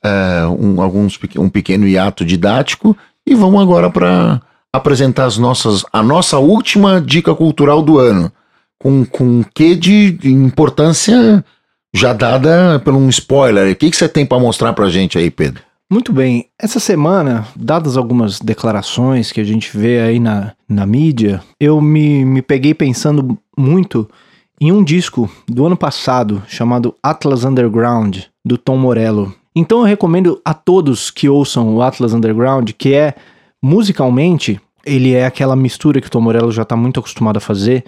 é, 0.05 0.47
um, 0.47 0.81
alguns, 0.81 1.19
um 1.39 1.49
pequeno 1.49 1.87
hiato 1.87 2.25
didático 2.25 2.97
e 3.27 3.35
vamos 3.35 3.61
agora 3.61 3.91
para 3.91 4.41
apresentar 4.73 5.25
as 5.25 5.39
nossas, 5.39 5.85
a 5.93 6.03
nossa 6.03 6.39
última 6.39 7.01
dica 7.01 7.35
cultural 7.35 7.83
do 7.83 7.99
ano. 7.99 8.31
Com, 8.79 9.05
com 9.05 9.45
quê 9.55 9.75
de 9.75 10.19
importância 10.25 11.45
já 11.95 12.13
dada 12.13 12.81
por 12.83 12.95
um 12.95 13.09
spoiler. 13.09 13.73
O 13.73 13.77
que, 13.77 13.91
que 13.91 13.97
você 13.97 14.09
tem 14.09 14.25
para 14.25 14.39
mostrar 14.39 14.73
pra 14.73 14.89
gente 14.89 15.19
aí, 15.19 15.31
Pedro? 15.31 15.63
Muito 15.93 16.13
bem, 16.13 16.47
essa 16.57 16.79
semana, 16.79 17.49
dadas 17.57 17.97
algumas 17.97 18.39
declarações 18.39 19.33
que 19.33 19.41
a 19.41 19.45
gente 19.45 19.77
vê 19.77 20.01
aí 20.01 20.21
na, 20.21 20.53
na 20.69 20.87
mídia, 20.87 21.43
eu 21.59 21.81
me, 21.81 22.25
me 22.25 22.41
peguei 22.41 22.73
pensando 22.73 23.37
muito 23.59 24.09
em 24.61 24.71
um 24.71 24.85
disco 24.85 25.29
do 25.49 25.67
ano 25.67 25.77
passado 25.77 26.45
chamado 26.47 26.95
Atlas 27.03 27.45
Underground, 27.45 28.19
do 28.45 28.57
Tom 28.57 28.77
Morello. 28.77 29.35
Então 29.53 29.79
eu 29.79 29.85
recomendo 29.85 30.41
a 30.45 30.55
todos 30.55 31.11
que 31.11 31.29
ouçam 31.29 31.75
o 31.75 31.83
Atlas 31.83 32.15
Underground, 32.15 32.71
que 32.79 32.95
é 32.95 33.17
musicalmente, 33.61 34.61
ele 34.87 35.13
é 35.13 35.27
aquela 35.27 35.57
mistura 35.57 36.01
que 36.01 36.07
o 36.07 36.11
Tom 36.11 36.21
Morello 36.21 36.53
já 36.53 36.63
está 36.63 36.77
muito 36.77 37.01
acostumado 37.01 37.39
a 37.39 37.41
fazer, 37.41 37.85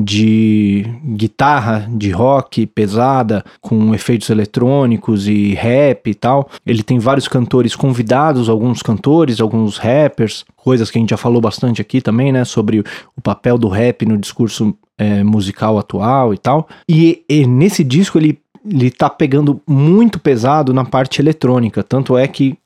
de 0.00 0.84
guitarra, 1.04 1.88
de 1.90 2.10
rock 2.10 2.66
pesada, 2.66 3.44
com 3.60 3.92
efeitos 3.94 4.30
eletrônicos 4.30 5.26
e 5.26 5.54
rap 5.54 6.08
e 6.08 6.14
tal. 6.14 6.48
Ele 6.64 6.82
tem 6.82 6.98
vários 6.98 7.26
cantores 7.26 7.74
convidados, 7.74 8.48
alguns 8.48 8.80
cantores, 8.80 9.40
alguns 9.40 9.76
rappers, 9.76 10.44
coisas 10.56 10.90
que 10.90 10.98
a 10.98 11.00
gente 11.00 11.10
já 11.10 11.16
falou 11.16 11.40
bastante 11.40 11.82
aqui 11.82 12.00
também, 12.00 12.30
né? 12.30 12.44
Sobre 12.44 12.80
o 13.16 13.20
papel 13.20 13.58
do 13.58 13.68
rap 13.68 14.06
no 14.06 14.16
discurso 14.16 14.72
é, 14.96 15.24
musical 15.24 15.78
atual 15.78 16.32
e 16.32 16.38
tal. 16.38 16.68
E, 16.88 17.24
e 17.28 17.46
nesse 17.46 17.82
disco 17.82 18.18
ele, 18.18 18.38
ele 18.64 18.90
tá 18.90 19.10
pegando 19.10 19.60
muito 19.66 20.20
pesado 20.20 20.72
na 20.72 20.84
parte 20.84 21.20
eletrônica. 21.20 21.82
Tanto 21.82 22.16
é 22.16 22.28
que 22.28 22.56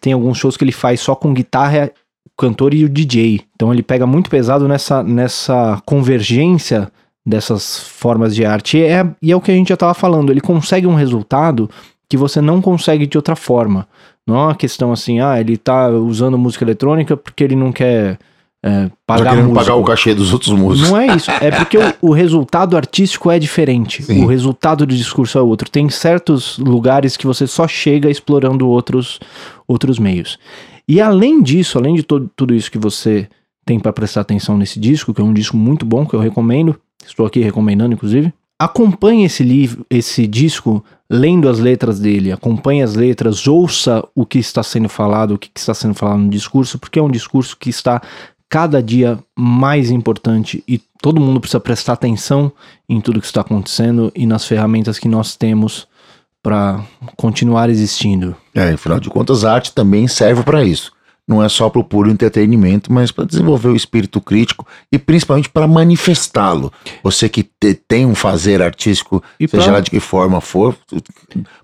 tem 0.00 0.12
alguns 0.12 0.38
shows 0.38 0.56
que 0.56 0.64
ele 0.64 0.72
faz 0.72 1.00
só 1.00 1.14
com 1.14 1.34
guitarra 1.34 1.92
cantor 2.38 2.72
e 2.72 2.84
o 2.84 2.88
DJ. 2.88 3.40
Então 3.54 3.72
ele 3.72 3.82
pega 3.82 4.06
muito 4.06 4.30
pesado 4.30 4.68
nessa, 4.68 5.02
nessa 5.02 5.82
convergência 5.84 6.90
dessas 7.26 7.80
formas 7.80 8.34
de 8.34 8.44
arte. 8.44 8.78
E 8.78 8.84
é, 8.84 9.06
e 9.20 9.32
é 9.32 9.36
o 9.36 9.40
que 9.40 9.50
a 9.50 9.54
gente 9.54 9.68
já 9.68 9.74
estava 9.74 9.92
falando, 9.92 10.30
ele 10.30 10.40
consegue 10.40 10.86
um 10.86 10.94
resultado 10.94 11.68
que 12.08 12.16
você 12.16 12.40
não 12.40 12.62
consegue 12.62 13.06
de 13.06 13.18
outra 13.18 13.36
forma. 13.36 13.86
Não 14.26 14.36
é 14.36 14.38
uma 14.38 14.54
questão 14.54 14.92
assim, 14.92 15.20
ah, 15.20 15.38
ele 15.38 15.54
está 15.54 15.88
usando 15.88 16.38
música 16.38 16.64
eletrônica 16.64 17.16
porque 17.16 17.44
ele 17.44 17.56
não 17.56 17.72
quer 17.72 18.18
é, 18.64 18.90
pagar 19.06 19.36
tá 19.36 19.54
pagar 19.54 19.74
o 19.76 19.84
cachê 19.84 20.14
dos 20.14 20.32
outros 20.32 20.52
músicos. 20.52 20.90
Não 20.90 20.98
é 20.98 21.14
isso, 21.14 21.30
é 21.30 21.50
porque 21.50 21.78
o, 21.78 21.94
o 22.02 22.12
resultado 22.12 22.76
artístico 22.76 23.30
é 23.30 23.38
diferente. 23.38 24.02
Sim. 24.02 24.24
O 24.24 24.26
resultado 24.26 24.84
do 24.84 24.94
discurso 24.94 25.38
é 25.38 25.40
outro. 25.40 25.70
Tem 25.70 25.88
certos 25.88 26.58
lugares 26.58 27.16
que 27.16 27.26
você 27.26 27.46
só 27.46 27.68
chega 27.68 28.10
explorando 28.10 28.68
outros, 28.68 29.20
outros 29.66 29.98
meios. 29.98 30.38
E 30.88 31.00
além 31.00 31.42
disso, 31.42 31.76
além 31.76 31.94
de 31.94 32.02
todo, 32.02 32.30
tudo 32.34 32.54
isso 32.54 32.70
que 32.70 32.78
você 32.78 33.28
tem 33.64 33.78
para 33.78 33.92
prestar 33.92 34.22
atenção 34.22 34.56
nesse 34.56 34.80
disco, 34.80 35.12
que 35.12 35.20
é 35.20 35.24
um 35.24 35.34
disco 35.34 35.56
muito 35.56 35.84
bom, 35.84 36.06
que 36.06 36.14
eu 36.14 36.20
recomendo, 36.20 36.80
estou 37.06 37.26
aqui 37.26 37.40
recomendando 37.40 37.92
inclusive, 37.92 38.32
acompanhe 38.58 39.24
esse 39.24 39.42
livro, 39.42 39.84
esse 39.90 40.26
disco 40.26 40.82
lendo 41.10 41.48
as 41.48 41.58
letras 41.58 42.00
dele, 42.00 42.32
acompanhe 42.32 42.82
as 42.82 42.94
letras, 42.94 43.46
ouça 43.46 44.02
o 44.14 44.24
que 44.24 44.38
está 44.38 44.62
sendo 44.62 44.88
falado, 44.88 45.34
o 45.34 45.38
que 45.38 45.50
está 45.54 45.74
sendo 45.74 45.94
falado 45.94 46.20
no 46.20 46.30
discurso, 46.30 46.78
porque 46.78 46.98
é 46.98 47.02
um 47.02 47.10
discurso 47.10 47.56
que 47.56 47.68
está 47.68 48.00
cada 48.48 48.82
dia 48.82 49.18
mais 49.36 49.90
importante 49.90 50.64
e 50.66 50.78
todo 51.00 51.20
mundo 51.20 51.38
precisa 51.38 51.60
prestar 51.60 51.92
atenção 51.92 52.50
em 52.88 53.00
tudo 53.00 53.20
que 53.20 53.26
está 53.26 53.42
acontecendo 53.42 54.10
e 54.16 54.26
nas 54.26 54.46
ferramentas 54.46 54.98
que 54.98 55.06
nós 55.06 55.36
temos 55.36 55.86
para 56.42 56.82
continuar 57.16 57.68
existindo. 57.68 58.36
É, 58.54 58.70
afinal 58.70 59.00
de 59.00 59.10
contas, 59.10 59.44
a 59.44 59.52
arte 59.52 59.72
também 59.72 60.06
serve 60.08 60.42
para 60.42 60.64
isso. 60.64 60.92
Não 61.26 61.44
é 61.44 61.48
só 61.48 61.68
para 61.68 61.80
o 61.80 61.84
puro 61.84 62.10
entretenimento, 62.10 62.90
mas 62.90 63.12
para 63.12 63.26
desenvolver 63.26 63.68
o 63.68 63.76
espírito 63.76 64.18
crítico 64.18 64.66
e 64.90 64.98
principalmente 64.98 65.50
para 65.50 65.68
manifestá-lo. 65.68 66.72
Você 67.02 67.28
que 67.28 67.42
te, 67.42 67.74
tem 67.74 68.06
um 68.06 68.14
fazer 68.14 68.62
artístico, 68.62 69.22
e 69.38 69.46
seja 69.46 69.64
pra... 69.64 69.72
lá 69.74 69.80
de 69.80 69.90
que 69.90 70.00
forma 70.00 70.40
for, 70.40 70.74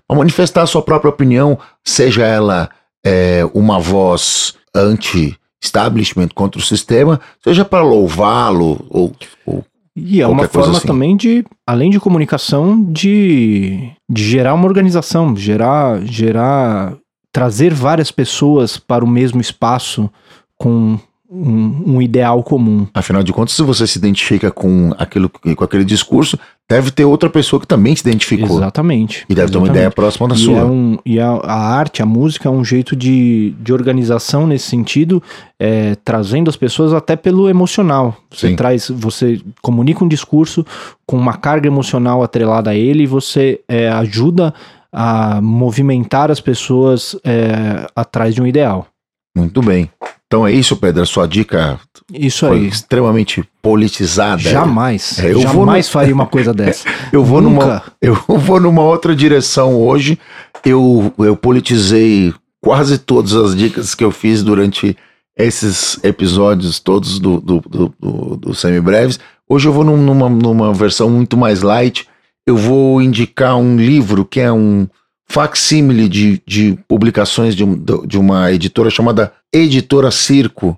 para 0.07 0.17
manifestar 0.17 0.61
a 0.61 0.67
sua 0.67 0.83
própria 0.83 1.09
opinião, 1.09 1.57
seja 1.83 2.23
ela 2.23 2.69
é, 3.03 3.41
uma 3.55 3.79
voz 3.79 4.53
anti-establishment 4.75 6.29
contra 6.35 6.59
o 6.59 6.63
sistema, 6.63 7.19
seja 7.43 7.65
para 7.65 7.81
louvá-lo 7.81 8.85
ou, 8.87 9.15
ou 9.47 9.65
e 9.95 10.21
é 10.21 10.27
uma 10.27 10.47
forma 10.47 10.77
assim. 10.77 10.87
também 10.87 11.15
de, 11.15 11.45
além 11.65 11.89
de 11.89 11.99
comunicação, 11.99 12.83
de, 12.83 13.91
de 14.09 14.23
gerar 14.23 14.53
uma 14.53 14.65
organização, 14.65 15.35
gerar, 15.35 16.05
gerar, 16.05 16.97
trazer 17.31 17.73
várias 17.73 18.11
pessoas 18.11 18.77
para 18.77 19.05
o 19.05 19.07
mesmo 19.07 19.39
espaço 19.39 20.09
com 20.57 20.99
um, 21.35 21.95
um, 21.95 22.01
ideal 22.01 22.41
comum. 22.41 22.87
Afinal 22.93 23.21
de 23.21 23.33
contas, 23.33 23.55
se 23.55 23.61
você 23.61 23.85
se 23.85 23.97
identifica 23.97 24.49
com, 24.49 24.93
aquilo, 24.97 25.29
com 25.29 25.63
aquele 25.63 25.83
discurso, 25.83 26.39
deve 26.69 26.91
ter 26.91 27.03
outra 27.05 27.29
pessoa 27.29 27.59
que 27.59 27.67
também 27.67 27.95
se 27.95 28.01
identificou. 28.01 28.57
Exatamente. 28.57 29.25
E 29.29 29.35
deve 29.35 29.45
exatamente. 29.45 29.51
ter 29.51 29.57
uma 29.57 29.67
ideia 29.67 29.91
próxima 29.91 30.27
da 30.27 30.35
e 30.35 30.37
sua. 30.37 30.59
É 30.59 30.63
um, 30.63 30.97
e 31.05 31.19
a, 31.19 31.29
a, 31.29 31.75
arte, 31.75 32.01
a 32.01 32.05
música 32.05 32.47
é 32.47 32.51
um 32.51 32.63
jeito 32.63 32.95
de, 32.95 33.53
de 33.59 33.73
organização 33.73 34.47
nesse 34.47 34.67
sentido, 34.67 35.21
é, 35.59 35.95
trazendo 36.03 36.49
as 36.49 36.55
pessoas 36.55 36.93
até 36.93 37.15
pelo 37.15 37.49
emocional. 37.49 38.15
Você 38.31 38.49
Sim. 38.49 38.55
traz, 38.55 38.89
você 38.89 39.41
comunica 39.61 40.03
um 40.03 40.07
discurso 40.07 40.65
com 41.05 41.17
uma 41.17 41.33
carga 41.33 41.67
emocional 41.67 42.23
atrelada 42.23 42.71
a 42.71 42.75
ele 42.75 43.03
e 43.03 43.07
você 43.07 43.59
é, 43.67 43.89
ajuda 43.89 44.53
a 44.91 45.41
movimentar 45.41 46.31
as 46.31 46.39
pessoas 46.39 47.17
é, 47.23 47.85
atrás 47.93 48.33
de 48.33 48.41
um 48.41 48.47
ideal. 48.47 48.87
Muito 49.35 49.61
bem. 49.61 49.89
Então 50.27 50.45
é 50.45 50.51
isso, 50.51 50.75
Pedro. 50.75 51.05
Sua 51.05 51.27
dica 51.27 51.79
isso 52.11 52.47
foi 52.47 52.57
aí. 52.57 52.67
extremamente 52.67 53.43
politizada. 53.61 54.41
Jamais. 54.41 55.19
É, 55.19 55.31
eu 55.31 55.41
jamais 55.41 55.85
no... 55.87 55.91
faria 55.91 56.13
uma 56.13 56.25
coisa 56.25 56.51
dessa. 56.53 56.87
eu 57.11 57.23
vou 57.23 57.41
Nunca. 57.41 57.65
numa 57.65 57.83
eu 58.01 58.15
vou 58.39 58.59
numa 58.59 58.81
outra 58.81 59.15
direção 59.15 59.75
hoje. 59.75 60.17
Eu 60.63 61.13
eu 61.19 61.35
politizei 61.35 62.33
quase 62.61 62.97
todas 62.97 63.35
as 63.35 63.55
dicas 63.55 63.93
que 63.93 64.03
eu 64.03 64.11
fiz 64.11 64.41
durante 64.41 64.97
esses 65.37 65.99
episódios 66.03 66.79
todos 66.79 67.19
do, 67.19 67.39
do, 67.39 67.59
do, 67.59 67.93
do, 67.99 68.37
do 68.37 68.55
Semibreves. 68.55 69.19
Hoje 69.47 69.67
eu 69.67 69.73
vou 69.73 69.83
numa, 69.83 70.29
numa 70.29 70.73
versão 70.73 71.09
muito 71.09 71.37
mais 71.37 71.61
light. 71.61 72.07
Eu 72.47 72.57
vou 72.57 73.01
indicar 73.01 73.57
um 73.57 73.75
livro 73.75 74.25
que 74.25 74.39
é 74.39 74.51
um 74.51 74.87
facsímile 75.27 76.07
de, 76.07 76.41
de 76.45 76.77
publicações 76.87 77.55
de, 77.55 77.63
de 78.05 78.17
uma 78.17 78.51
editora 78.51 78.89
chamada 78.89 79.33
Editora 79.51 80.11
Circo. 80.11 80.77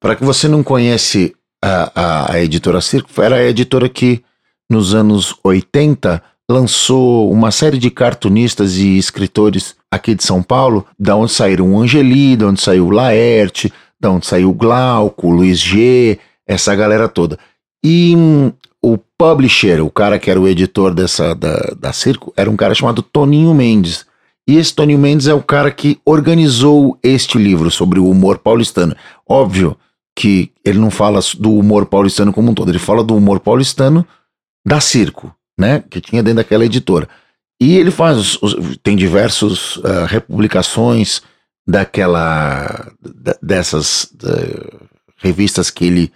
Para 0.00 0.16
que 0.16 0.24
você 0.24 0.48
não 0.48 0.62
conhece 0.62 1.34
a, 1.62 1.92
a, 1.94 2.32
a, 2.32 2.42
Editora 2.42 2.80
Circo, 2.80 3.22
era 3.22 3.36
a 3.36 3.44
editora 3.44 3.88
que 3.88 4.22
nos 4.68 4.94
anos 4.94 5.34
80 5.42 6.22
lançou 6.50 7.32
uma 7.32 7.50
série 7.50 7.78
de 7.78 7.90
cartunistas 7.90 8.76
e 8.76 8.98
escritores 8.98 9.74
aqui 9.90 10.14
de 10.14 10.24
São 10.24 10.42
Paulo, 10.42 10.86
da 10.98 11.16
onde 11.16 11.32
saíram 11.32 11.72
o 11.72 11.80
Angeli, 11.80 12.36
da 12.36 12.48
onde 12.48 12.60
saiu 12.60 12.86
o 12.86 12.90
Laerte, 12.90 13.72
da 13.98 14.10
onde 14.10 14.26
saiu 14.26 14.50
o 14.50 14.54
Glauco, 14.54 15.30
Luiz 15.30 15.58
G, 15.58 16.18
essa 16.46 16.74
galera 16.74 17.08
toda. 17.08 17.38
E 17.82 18.14
hum, 18.14 18.52
o 18.84 18.98
publisher, 19.16 19.80
o 19.80 19.90
cara 19.90 20.18
que 20.18 20.30
era 20.30 20.38
o 20.38 20.46
editor 20.46 20.92
dessa 20.92 21.34
da, 21.34 21.56
da 21.78 21.92
Circo, 21.92 22.34
era 22.36 22.50
um 22.50 22.56
cara 22.56 22.74
chamado 22.74 23.00
Toninho 23.02 23.54
Mendes. 23.54 24.04
E 24.46 24.56
esse 24.56 24.74
Toninho 24.74 24.98
Mendes 24.98 25.26
é 25.26 25.32
o 25.32 25.42
cara 25.42 25.70
que 25.70 25.98
organizou 26.04 26.98
este 27.02 27.38
livro 27.38 27.70
sobre 27.70 27.98
o 27.98 28.08
humor 28.08 28.38
paulistano. 28.38 28.94
Óbvio 29.26 29.74
que 30.14 30.52
ele 30.62 30.78
não 30.78 30.90
fala 30.90 31.18
do 31.38 31.54
humor 31.54 31.86
paulistano 31.86 32.32
como 32.32 32.50
um 32.50 32.54
todo, 32.54 32.70
ele 32.70 32.78
fala 32.78 33.02
do 33.02 33.16
humor 33.16 33.40
paulistano 33.40 34.06
da 34.66 34.80
Circo, 34.80 35.34
né? 35.58 35.82
Que 35.88 36.00
tinha 36.00 36.22
dentro 36.22 36.36
daquela 36.36 36.66
editora. 36.66 37.08
E 37.58 37.78
ele 37.78 37.90
faz, 37.90 38.38
tem 38.82 38.96
diversas 38.96 39.76
uh, 39.76 40.04
republicações 40.06 41.22
daquela, 41.66 42.92
dessas 43.40 44.04
uh, 44.22 44.86
revistas 45.16 45.70
que 45.70 45.86
ele 45.86 46.12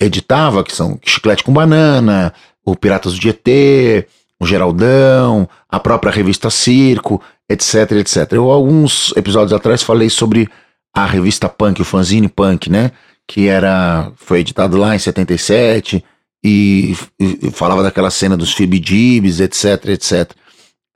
editava, 0.00 0.64
que 0.64 0.74
são 0.74 0.98
Chiclete 1.04 1.44
com 1.44 1.52
Banana, 1.52 2.32
o 2.64 2.74
Piratas 2.74 3.14
do 3.14 3.20
GT, 3.20 4.06
o 4.40 4.46
Geraldão, 4.46 5.48
a 5.68 5.78
própria 5.78 6.12
revista 6.12 6.50
Circo, 6.50 7.20
etc, 7.48 7.92
etc. 7.92 8.32
Eu, 8.32 8.50
alguns 8.50 9.12
episódios 9.16 9.52
atrás, 9.52 9.82
falei 9.82 10.10
sobre 10.10 10.48
a 10.94 11.04
revista 11.04 11.48
Punk, 11.48 11.80
o 11.80 11.84
fanzine 11.84 12.28
Punk, 12.28 12.70
né? 12.70 12.92
Que 13.26 13.48
era, 13.48 14.12
foi 14.16 14.40
editado 14.40 14.76
lá 14.76 14.94
em 14.94 14.98
77 14.98 16.04
e, 16.44 16.96
e 17.18 17.50
falava 17.50 17.82
daquela 17.82 18.10
cena 18.10 18.36
dos 18.36 18.52
Fibidibs, 18.52 19.40
etc, 19.40 19.88
etc. 19.88 20.30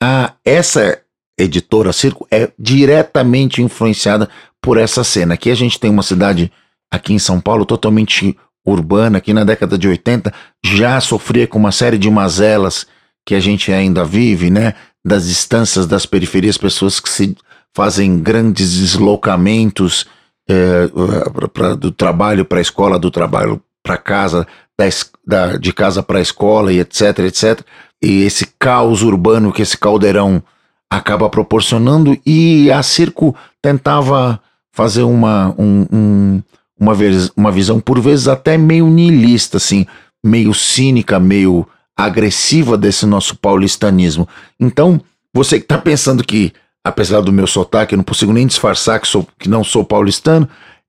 Ah, 0.03 0.34
essa 0.44 1.01
editora 1.38 1.92
Circo 1.92 2.26
é 2.30 2.51
diretamente 2.59 3.62
influenciada 3.62 4.28
por 4.61 4.76
essa 4.76 5.03
cena. 5.03 5.34
Aqui 5.34 5.51
a 5.51 5.55
gente 5.55 5.78
tem 5.78 5.90
uma 5.90 6.03
cidade 6.03 6.53
aqui 6.90 7.12
em 7.12 7.18
São 7.18 7.40
Paulo 7.40 7.64
totalmente 7.64 8.36
urbana, 8.69 9.21
que 9.21 9.33
na 9.33 9.45
década 9.45 9.77
de 9.77 9.89
80 9.89 10.33
já 10.64 11.01
sofria 11.01 11.47
com 11.47 11.59
uma 11.59 11.73
série 11.73 11.99
de 11.99 12.11
mazelas 12.11 12.87
que 13.27 13.35
a 13.35 13.41
gente 13.41 13.73
ainda 13.73 14.05
vive, 14.05 14.51
né? 14.51 14.75
Das 15.05 15.27
distâncias 15.27 15.87
das 15.87 16.07
periferias, 16.07 16.57
pessoas 16.57 17.01
que 17.01 17.09
se 17.09 17.37
fazem 17.75 18.19
grandes 18.19 18.79
deslocamentos 18.79 20.07
é, 20.49 20.89
pra, 21.33 21.49
pra, 21.49 21.75
do 21.75 21.93
trabalho 21.93 22.45
para 22.45 22.59
a 22.59 22.62
escola, 22.62 22.99
do 22.99 23.11
trabalho 23.11 23.61
para 23.83 23.97
casa, 23.97 24.47
da, 24.79 24.87
da, 25.27 25.57
de 25.57 25.73
casa 25.73 26.03
para 26.03 26.19
a 26.19 26.23
escola 26.23 26.73
e 26.73 26.81
etc, 26.81 27.19
etc. 27.21 27.61
E 28.03 28.23
esse 28.23 28.47
caos 28.59 29.03
urbano 29.03 29.53
que 29.53 29.62
esse 29.62 29.77
caldeirão 29.77 30.43
acaba 30.91 31.29
proporcionando 31.29 32.19
e 32.25 32.71
a 32.73 32.83
Circo 32.83 33.35
tentava 33.61 34.41
fazer 34.73 35.03
uma, 35.03 35.55
um, 35.59 35.87
um 35.93 36.43
uma, 36.79 36.95
vez, 36.95 37.31
uma 37.37 37.51
visão 37.51 37.81
por 37.81 38.01
vezes 38.01 38.29
até 38.29 38.57
meio 38.57 38.87
niilista, 38.87 39.57
assim, 39.57 39.87
meio 40.24 40.55
cínica, 40.55 41.18
meio 41.18 41.66
agressiva 41.97 42.76
desse 42.76 43.05
nosso 43.07 43.37
paulistanismo. 43.37 44.29
Então, 44.59 45.01
você 45.35 45.59
que 45.59 45.64
está 45.64 45.79
pensando 45.79 46.22
que, 46.22 46.53
apesar 46.85 47.20
do 47.20 47.33
meu 47.33 47.47
sotaque, 47.47 47.95
eu 47.95 47.97
não 47.97 48.05
consigo 48.05 48.33
nem 48.33 48.47
disfarçar 48.47 49.01
que, 49.01 49.09
sou, 49.09 49.26
que 49.39 49.49
não 49.49 49.64
sou 49.64 49.85
paulistano, 49.85 50.49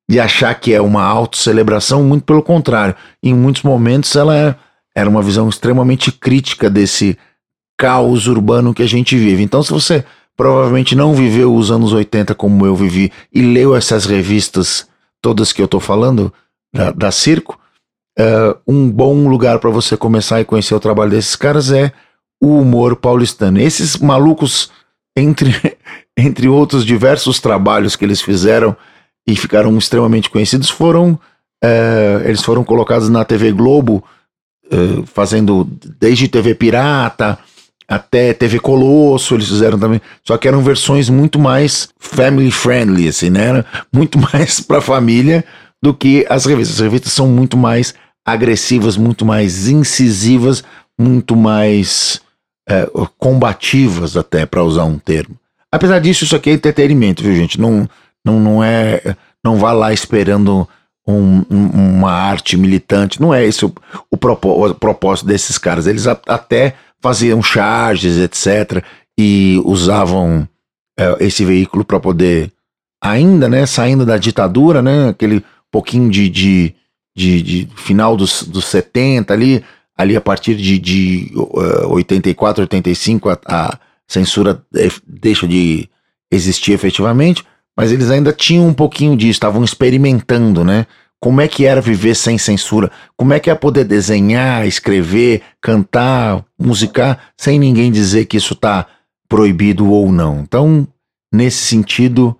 e 0.10 0.20
achar 0.20 0.54
que 0.56 0.74
é 0.74 0.82
uma 0.82 1.04
autocelebração, 1.04 2.04
muito 2.04 2.24
pelo 2.24 2.42
contrário. 2.42 2.96
Em 3.22 3.34
muitos 3.34 3.62
momentos 3.62 4.16
ela 4.16 4.36
é, 4.36 4.56
era 4.96 5.08
uma 5.10 5.22
visão 5.22 5.48
extremamente 5.48 6.12
crítica 6.12 6.68
desse 6.68 7.16
caos 7.78 8.28
urbano 8.28 8.74
que 8.74 8.82
a 8.82 8.88
gente 8.88 9.16
vive. 9.16 9.44
Então, 9.44 9.62
se 9.62 9.72
você 9.72 10.04
provavelmente 10.36 10.96
não 10.96 11.14
viveu 11.14 11.54
os 11.54 11.70
anos 11.70 11.94
80 11.94 12.34
como 12.34 12.66
eu 12.66 12.76
vivi 12.76 13.12
e 13.32 13.42
leu 13.42 13.76
essas 13.76 14.06
revistas 14.06 14.89
todas 15.22 15.52
que 15.54 15.62
eu 15.62 15.68
tô 15.68 15.80
falando, 15.80 16.34
da, 16.74 16.92
da 16.92 17.12
Circo, 17.12 17.60
uh, 18.20 18.60
um 18.68 18.90
bom 18.90 19.28
lugar 19.28 19.60
para 19.60 19.70
você 19.70 19.98
começar 19.98 20.40
e 20.40 20.46
conhecer 20.46 20.76
o 20.76 20.80
trabalho 20.80 21.12
desses 21.12 21.36
caras 21.36 21.72
é 21.72 21.92
o 22.42 22.60
humor 22.60 22.96
paulistano. 22.96 23.60
Esses 23.60 23.98
malucos, 23.98 24.72
entre, 25.16 25.52
entre 26.18 26.48
outros 26.48 26.86
diversos 26.86 27.40
trabalhos 27.40 27.96
que 27.96 28.06
eles 28.06 28.22
fizeram 28.22 28.76
e 29.28 29.36
ficaram 29.36 29.78
extremamente 29.78 30.30
conhecidos, 30.30 30.70
foram 30.70 31.20
uh, 31.64 32.24
eles 32.26 32.42
foram 32.42 32.64
colocados 32.64 33.10
na 33.10 33.26
TV 33.26 33.52
Globo, 33.52 34.04
uh, 34.72 35.06
fazendo 35.06 35.68
desde 36.00 36.28
TV 36.28 36.56
Pirata 36.56 37.38
até 37.90 38.34
TV 38.34 38.60
Colosso, 38.60 39.34
eles 39.34 39.48
fizeram 39.48 39.80
também. 39.80 40.00
Só 40.24 40.38
que 40.38 40.48
eram 40.48 40.62
versões 40.62 41.10
muito 41.10 41.40
mais 41.40 41.90
family 41.98 42.52
friendly, 42.52 43.08
assim, 43.08 43.32
né? 43.32 43.48
Era 43.48 43.66
muito 43.92 44.20
mais 44.32 44.60
pra 44.60 44.80
família 44.80 45.44
do 45.82 45.92
que 45.92 46.24
as 46.30 46.46
revistas. 46.46 46.76
As 46.76 46.84
revistas 46.84 47.14
são 47.14 47.28
muito 47.28 47.58
mais 47.58 47.96
agressivas, 48.24 48.96
muito 48.96 49.26
mais 49.26 49.68
incisivas, 49.68 50.64
muito 51.00 51.36
mais 51.36 52.22
é, 52.70 52.88
combativas, 53.18 54.16
até, 54.16 54.46
para 54.46 54.64
usar 54.64 54.84
um 54.84 55.00
termo. 55.00 55.36
Apesar 55.72 56.00
disso, 56.00 56.26
isso 56.26 56.36
aqui 56.36 56.52
é 56.52 56.54
entretenimento, 56.54 57.24
viu, 57.24 57.36
gente? 57.36 57.60
Não, 57.60 57.90
não, 58.24 58.40
não 58.40 58.64
é. 58.64 59.16
Não 59.44 59.58
vá 59.58 59.72
lá 59.72 59.92
esperando 59.94 60.68
um, 61.08 61.44
uma 61.50 62.12
arte 62.12 62.56
militante. 62.56 63.20
Não 63.20 63.34
é 63.34 63.44
esse 63.44 63.66
o, 63.66 63.74
o, 64.12 64.18
propó 64.18 64.68
o 64.68 64.76
propósito 64.76 65.26
desses 65.26 65.58
caras. 65.58 65.88
Eles 65.88 66.06
a, 66.06 66.20
até 66.28 66.76
faziam 67.02 67.41
charges, 67.41 68.18
etc. 68.18 68.84
E 69.18 69.62
usavam 69.66 70.47
é, 70.97 71.26
esse 71.26 71.45
veículo 71.45 71.84
para 71.84 72.00
poder, 72.00 72.52
ainda, 73.02 73.47
né, 73.47 73.66
saindo 73.66 74.06
da 74.06 74.18
ditadura, 74.18 74.82
né, 74.82 75.10
aquele 75.10 75.43
pouquinho 75.72 76.10
de, 76.10 76.30
de, 76.30 76.76
de, 77.16 77.41
de 77.41 77.70
final 77.76 78.18
dos, 78.18 78.43
dos 78.43 78.66
70 78.66 79.34
ali, 79.34 79.64
ali 79.97 80.16
a 80.16 80.22
partir 80.22 80.56
de, 80.56 80.80
de 80.80 81.32
uh, 81.36 81.93
84, 81.93 82.64
85, 82.64 83.30
a, 83.30 83.39
a 83.45 83.80
censura 84.08 84.64
deixa 85.06 85.47
de 85.47 85.89
existir 86.32 86.74
efetivamente, 86.74 87.43
mas 87.76 87.91
eles 87.91 88.10
ainda 88.10 88.34
tinham 88.34 88.68
um 88.68 88.74
pouquinho 88.74 89.16
disso, 89.16 89.32
estavam 89.32 89.64
experimentando, 89.64 90.64
né? 90.64 90.86
Como 91.20 91.42
é 91.42 91.48
que 91.48 91.66
era 91.66 91.82
viver 91.82 92.16
sem 92.16 92.38
censura, 92.38 92.90
como 93.18 93.34
é 93.34 93.40
que 93.40 93.50
é 93.50 93.56
poder 93.56 93.84
desenhar, 93.84 94.66
escrever, 94.66 95.42
cantar, 95.62 96.46
musicar, 96.58 97.20
sem 97.38 97.60
ninguém 97.60 97.92
dizer 97.92 98.26
que 98.26 98.38
isso 98.38 98.54
está 98.54 98.86
proibido 99.28 99.92
ou 99.92 100.12
não. 100.12 100.40
Então, 100.40 100.88
nesse 101.32 101.58
sentido, 101.66 102.36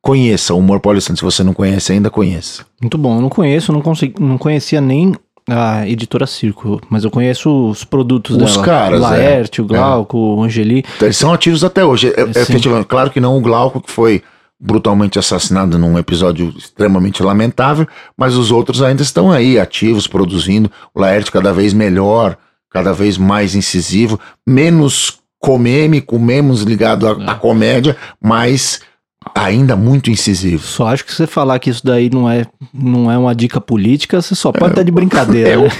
conheça 0.00 0.54
o 0.54 0.58
humor 0.58 0.80
paulistano. 0.80 1.16
Se 1.16 1.24
você 1.24 1.42
não 1.42 1.52
conhece 1.52 1.92
ainda, 1.92 2.08
conheça. 2.08 2.64
Muito 2.80 2.96
bom, 2.96 3.16
eu 3.16 3.20
não 3.20 3.28
conheço, 3.28 3.72
não, 3.72 3.82
consegui, 3.82 4.14
não 4.22 4.38
conhecia 4.38 4.80
nem 4.80 5.14
a 5.48 5.88
editora 5.88 6.26
Circo, 6.26 6.80
mas 6.88 7.02
eu 7.02 7.10
conheço 7.10 7.70
os 7.70 7.82
produtos 7.82 8.36
os 8.36 8.52
dela. 8.52 8.64
caras, 8.64 9.00
Laerte, 9.00 9.60
é. 9.60 9.64
o 9.64 9.66
Glauco, 9.66 10.16
é. 10.16 10.20
o 10.20 10.42
Angeli. 10.44 10.84
Então, 10.96 11.06
eles 11.06 11.16
são 11.16 11.32
ativos 11.32 11.64
até 11.64 11.84
hoje. 11.84 12.12
É, 12.16 12.20
é, 12.20 12.42
efetivamente, 12.42 12.86
claro 12.86 13.10
que 13.10 13.20
não 13.20 13.36
o 13.36 13.40
Glauco, 13.40 13.80
que 13.80 13.90
foi 13.90 14.22
brutalmente 14.60 15.18
assassinado 15.18 15.78
num 15.78 15.98
episódio 15.98 16.52
extremamente 16.56 17.22
lamentável, 17.22 17.88
mas 18.16 18.36
os 18.36 18.50
outros 18.50 18.82
ainda 18.82 19.02
estão 19.02 19.32
aí, 19.32 19.58
ativos, 19.58 20.06
produzindo. 20.06 20.70
O 20.94 21.00
Laerte 21.00 21.32
cada 21.32 21.52
vez 21.52 21.72
melhor, 21.72 22.36
cada 22.70 22.92
vez 22.92 23.16
mais 23.16 23.54
incisivo, 23.54 24.20
menos 24.46 25.18
comêmico, 25.38 26.18
menos 26.18 26.62
ligado 26.62 27.08
à, 27.08 27.32
é. 27.32 27.34
comédia, 27.36 27.96
mas 28.20 28.80
ainda 29.34 29.74
muito 29.74 30.10
incisivo. 30.10 30.62
Só 30.62 30.88
acho 30.88 31.04
que 31.04 31.14
você 31.14 31.26
falar 31.26 31.58
que 31.58 31.70
isso 31.70 31.84
daí 31.84 32.10
não 32.10 32.28
é, 32.28 32.44
não 32.72 33.10
é 33.10 33.16
uma 33.16 33.34
dica 33.34 33.60
política, 33.60 34.20
você 34.20 34.34
só 34.34 34.52
pode 34.52 34.66
é, 34.66 34.68
estar 34.68 34.82
de 34.82 34.92
brincadeira. 34.92 35.48
É, 35.48 35.56
né? 35.56 35.70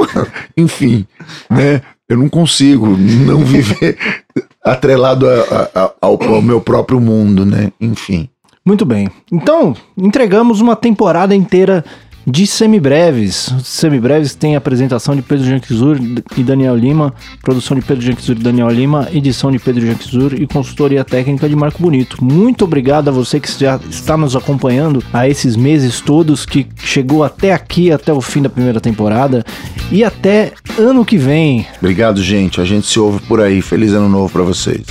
enfim, 0.57 1.07
né? 1.51 1.83
Eu 2.09 2.17
não 2.17 2.29
consigo 2.29 2.89
não 2.89 3.45
viver 3.45 3.97
atrelado 4.65 5.29
a, 5.29 5.33
a, 5.33 5.85
a, 5.85 5.93
ao, 6.01 6.21
ao 6.23 6.43
meu 6.43 6.61
próprio 6.61 6.99
mundo, 6.99 7.45
né? 7.45 7.71
Enfim. 7.81 8.29
Muito 8.65 8.85
bem. 8.85 9.09
Então, 9.33 9.75
entregamos 9.97 10.61
uma 10.61 10.77
temporada 10.77 11.35
inteira 11.35 11.85
de 12.27 12.47
semibreves. 12.47 13.53
Semibreves 13.65 14.35
tem 14.35 14.55
apresentação 14.55 15.17
de 15.17 15.23
Pedro 15.23 15.47
Janquizur 15.47 15.99
e 16.37 16.43
Daniel 16.43 16.77
Lima, 16.77 17.15
produção 17.43 17.77
de 17.77 17.83
Pedro 17.83 18.05
Janquizur 18.05 18.37
e 18.37 18.43
Daniel 18.43 18.69
Lima, 18.69 19.09
edição 19.13 19.51
de 19.51 19.59
Pedro 19.59 19.87
Janquizur 19.87 20.35
e 20.35 20.47
consultoria 20.47 21.05
técnica 21.05 21.49
de 21.49 21.57
Marco 21.57 21.83
Bonito. 21.83 22.23
Muito 22.23 22.65
obrigado 22.65 23.09
a 23.09 23.13
você 23.13 23.41
que 23.41 23.51
já 23.59 23.81
está 23.89 24.17
nos 24.17 24.37
acompanhando 24.37 25.03
a 25.13 25.29
esses 25.29 25.57
meses 25.57 26.01
todos, 26.01 26.45
que 26.45 26.67
chegou 26.77 27.25
até 27.25 27.53
aqui, 27.53 27.91
até 27.91 28.13
o 28.13 28.21
fim 28.21 28.43
da 28.43 28.51
primeira 28.51 28.81
temporada 28.81 29.45
e 29.91 30.05
até 30.05 30.53
ano 30.79 31.05
que 31.05 31.17
vem. 31.17 31.67
Obrigado, 31.79 32.23
gente. 32.23 32.61
A 32.61 32.65
gente 32.65 32.87
se 32.87 33.01
ouve 33.01 33.21
por 33.21 33.41
aí. 33.41 33.63
Feliz 33.63 33.93
ano 33.93 34.09
novo 34.09 34.31
para 34.31 34.43
vocês. 34.43 34.85